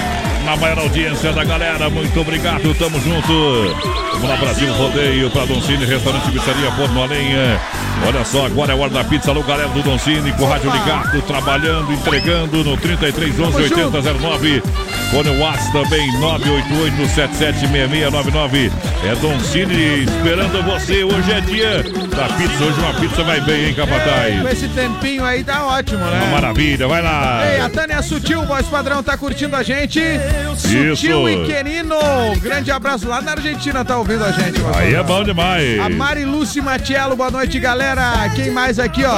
[0.45, 3.75] Na maior audiência da galera, muito obrigado, tamo junto.
[4.13, 7.59] Vamos lá, Brasil Rodeio, para Doncini, Restaurante Pizzaria Forno a Lenha.
[8.07, 9.31] Olha só, agora é a hora da pizza.
[9.31, 14.63] Alô, galera do Don Cine, com o rádio ligado, trabalhando, entregando no 3311 8009.
[15.11, 18.71] Fone Whats também, 988-776699.
[19.11, 21.05] É Don Cine esperando você.
[21.05, 21.83] Hoje é dia
[22.15, 22.65] da pizza.
[22.65, 24.53] Hoje uma pizza vai bem, hein, É, com Capataz?
[24.53, 26.21] esse tempinho aí tá ótimo, né?
[26.25, 27.43] Uma maravilha, vai lá.
[27.51, 30.01] Ei, a Tânia Sutil, voz padrão, tá curtindo a gente.
[30.43, 30.97] Isso.
[30.97, 31.97] Sutil e Querino.
[32.41, 34.61] Grande abraço lá na Argentina, tá ouvindo a gente.
[34.77, 35.79] Aí é bom demais.
[35.81, 38.29] A Mari Lúcia Matiello, boa noite, galera.
[38.35, 39.15] Quem mais aqui, ó?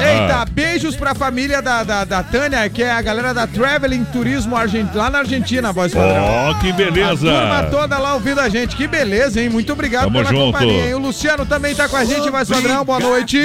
[0.00, 0.44] Eita, Ah.
[0.50, 4.92] beijos pra família da, da, da Tânia, que é a galera da Traveling Turismo Argent...
[4.94, 6.24] lá na Argentina, voz padrão.
[6.50, 7.30] Ó, que beleza.
[7.32, 8.74] A turma toda lá ouvindo a gente.
[8.76, 9.48] Que beleza, hein?
[9.48, 10.52] Muito obrigado Tamo pela junto.
[10.52, 10.94] companhia, hein?
[10.94, 12.84] O Luciano também tá com a gente, voz padrão.
[12.84, 13.38] Boa noite.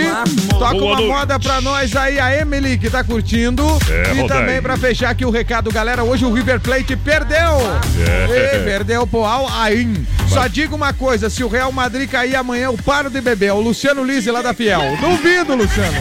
[0.49, 1.07] Toca Boa uma noite.
[1.07, 3.63] moda pra nós aí, a Emily, que tá curtindo.
[3.89, 6.03] É, e também pra fechar aqui o recado, galera.
[6.03, 7.61] Hoje o River Plate perdeu.
[8.05, 8.57] É.
[8.57, 10.05] Ei, perdeu pro Al Ain.
[10.27, 13.53] Só digo uma coisa: se o Real Madrid cair amanhã, eu paro de beber.
[13.53, 14.81] O Luciano Lise lá da Fiel.
[14.99, 15.97] Duvido, Luciano.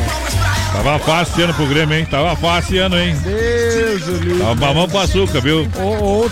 [0.73, 2.07] Tava fácil esse ano pro Grêmio, hein?
[2.09, 3.17] Tava fácil esse ano, hein?
[3.23, 4.39] Deus, o livre.
[4.41, 5.67] Tava mamão com açúcar, viu?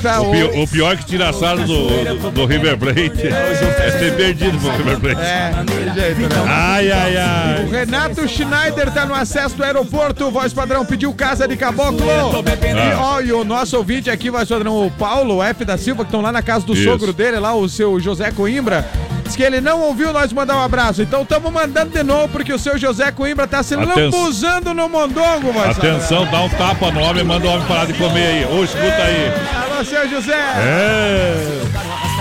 [0.03, 0.21] Tá.
[0.21, 1.87] O ou- pior, o pior que tira sarro do,
[2.17, 5.21] do, do River Plate é ter perdido pro River Plate.
[5.21, 6.45] É, não tem jeito, né?
[6.47, 7.65] Ai, ai, ai.
[7.65, 10.31] O Renato Schneider tá no acesso do aeroporto.
[10.31, 12.05] Voz padrão pediu casa de caboclo.
[12.07, 16.09] E, ó, e o nosso ouvinte aqui, voz padrão, o Paulo F da Silva, que
[16.09, 16.85] estão lá na casa do Isso.
[16.85, 18.87] sogro dele, lá, o seu José Coimbra.
[19.25, 21.03] Diz que ele não ouviu nós mandar um abraço.
[21.03, 24.89] Então estamos mandando de novo, porque o seu José Coimbra tá se Aten- lambuzando no
[24.89, 28.45] mondongo, voz Atenção, dá um tapa no homem, manda o homem parar de comer aí.
[28.47, 29.31] Ô, escuta aí.
[29.33, 29.65] padrão.
[29.75, 30.35] Alô, seu José.
[30.35, 31.61] É.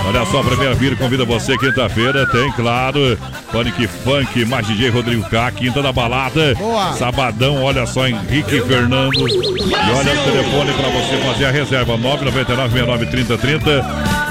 [0.06, 2.26] Olha só, a primeira Vira convida você quinta-feira.
[2.30, 3.18] Tem, claro,
[3.50, 6.54] Panic Funk, mais DJ Rodrigo K, quinta da balada.
[6.56, 6.92] Boa.
[6.94, 9.16] Sabadão, olha só, Henrique Fernando.
[9.16, 13.82] E olha o telefone pra você fazer a reserva: 999-69-3030.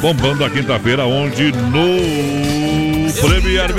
[0.01, 2.62] Bombando a quinta-feira, onde no
[3.23, 3.69] Premier.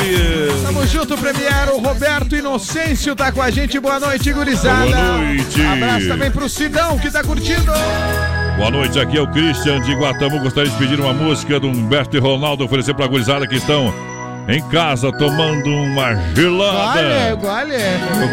[0.63, 1.69] Tamo junto, Premier.
[1.75, 3.79] O Roberto Inocêncio tá com a gente.
[3.79, 4.91] Boa noite, gurizada.
[4.91, 5.61] Boa noite.
[5.61, 7.71] Abraço também pro Sidão, que tá curtindo.
[8.57, 10.41] Boa noite, aqui é o Christian de Guatamu.
[10.41, 13.93] Gostaria de pedir uma música do Humberto e Ronaldo oferecer pra gurizada que estão
[14.49, 17.37] em casa tomando uma gelada.
[17.37, 17.77] Gole,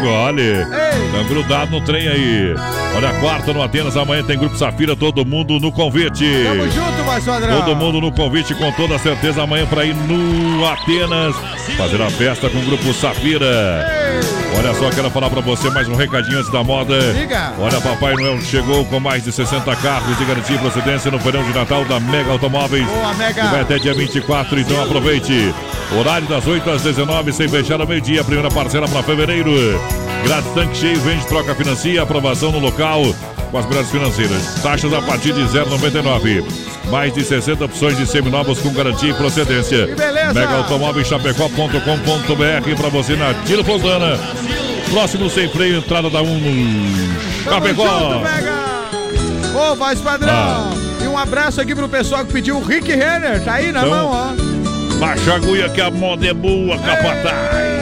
[0.00, 0.66] Gole.
[1.12, 2.54] Tá grudado no trem aí.
[2.94, 6.24] Olha, a quarta no Atenas, amanhã tem Grupo Safira, todo mundo no convite.
[6.44, 7.60] Tamo junto, padrão.
[7.60, 11.34] Todo mundo no convite, com toda certeza, amanhã para ir no Atenas
[11.76, 14.01] fazer a festa com o Grupo Safira.
[14.58, 17.12] Olha só, quero falar para você mais um recadinho antes da moda.
[17.12, 17.52] Diga.
[17.58, 21.42] Olha, Papai Noel chegou com mais de 60 carros de garantia e procedência no verão
[21.42, 22.86] de Natal da Mega Automóveis.
[22.86, 23.44] Boa, Mega.
[23.48, 25.54] Vai até dia 24, então aproveite.
[25.98, 28.22] Horário das 8 às 19, sem fechar ao meio-dia.
[28.22, 29.52] Primeira parcela para fevereiro.
[30.24, 32.02] Grátis tanque cheio, vende, troca, financia.
[32.02, 33.02] Aprovação no local
[33.50, 34.60] com as melhores financeiras.
[34.62, 36.71] Taxas a partir de 0,99.
[36.90, 39.86] Mais de 60 opções de seminovos com garantia e procedência.
[39.86, 40.34] Que beleza!
[40.34, 44.18] Mega Automóveis Chapecó.com.br para você na Tiro Fontana.
[44.90, 48.22] Próximo sem freio, entrada da 1 no Tamo junto, Chapecó.
[49.54, 50.32] Ô, voz padrão.
[50.32, 50.70] Ah.
[51.02, 53.42] E um abraço aqui pro pessoal que pediu o Rick Renner.
[53.42, 54.96] Tá aí na Então, mão, ó.
[54.98, 57.81] Baixa a agulha que a moda é boa, capataz.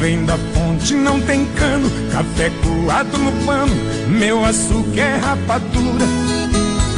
[0.00, 1.88] Vem da fonte, não tem cano.
[2.10, 3.72] Café coado no pano,
[4.08, 6.06] meu açúcar é rapadura.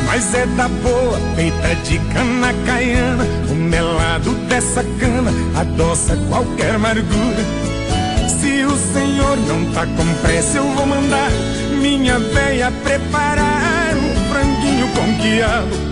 [0.06, 3.24] Mas é da boa, feita de cana caiana.
[3.50, 7.44] O melado dessa cana adoça qualquer amargura.
[8.28, 11.30] Se o senhor não tá com pressa, eu vou mandar
[11.80, 15.91] minha véia preparar um franguinho com quiabo.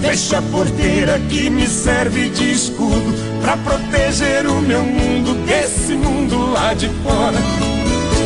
[0.00, 6.52] Fecha a porteira que me serve de escudo pra proteger o meu mundo desse mundo
[6.52, 7.36] lá de fora.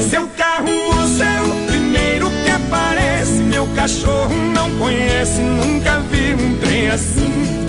[0.09, 3.43] Seu carro moço é o primeiro que aparece.
[3.43, 7.67] Meu cachorro não conhece, nunca vi um trem assim.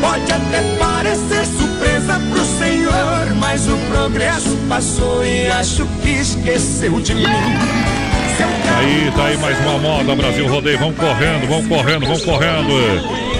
[0.00, 7.14] Pode até parecer surpresa pro senhor, mas o progresso passou e acho que esqueceu de
[7.14, 7.99] mim.
[8.42, 10.78] Aí, tá aí mais uma moda, Brasil Rodeio.
[10.78, 12.72] Vão correndo, vão correndo, vão correndo.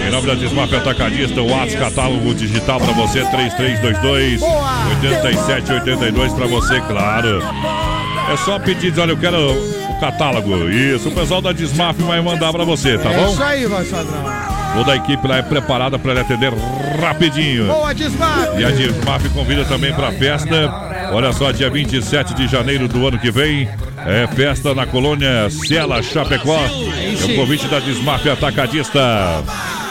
[0.07, 6.81] Em nome da Desmaf Atacadista, o WhatsApp catálogo digital pra você, 3322 8782 pra você,
[6.83, 7.43] claro.
[8.33, 10.69] É só pedir, olha, eu quero o catálogo.
[10.71, 13.33] Isso, o pessoal da Desmaf vai mandar pra você, tá É bom?
[13.33, 14.25] isso aí, vai Sadrão.
[14.75, 16.53] Toda a equipe lá é preparada para lhe atender
[17.01, 17.67] rapidinho.
[17.67, 18.59] Boa, Desmaf!
[18.59, 20.73] E a Desmaf convida também para a festa.
[21.13, 23.69] Olha só, dia 27 de janeiro do ano que vem.
[24.07, 26.59] É festa na colônia Ciela Chapecó.
[26.59, 29.45] É o convite da Desmaf Atacadista.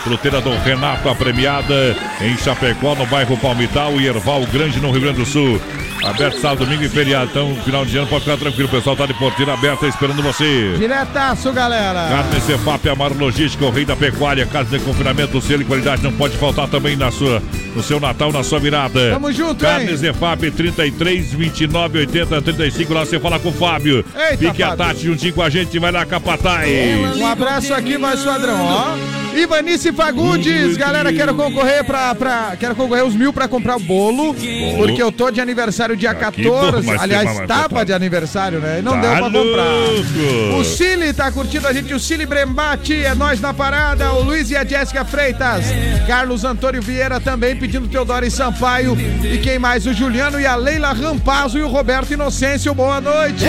[0.04, 5.02] Fruteira do Renato, a premiada em Chapecó, no bairro Palmital e Erval Grande, no Rio
[5.02, 5.60] Grande do Sul.
[6.04, 7.30] Aberto sábado, domingo e feriado.
[7.30, 8.68] Então, final de ano, pode ficar tranquilo.
[8.68, 10.76] O pessoal tá de porteira aberta esperando você.
[10.78, 12.08] Diretaço, galera.
[12.10, 16.14] Carne Cefap, Amaro Logística, o rei da pecuária, casa de confinamento, selo e qualidade não
[16.14, 17.42] pode faltar também na sua,
[17.76, 19.12] no seu Natal, na sua virada.
[19.12, 19.98] Tamo junto, Carne hein?
[19.98, 24.06] Zefap, 33, 29, 80, 35, lá você fala com o Fábio.
[24.16, 24.86] Eita, Fique a Fábio.
[24.86, 27.18] Tati juntinho com a gente, vai lá, Capataz.
[27.18, 29.20] Um abraço aqui, vai Esquadrão, ó.
[29.38, 32.56] Ivanice Fagundes, galera, quero concorrer pra, pra.
[32.60, 34.34] Quero concorrer os mil pra comprar o bolo.
[34.78, 36.86] Porque eu tô de aniversário dia que bom, 14.
[36.88, 38.80] mas Aliás, tem uma- tava de aniversário, né?
[38.80, 39.64] E não Tá deu pra comprar.
[39.64, 40.60] louco.
[40.60, 44.12] O Cili tá curtindo a gente, o Cili Brembati, é nós na parada.
[44.14, 45.66] O Luiz e a Jéssica Freitas.
[46.08, 48.98] Carlos Antônio Vieira também pedindo Teodoro e Sampaio.
[49.24, 49.86] E quem mais?
[49.86, 52.74] O Juliano e a Leila Rampazzo e o Roberto Inocêncio.
[52.74, 53.46] Boa noite.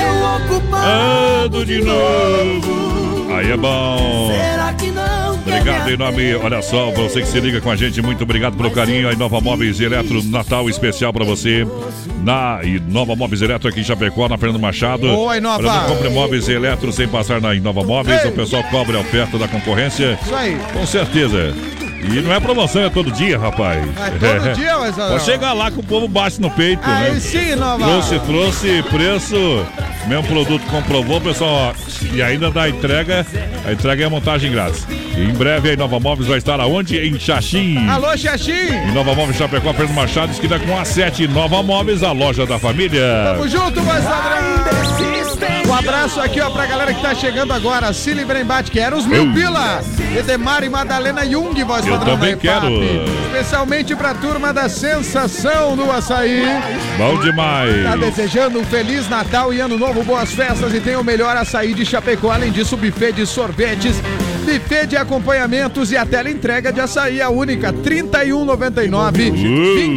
[1.47, 3.10] Ando de novo.
[3.33, 4.31] Aí é bom.
[4.33, 5.31] Será que não?
[5.35, 8.71] Obrigado em nome, olha só, você que se liga com a gente, muito obrigado pelo
[8.71, 9.09] carinho.
[9.09, 11.67] A Inova Móveis Eletro, Natal especial pra você.
[12.23, 15.09] Na Inova Móveis Eletro aqui em Chapecó, na Fernando Machado.
[15.09, 15.59] Boa, Inova.
[15.59, 18.23] Olha, não compre móveis eletro sem passar na Inova Móveis.
[18.23, 18.31] Ei.
[18.31, 20.19] O pessoal cobra a oferta da concorrência.
[20.23, 20.57] Isso aí.
[20.73, 21.55] Com certeza.
[22.03, 23.79] E não é promoção, é todo dia, rapaz.
[23.99, 24.11] É
[24.43, 27.21] todo dia, mas, Pode chegar lá que o povo bate no peito, Aí né?
[27.21, 27.85] sim, Nova.
[27.85, 29.67] Trouxe, trouxe, preço,
[30.07, 31.75] mesmo produto comprovou, pessoal.
[31.75, 33.25] ó, E ainda dá entrega,
[33.67, 34.87] a entrega é a montagem grátis.
[35.17, 36.97] E em breve a Nova Móveis vai estar aonde?
[36.99, 37.87] Em Xaxim.
[37.89, 38.53] Alô, Xaxim.
[38.53, 41.29] Em Nova Móveis Chapecó, Fernando Machado, esquina com A7.
[41.29, 43.03] Nova Móveis, a loja da família.
[43.35, 45.20] Tamo junto, mais padrão.
[45.67, 47.93] Um abraço aqui, ó, pra galera que tá chegando agora.
[47.93, 49.83] Cili Brembate, que era os mil pila.
[50.17, 52.67] Edemar e Madalena Jung, voz Eu padrão também quero.
[53.27, 56.43] Especialmente pra turma da sensação do açaí.
[56.99, 57.85] Bom demais.
[57.85, 61.73] Tá desejando um Feliz Natal e Ano Novo, boas festas e tem o melhor açaí
[61.75, 62.33] de Chapecó.
[62.33, 64.03] Além disso, buffet de sorvetes,
[64.41, 69.33] buffet de acompanhamentos e a tela entrega de açaí, a única, R$ 31,99.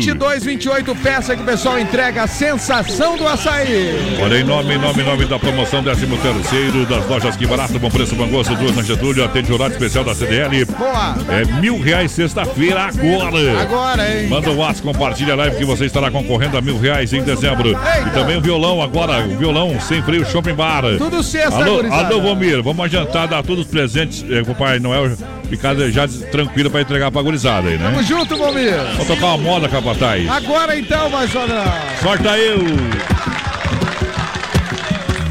[0.04, 4.18] 22,28 peça que o pessoal entrega a sensação do açaí.
[4.22, 7.78] Olha, em nome, em nome, em nome da promoção 13 terceiro das lojas Que Barato,
[7.80, 10.66] bom preço, bom gosto, duas na Getúlio, atende o horário especial da CDL.
[10.66, 11.16] Boa.
[11.30, 13.62] É mil reais sexta-feira agora.
[13.62, 14.28] Agora, hein?
[14.28, 17.70] Manda o WhatsApp, compartilha a live que você estará concorrendo a mil reais em dezembro.
[18.08, 20.84] E também o violão agora, o violão sem freio Shopping Bar.
[20.98, 22.08] Tudo sexta, Alô, gurizada.
[22.08, 25.16] alô, Vomir, vamos adiantar, dar todos os presentes é, pro Pai Noel
[25.50, 27.86] ficar já tranquilo pra entregar pra gurizada aí, né?
[27.86, 28.76] Tamo junto, Bomir.
[28.94, 30.30] Vamos tocar uma moda, Capataz.
[30.30, 31.64] Agora então, mais padrão.
[32.02, 32.60] Sorta eu.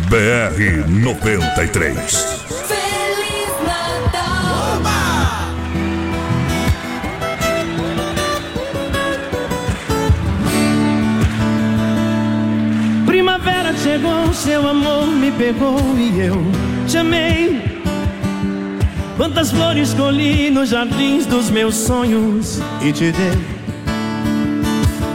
[0.08, 2.42] BR 93.
[2.68, 4.82] Feliz Natal.
[13.06, 16.36] Primavera chegou, seu amor me pegou e eu
[16.86, 17.71] te amei.
[19.16, 23.62] Quantas flores colhi nos jardins dos meus sonhos e te dei.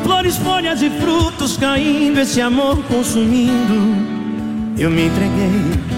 [0.04, 3.96] Flores, folhas e frutos caindo, esse amor consumindo,
[4.78, 5.98] eu me entreguei.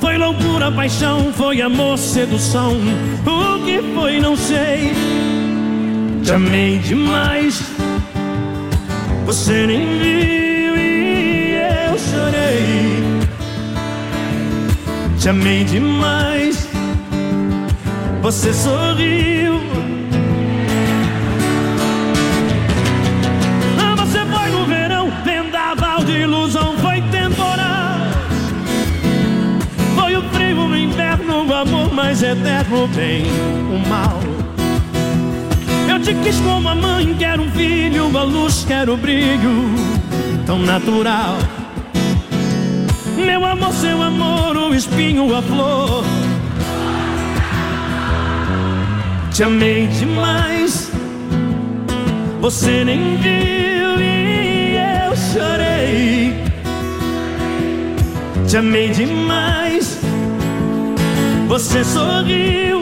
[0.00, 2.72] Foi loucura paixão, foi amor, sedução.
[3.26, 4.92] O que foi, não sei.
[6.24, 7.62] Te amei demais.
[9.26, 13.09] Você nem viu e eu chorei.
[15.20, 16.66] Te amei demais.
[18.22, 19.60] Você sorriu.
[23.78, 27.98] Ah, você foi no verão, vendaval de ilusão, foi temporal.
[29.94, 33.24] Foi o frio, o inverno, o amor mais eterno, bem,
[33.74, 34.18] o mal.
[35.86, 39.70] Eu te quis como a mãe, quero um filho, a luz, quero o brilho,
[40.46, 41.36] tão natural.
[43.24, 46.04] Meu amor, seu amor, o espinho, a flor.
[49.32, 50.90] Te amei demais,
[52.40, 56.44] você nem viu e eu chorei.
[58.46, 59.98] Te amei demais,
[61.48, 62.80] você sorriu.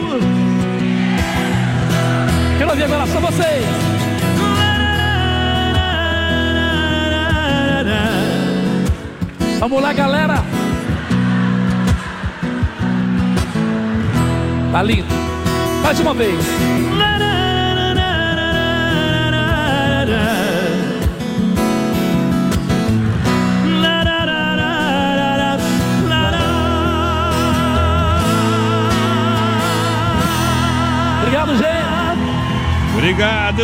[2.57, 3.88] Quero ouvir agora só vocês.
[9.59, 10.35] Vamos lá, galera.
[14.71, 15.13] Tá lindo.
[15.83, 16.39] Mais uma vez.
[31.21, 31.79] Obrigado, gente.
[32.93, 33.63] Obrigado!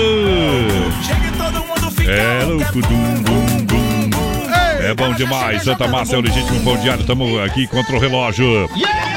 [2.08, 3.45] É louco, dum, dum, dum.
[4.86, 5.64] É bom demais.
[5.64, 7.02] Santa Massa é o legítimo pão diário.
[7.02, 8.70] Estamos aqui contra o relógio.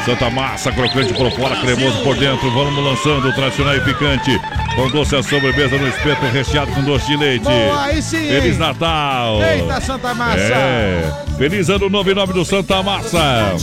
[0.04, 2.50] Santa Massa, crocante por fora, cremoso por dentro.
[2.50, 4.40] Vamos lançando o tradicional e picante.
[4.74, 7.44] Com doce a sobremesa no espeto recheado com doce de leite.
[7.44, 8.28] Boa, aí sim, hein?
[8.28, 9.42] Feliz Natal!
[9.42, 10.38] Eita, Santa Massa!
[10.38, 11.12] É.
[11.36, 13.54] Feliz ano novo em nome do Santa Massa.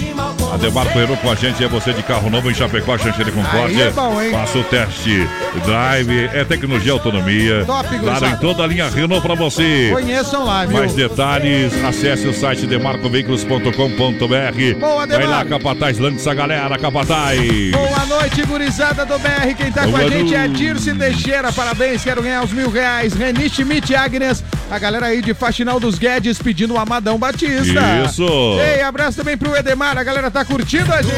[0.56, 3.66] Ademar Correiro com a gente é você de carro novo em Chapecó, Concórdia.
[3.66, 4.32] Aí é bom, hein?
[4.32, 5.28] Faça o teste.
[5.66, 7.66] Drive é tecnologia e autonomia.
[7.66, 9.90] Top, Claro, em toda a linha Renault pra você.
[9.92, 10.78] Conheçam lá, viu?
[10.78, 14.80] Mais detalhes, acesse o site demarcoveículos.com.br.
[14.80, 15.30] Boa, Vai Demar.
[15.30, 17.72] lá, Capataz, lança a galera, Capataz.
[17.72, 19.54] Boa noite, gurizada do BR.
[19.58, 20.64] Quem tá com Boa a gente é noite.
[20.64, 21.52] Dirce Teixeira.
[21.52, 23.14] Parabéns, quero ganhar os mil reais.
[23.14, 24.42] Reni Schmidt Agnes.
[24.70, 27.82] A galera aí de Faxinal dos Guedes pedindo o Amadão Batista.
[28.06, 28.26] Isso.
[28.60, 29.98] Ei, abraço também pro Edemar.
[29.98, 31.16] A galera tá curtindo a gente.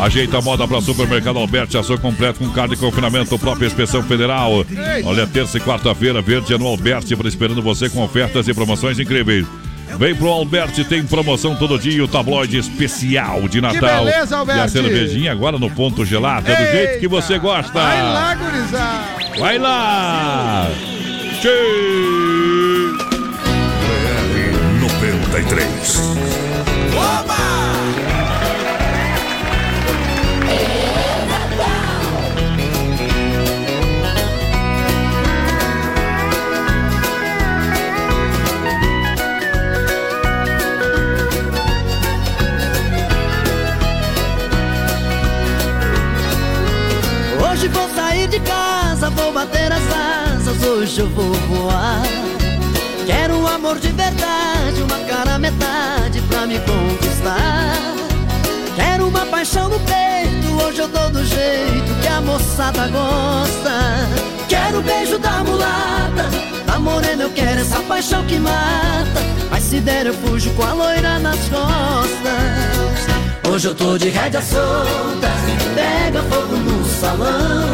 [0.00, 4.64] Ajeita a moda para Supermercado Alberti, ação completo com carne de confinamento, própria inspeção federal.
[5.04, 9.46] Olha, terça e quarta-feira, verde é no Alberti, esperando você com ofertas e promoções incríveis.
[9.98, 14.04] Vem pro Alberti, tem promoção todo dia, e o tabloide especial de Natal.
[14.04, 14.60] beleza, Alberti.
[14.60, 17.72] E a cervejinha agora no ponto gelado, é do jeito que você gosta.
[17.72, 19.04] Vai lá, gurizada.
[19.38, 20.68] Vai lá!
[21.42, 21.50] Tchê!
[23.88, 25.42] BR-93.
[47.40, 49.91] Hoje vou sair de casa, vou bater as
[50.64, 52.02] hoje eu vou voar.
[53.06, 57.76] Quero um amor de verdade, uma cara metade pra me conquistar.
[58.76, 64.08] Quero uma paixão no peito, hoje eu dou do jeito que a moçada gosta.
[64.48, 66.28] Quero o beijo da mulata,
[66.66, 69.20] da morena eu quero essa paixão que mata.
[69.50, 73.12] Mas se der eu fujo com a loira nas costas.
[73.50, 75.28] Hoje eu tô de rédea solta,
[75.74, 77.68] pega fogo no salão.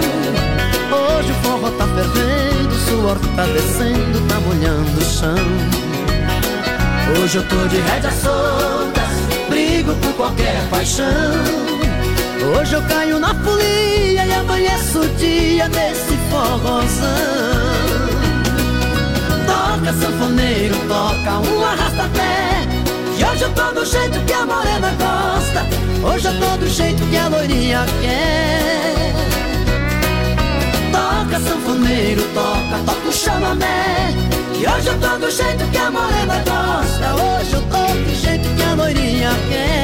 [0.90, 2.57] Hoje o forró tá fervendo,
[2.88, 5.36] suor tá descendo, tá molhando o chão.
[7.20, 9.02] Hoje eu tô de rédea solta,
[9.48, 11.06] brigo por qualquer paixão.
[12.56, 17.08] Hoje eu caio na folia e amanheço o dia desse forrozão.
[19.46, 22.66] Toca sanfoneiro, toca um arrasta-pé.
[23.18, 25.66] E hoje eu tô do jeito que a morena gosta.
[26.06, 29.27] Hoje eu tô do jeito que a loirinha quer.
[30.98, 34.10] Toca sanfoneiro, toca, toca o chamamé.
[34.60, 37.14] E hoje eu tô do jeito que a morena gosta.
[37.14, 39.78] Hoje eu tô do jeito que a loirinha quer.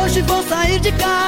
[0.00, 1.23] Hoje vou sair de casa,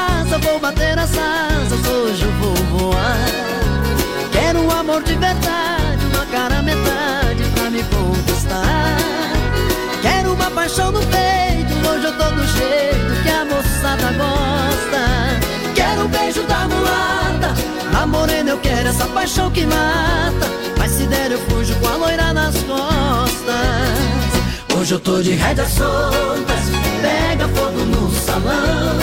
[10.77, 15.73] paixão no peito, hoje eu tô do jeito que a moçada gosta.
[15.75, 17.55] Quero o beijo da mulata,
[17.99, 20.47] a morena eu quero essa paixão que mata.
[20.77, 23.57] Mas se der eu fujo com a loira nas costas.
[24.79, 26.65] Hoje eu tô de rédeas soltas,
[27.01, 28.99] pega fogo no salão.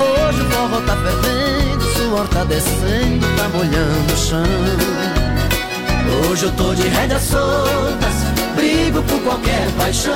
[0.00, 4.44] Hoje o forró tá fervendo, suor tá descendo, tá molhando o chão.
[6.30, 8.23] Hoje eu tô de rédeas soltas
[9.02, 10.12] por qualquer paixão.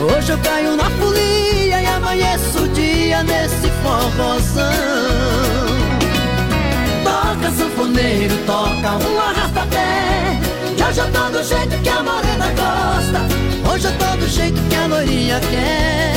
[0.00, 4.64] Hoje eu caio na folia e amanheço o dia nesse forrozão.
[7.04, 10.40] Toca sanfoneiro, toca um arrasta-pé.
[10.88, 13.72] Hoje eu tô do jeito que a morena gosta.
[13.72, 16.14] Hoje eu tô do jeito que a loirinha quer.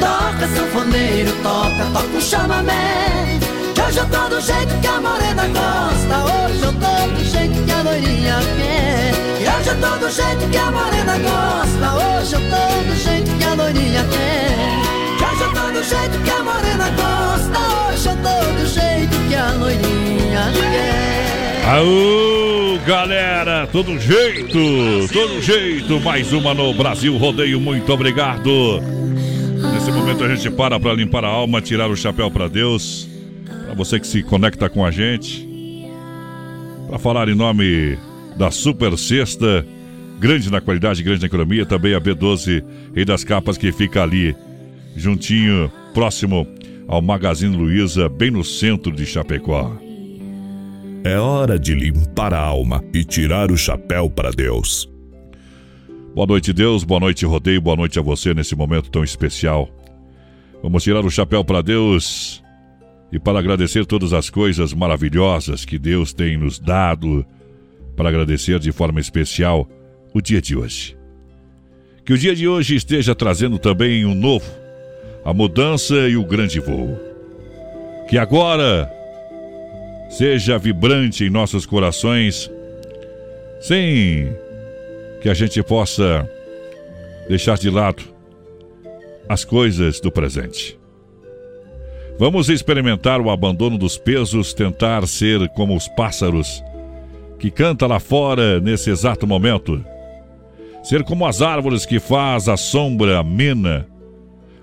[0.00, 3.38] Toca sanfoneiro, toca, toca um chamamé.
[3.88, 6.44] Hoje eu tô do jeito que a morena gosta.
[6.44, 9.14] Hoje eu tô do jeito que a loirinha quer.
[9.40, 11.94] E hoje eu tô do jeito que a morena gosta.
[11.96, 15.16] Hoje eu tô do jeito que a loirinha quer.
[15.16, 17.58] Que hoje eu tô do jeito que a morena gosta.
[17.88, 21.66] Hoje eu tô do jeito que a loirinha quer.
[21.66, 28.82] Aô, galera, todo jeito, todo jeito, mais uma no Brasil Rodeio, muito obrigado.
[29.72, 33.08] Nesse momento a gente para para limpar a alma, tirar o chapéu para Deus,
[33.68, 35.46] para você que se conecta com a gente,
[36.88, 37.98] para falar em nome
[38.34, 39.66] da Super Sexta,
[40.18, 42.64] grande na qualidade, grande na economia, também a B12
[42.94, 44.34] Rei das Capas que fica ali,
[44.96, 46.46] juntinho, próximo
[46.88, 49.76] ao Magazine Luiza, bem no centro de Chapecó.
[51.04, 54.88] É hora de limpar a alma e tirar o chapéu para Deus.
[56.14, 56.84] Boa noite, Deus.
[56.84, 57.60] Boa noite, Rodeio.
[57.60, 59.68] Boa noite a você nesse momento tão especial.
[60.62, 62.42] Vamos tirar o chapéu para Deus
[63.10, 67.24] e para agradecer todas as coisas maravilhosas que Deus tem nos dado,
[67.96, 69.68] para agradecer de forma especial
[70.14, 70.96] o dia de hoje.
[72.04, 74.50] Que o dia de hoje esteja trazendo também um novo,
[75.24, 76.98] a mudança e o grande voo.
[78.08, 78.90] Que agora
[80.08, 82.50] seja vibrante em nossos corações,
[83.60, 84.32] sem
[85.20, 86.28] que a gente possa
[87.28, 88.02] deixar de lado
[89.28, 90.78] as coisas do presente.
[92.18, 96.64] Vamos experimentar o abandono dos pesos, tentar ser como os pássaros
[97.38, 99.84] que canta lá fora nesse exato momento.
[100.82, 103.86] Ser como as árvores que faz a sombra amena,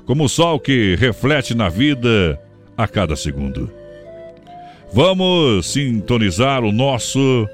[0.06, 2.38] como o sol que reflete na vida
[2.78, 3.72] a cada segundo.
[4.92, 7.48] Vamos sintonizar o nosso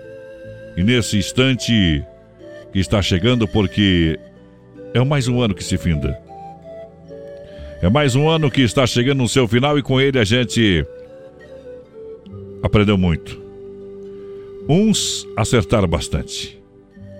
[0.76, 2.03] e nesse instante
[2.73, 4.19] que está chegando, porque
[4.95, 6.31] é mais um ano que se finda.
[7.82, 10.86] É mais um ano que está chegando no seu final e com ele a gente
[12.62, 13.41] aprendeu muito.
[14.70, 16.62] Uns acertaram bastante,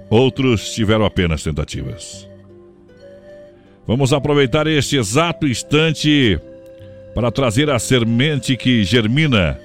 [0.08, 2.30] outros tiveram apenas tentativas.
[3.88, 6.40] Vamos aproveitar este exato instante
[7.16, 9.60] para trazer a semente que germina,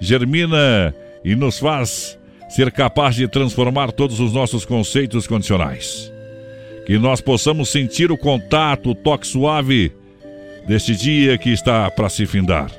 [0.00, 0.92] germina
[1.24, 6.12] e nos faz ser capaz de transformar todos os nossos conceitos condicionais.
[6.86, 9.92] Que nós possamos sentir o contato, o toque suave
[10.66, 12.70] deste dia que está para se findar.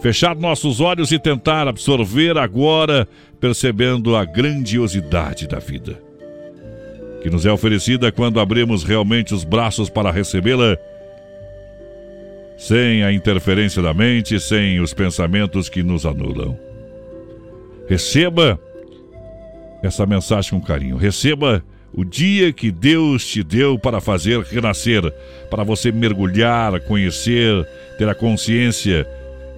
[0.00, 3.06] Fechar nossos olhos e tentar absorver agora,
[3.38, 6.00] percebendo a grandiosidade da vida.
[7.22, 10.78] Que nos é oferecida quando abrimos realmente os braços para recebê-la,
[12.56, 16.58] sem a interferência da mente, sem os pensamentos que nos anulam.
[17.86, 18.58] Receba
[19.82, 20.96] essa mensagem com carinho.
[20.96, 25.02] Receba o dia que Deus te deu para fazer renascer,
[25.50, 27.66] para você mergulhar, conhecer,
[27.98, 29.06] ter a consciência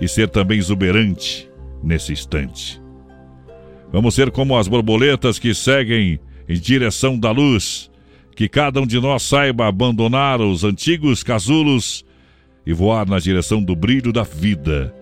[0.00, 1.48] e ser também exuberante
[1.82, 2.80] nesse instante.
[3.92, 6.18] Vamos ser como as borboletas que seguem
[6.48, 7.90] em direção da luz,
[8.34, 12.04] que cada um de nós saiba abandonar os antigos casulos
[12.64, 14.94] e voar na direção do brilho da vida,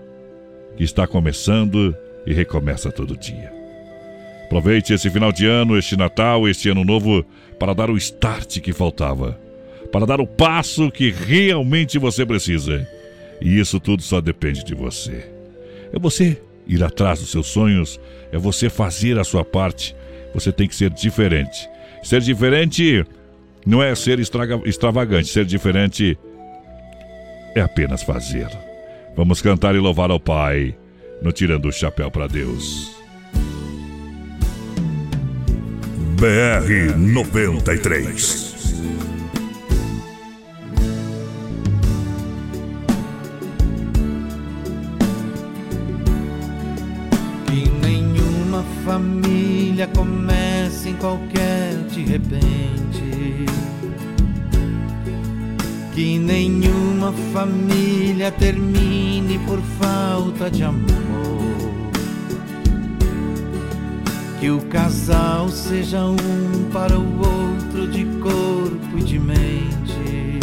[0.76, 1.94] que está começando
[2.26, 3.59] e recomeça todo dia.
[4.50, 7.24] Aproveite esse final de ano, este Natal, este Ano Novo,
[7.56, 9.38] para dar o start que faltava.
[9.92, 12.84] Para dar o passo que realmente você precisa.
[13.40, 15.24] E isso tudo só depende de você.
[15.92, 16.36] É você
[16.66, 18.00] ir atrás dos seus sonhos,
[18.32, 19.94] é você fazer a sua parte.
[20.34, 21.68] Você tem que ser diferente.
[22.02, 23.06] Ser diferente
[23.64, 26.18] não é ser estraga, extravagante, ser diferente
[27.54, 28.48] é apenas fazer.
[29.16, 30.76] Vamos cantar e louvar ao Pai,
[31.22, 32.99] no Tirando o Chapéu para Deus.
[36.20, 38.54] BR 93.
[47.46, 53.46] Que nenhuma família comece em qualquer de repente.
[55.94, 61.39] Que nenhuma família termine por falta de amor.
[64.40, 70.40] Que o casal seja um para o outro de corpo e de mente.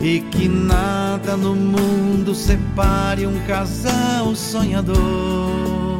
[0.00, 5.98] E que nada no mundo separe um casal sonhador.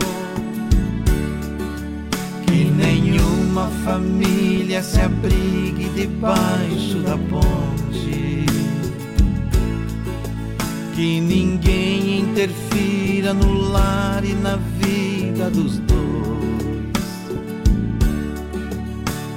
[2.47, 8.47] Que nenhuma família se abrigue debaixo da ponte.
[10.95, 14.81] Que ninguém interfira no lar e na vida
[15.51, 16.02] dos dois.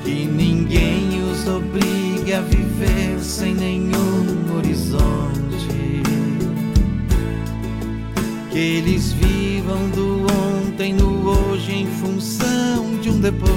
[0.03, 6.03] Que ninguém os obrigue a viver sem nenhum horizonte.
[8.51, 10.25] Que eles vivam do
[10.67, 13.51] ontem no hoje em função de um depois.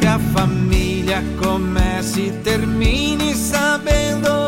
[0.00, 4.47] Que a família comece e termine sabendo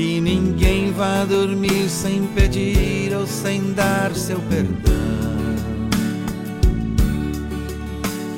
[0.00, 4.94] Que ninguém vá dormir sem pedir ou sem dar seu perdão.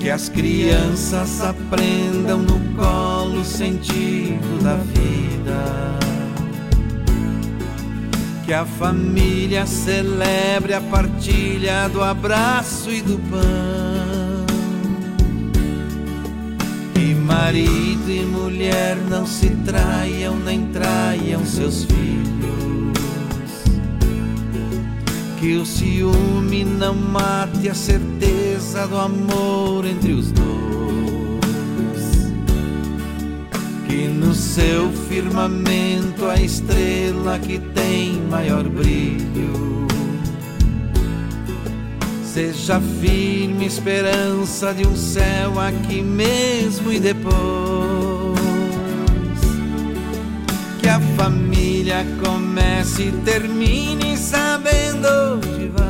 [0.00, 5.98] Que as crianças aprendam no colo o sentido da vida.
[8.44, 13.91] Que a família celebre a partilha do abraço e do pão.
[17.32, 22.92] Marido e mulher não se traiam nem traiam seus filhos.
[25.40, 30.52] Que o ciúme não mate a certeza do amor entre os dois.
[33.88, 39.81] Que no seu firmamento a estrela que tem maior brilho
[42.32, 47.34] seja firme esperança de um céu aqui mesmo e depois.
[50.80, 55.82] Que a família comece e termine sabendo onde vai.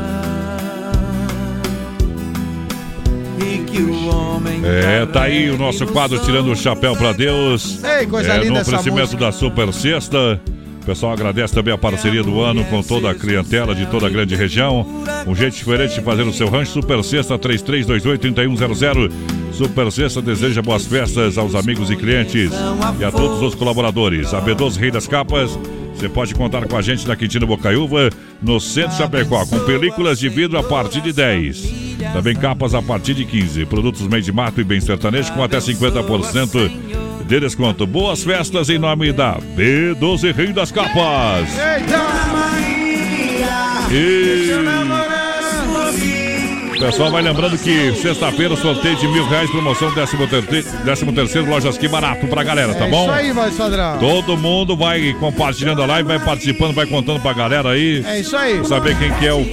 [3.38, 7.82] E que o homem É, tá aí o nosso quadro Tirando o Chapéu pra Deus.
[7.84, 10.40] Ei, coisa é, linda No oferecimento da Super Sexta.
[10.82, 14.10] O pessoal agradece também a parceria do ano com toda a clientela de toda a
[14.10, 14.84] grande região.
[15.28, 16.72] Um jeito diferente de fazer o seu rancho.
[16.72, 19.12] Super Sexta 3328-3100.
[19.52, 22.50] Super Sexta deseja boas festas aos amigos e clientes
[22.98, 24.34] e a todos os colaboradores.
[24.34, 25.56] A B12 Rei das Capas.
[25.94, 28.10] Você pode contar com a gente na Quintino Bocaiúva,
[28.42, 31.92] no Centro Chapecó, com películas de vidro a partir de 10.
[32.12, 33.66] Também capas a partir de 15.
[33.66, 37.01] Produtos meio de mato e bem sertanejo com até 50%
[37.32, 37.86] de desconto.
[37.86, 41.48] Boas festas em nome da B12 Rei das Capas.
[43.90, 45.11] E...
[46.82, 50.16] Pessoal, vai lembrando que sexta-feira sorteio de mil reais, promoção 13
[51.14, 53.04] terceiro, Lojas Que Barato pra galera, tá É bom?
[53.04, 53.98] isso aí, vai, Sodrão.
[53.98, 58.04] Todo mundo vai compartilhando a live, vai participando, vai contando pra galera aí.
[58.04, 58.64] É isso aí.
[58.66, 59.46] Saber quem que é o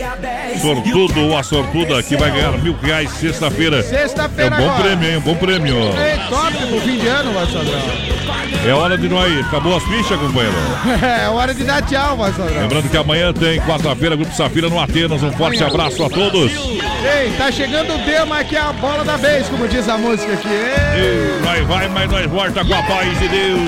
[0.59, 3.83] sortudo ou a sortuda que vai ganhar mil reais sexta-feira.
[3.83, 4.83] Sexta-feira É um bom agora.
[4.83, 5.17] prêmio, hein?
[5.17, 5.75] Um bom prêmio.
[5.77, 8.19] Ei, top pro fim de ano, vai, Sodrão.
[8.67, 9.39] É hora de nós.
[9.45, 10.55] Acabou as fichas, companheiro.
[11.23, 12.61] É hora de dar tchau, vai, Sodrão.
[12.61, 15.21] Lembrando que amanhã tem quarta-feira, Grupo Safira no Atenas.
[15.21, 16.51] Um forte abraço a todos.
[16.51, 20.47] Ei, tá chegando o Dema aqui, a bola da vez, como diz a música aqui.
[20.47, 21.39] Ei.
[21.43, 23.59] Nós vai, mas nós volta com a paz de Deus.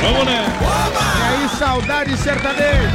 [0.00, 0.46] Vamos, né?
[0.60, 2.90] E aí, saudade sertaneja.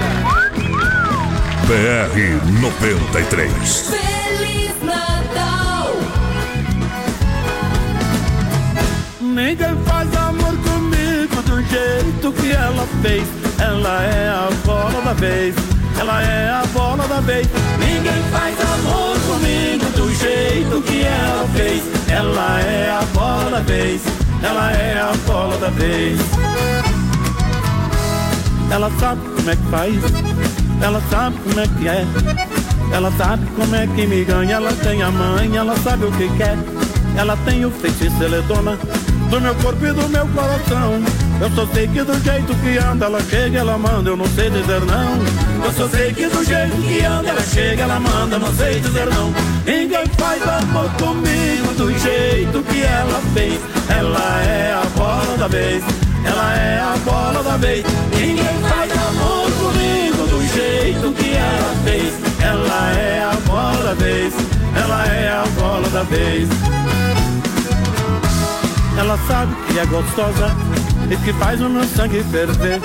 [1.67, 3.91] BR 93.
[3.91, 5.93] Feliz Natal!
[9.21, 13.27] Ninguém faz amor comigo do jeito que ela fez.
[13.59, 15.68] Ela é a bola da vez.
[15.99, 17.45] Ela é a bola da vez.
[17.77, 21.83] Ninguém faz amor comigo do jeito que ela fez.
[22.09, 24.01] Ela é a bola da vez.
[24.41, 26.17] Ela é a bola da vez.
[28.71, 29.95] Ela sabe como é que faz,
[30.81, 32.05] ela sabe como é que é.
[32.93, 36.29] Ela sabe como é que me ganha, ela tem a mãe, ela sabe o que
[36.37, 36.57] quer.
[37.17, 38.77] Ela tem o feitiço, ela é dona
[39.29, 41.03] do meu corpo e do meu coração.
[41.41, 44.49] Eu só sei que do jeito que anda, ela chega, ela manda, eu não sei
[44.49, 45.65] dizer não.
[45.65, 49.05] Eu só sei que do jeito que anda, ela chega, ela manda, não sei dizer
[49.05, 49.33] não.
[49.65, 53.61] Ninguém faz amor comigo do jeito que ela fez.
[53.87, 55.83] Ela é a bola da vez,
[56.25, 57.85] ela é a bola da vez.
[58.11, 62.13] Ninguém faz amor comigo do jeito que ela fez.
[62.41, 64.33] Ela é a bola da vez,
[64.75, 66.49] ela é a bola da vez.
[68.97, 72.79] Ela sabe que é gostosa e que faz o meu sangue ferver.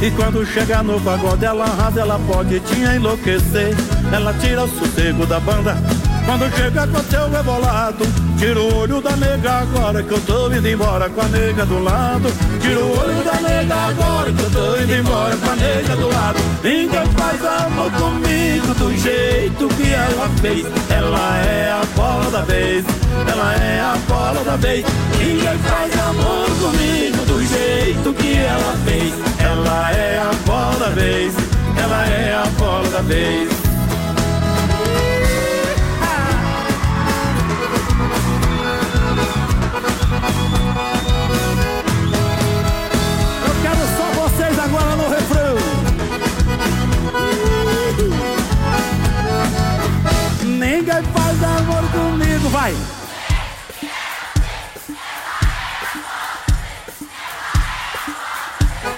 [0.00, 3.74] E quando chega no pagode, ela arrasa, ela pode te enlouquecer.
[4.12, 5.76] Ela tira o sossego da banda.
[6.24, 8.06] Quando chega com seu rebolado,
[8.38, 11.82] tira o olho da nega agora que eu tô indo embora com a nega do
[11.82, 12.32] lado.
[12.60, 16.08] Tira o olho da nega agora que eu tô indo embora com a nega do
[16.08, 16.38] lado.
[16.62, 20.66] Ninguém faz amor comigo do jeito que ela fez.
[20.88, 22.84] Ela é a bola da vez,
[23.30, 24.84] ela é a bola da vez.
[25.18, 27.43] Ninguém faz amor comigo do
[28.04, 29.14] jeito que ela fez.
[29.38, 31.34] Ela é a bola da vez,
[31.82, 33.50] ela é a bola da vez.
[43.46, 45.56] Eu quero só vocês agora no refrão.
[50.42, 52.74] Ninguém faz amor comigo, vai!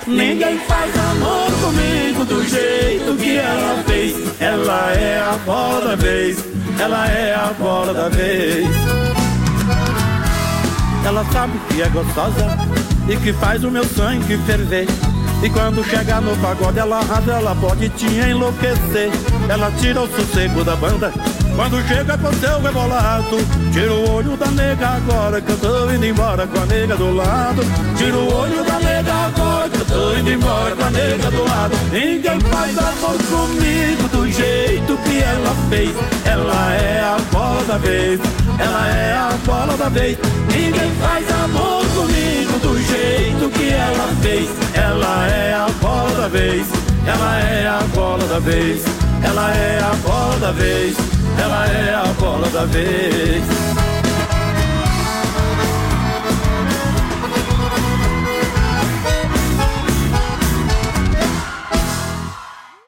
[0.06, 4.40] Ninguém faz amor comigo do jeito que ela fez.
[4.40, 6.44] Ela é a bola da vez,
[6.78, 8.68] ela é a bola da vez.
[11.04, 12.56] Ela sabe que é gostosa
[13.08, 14.86] e que faz o meu sangue ferver.
[15.42, 19.10] E quando chega no pagode, ela arrasa, ela pode te enlouquecer.
[19.48, 21.12] Ela tira o sossego da banda.
[21.56, 23.38] Quando chega com seu rebolado,
[23.72, 27.14] tira o olho da nega agora que eu tô indo embora com a nega do
[27.14, 27.62] lado.
[27.96, 31.44] Tira o olho da nega agora que eu tô indo embora com a nega do
[31.44, 31.74] lado.
[31.90, 35.96] Ninguém faz amor comigo do jeito que ela fez.
[36.26, 38.20] Ela é a bola da vez,
[38.58, 40.18] ela é a bola da vez.
[40.54, 44.50] Ninguém faz amor comigo do jeito que ela fez.
[44.74, 46.66] Ela é a bola da vez,
[47.06, 48.84] ela é a bola da vez,
[49.24, 50.96] ela é a bola da vez,
[51.42, 53.85] ela é a bola da vez.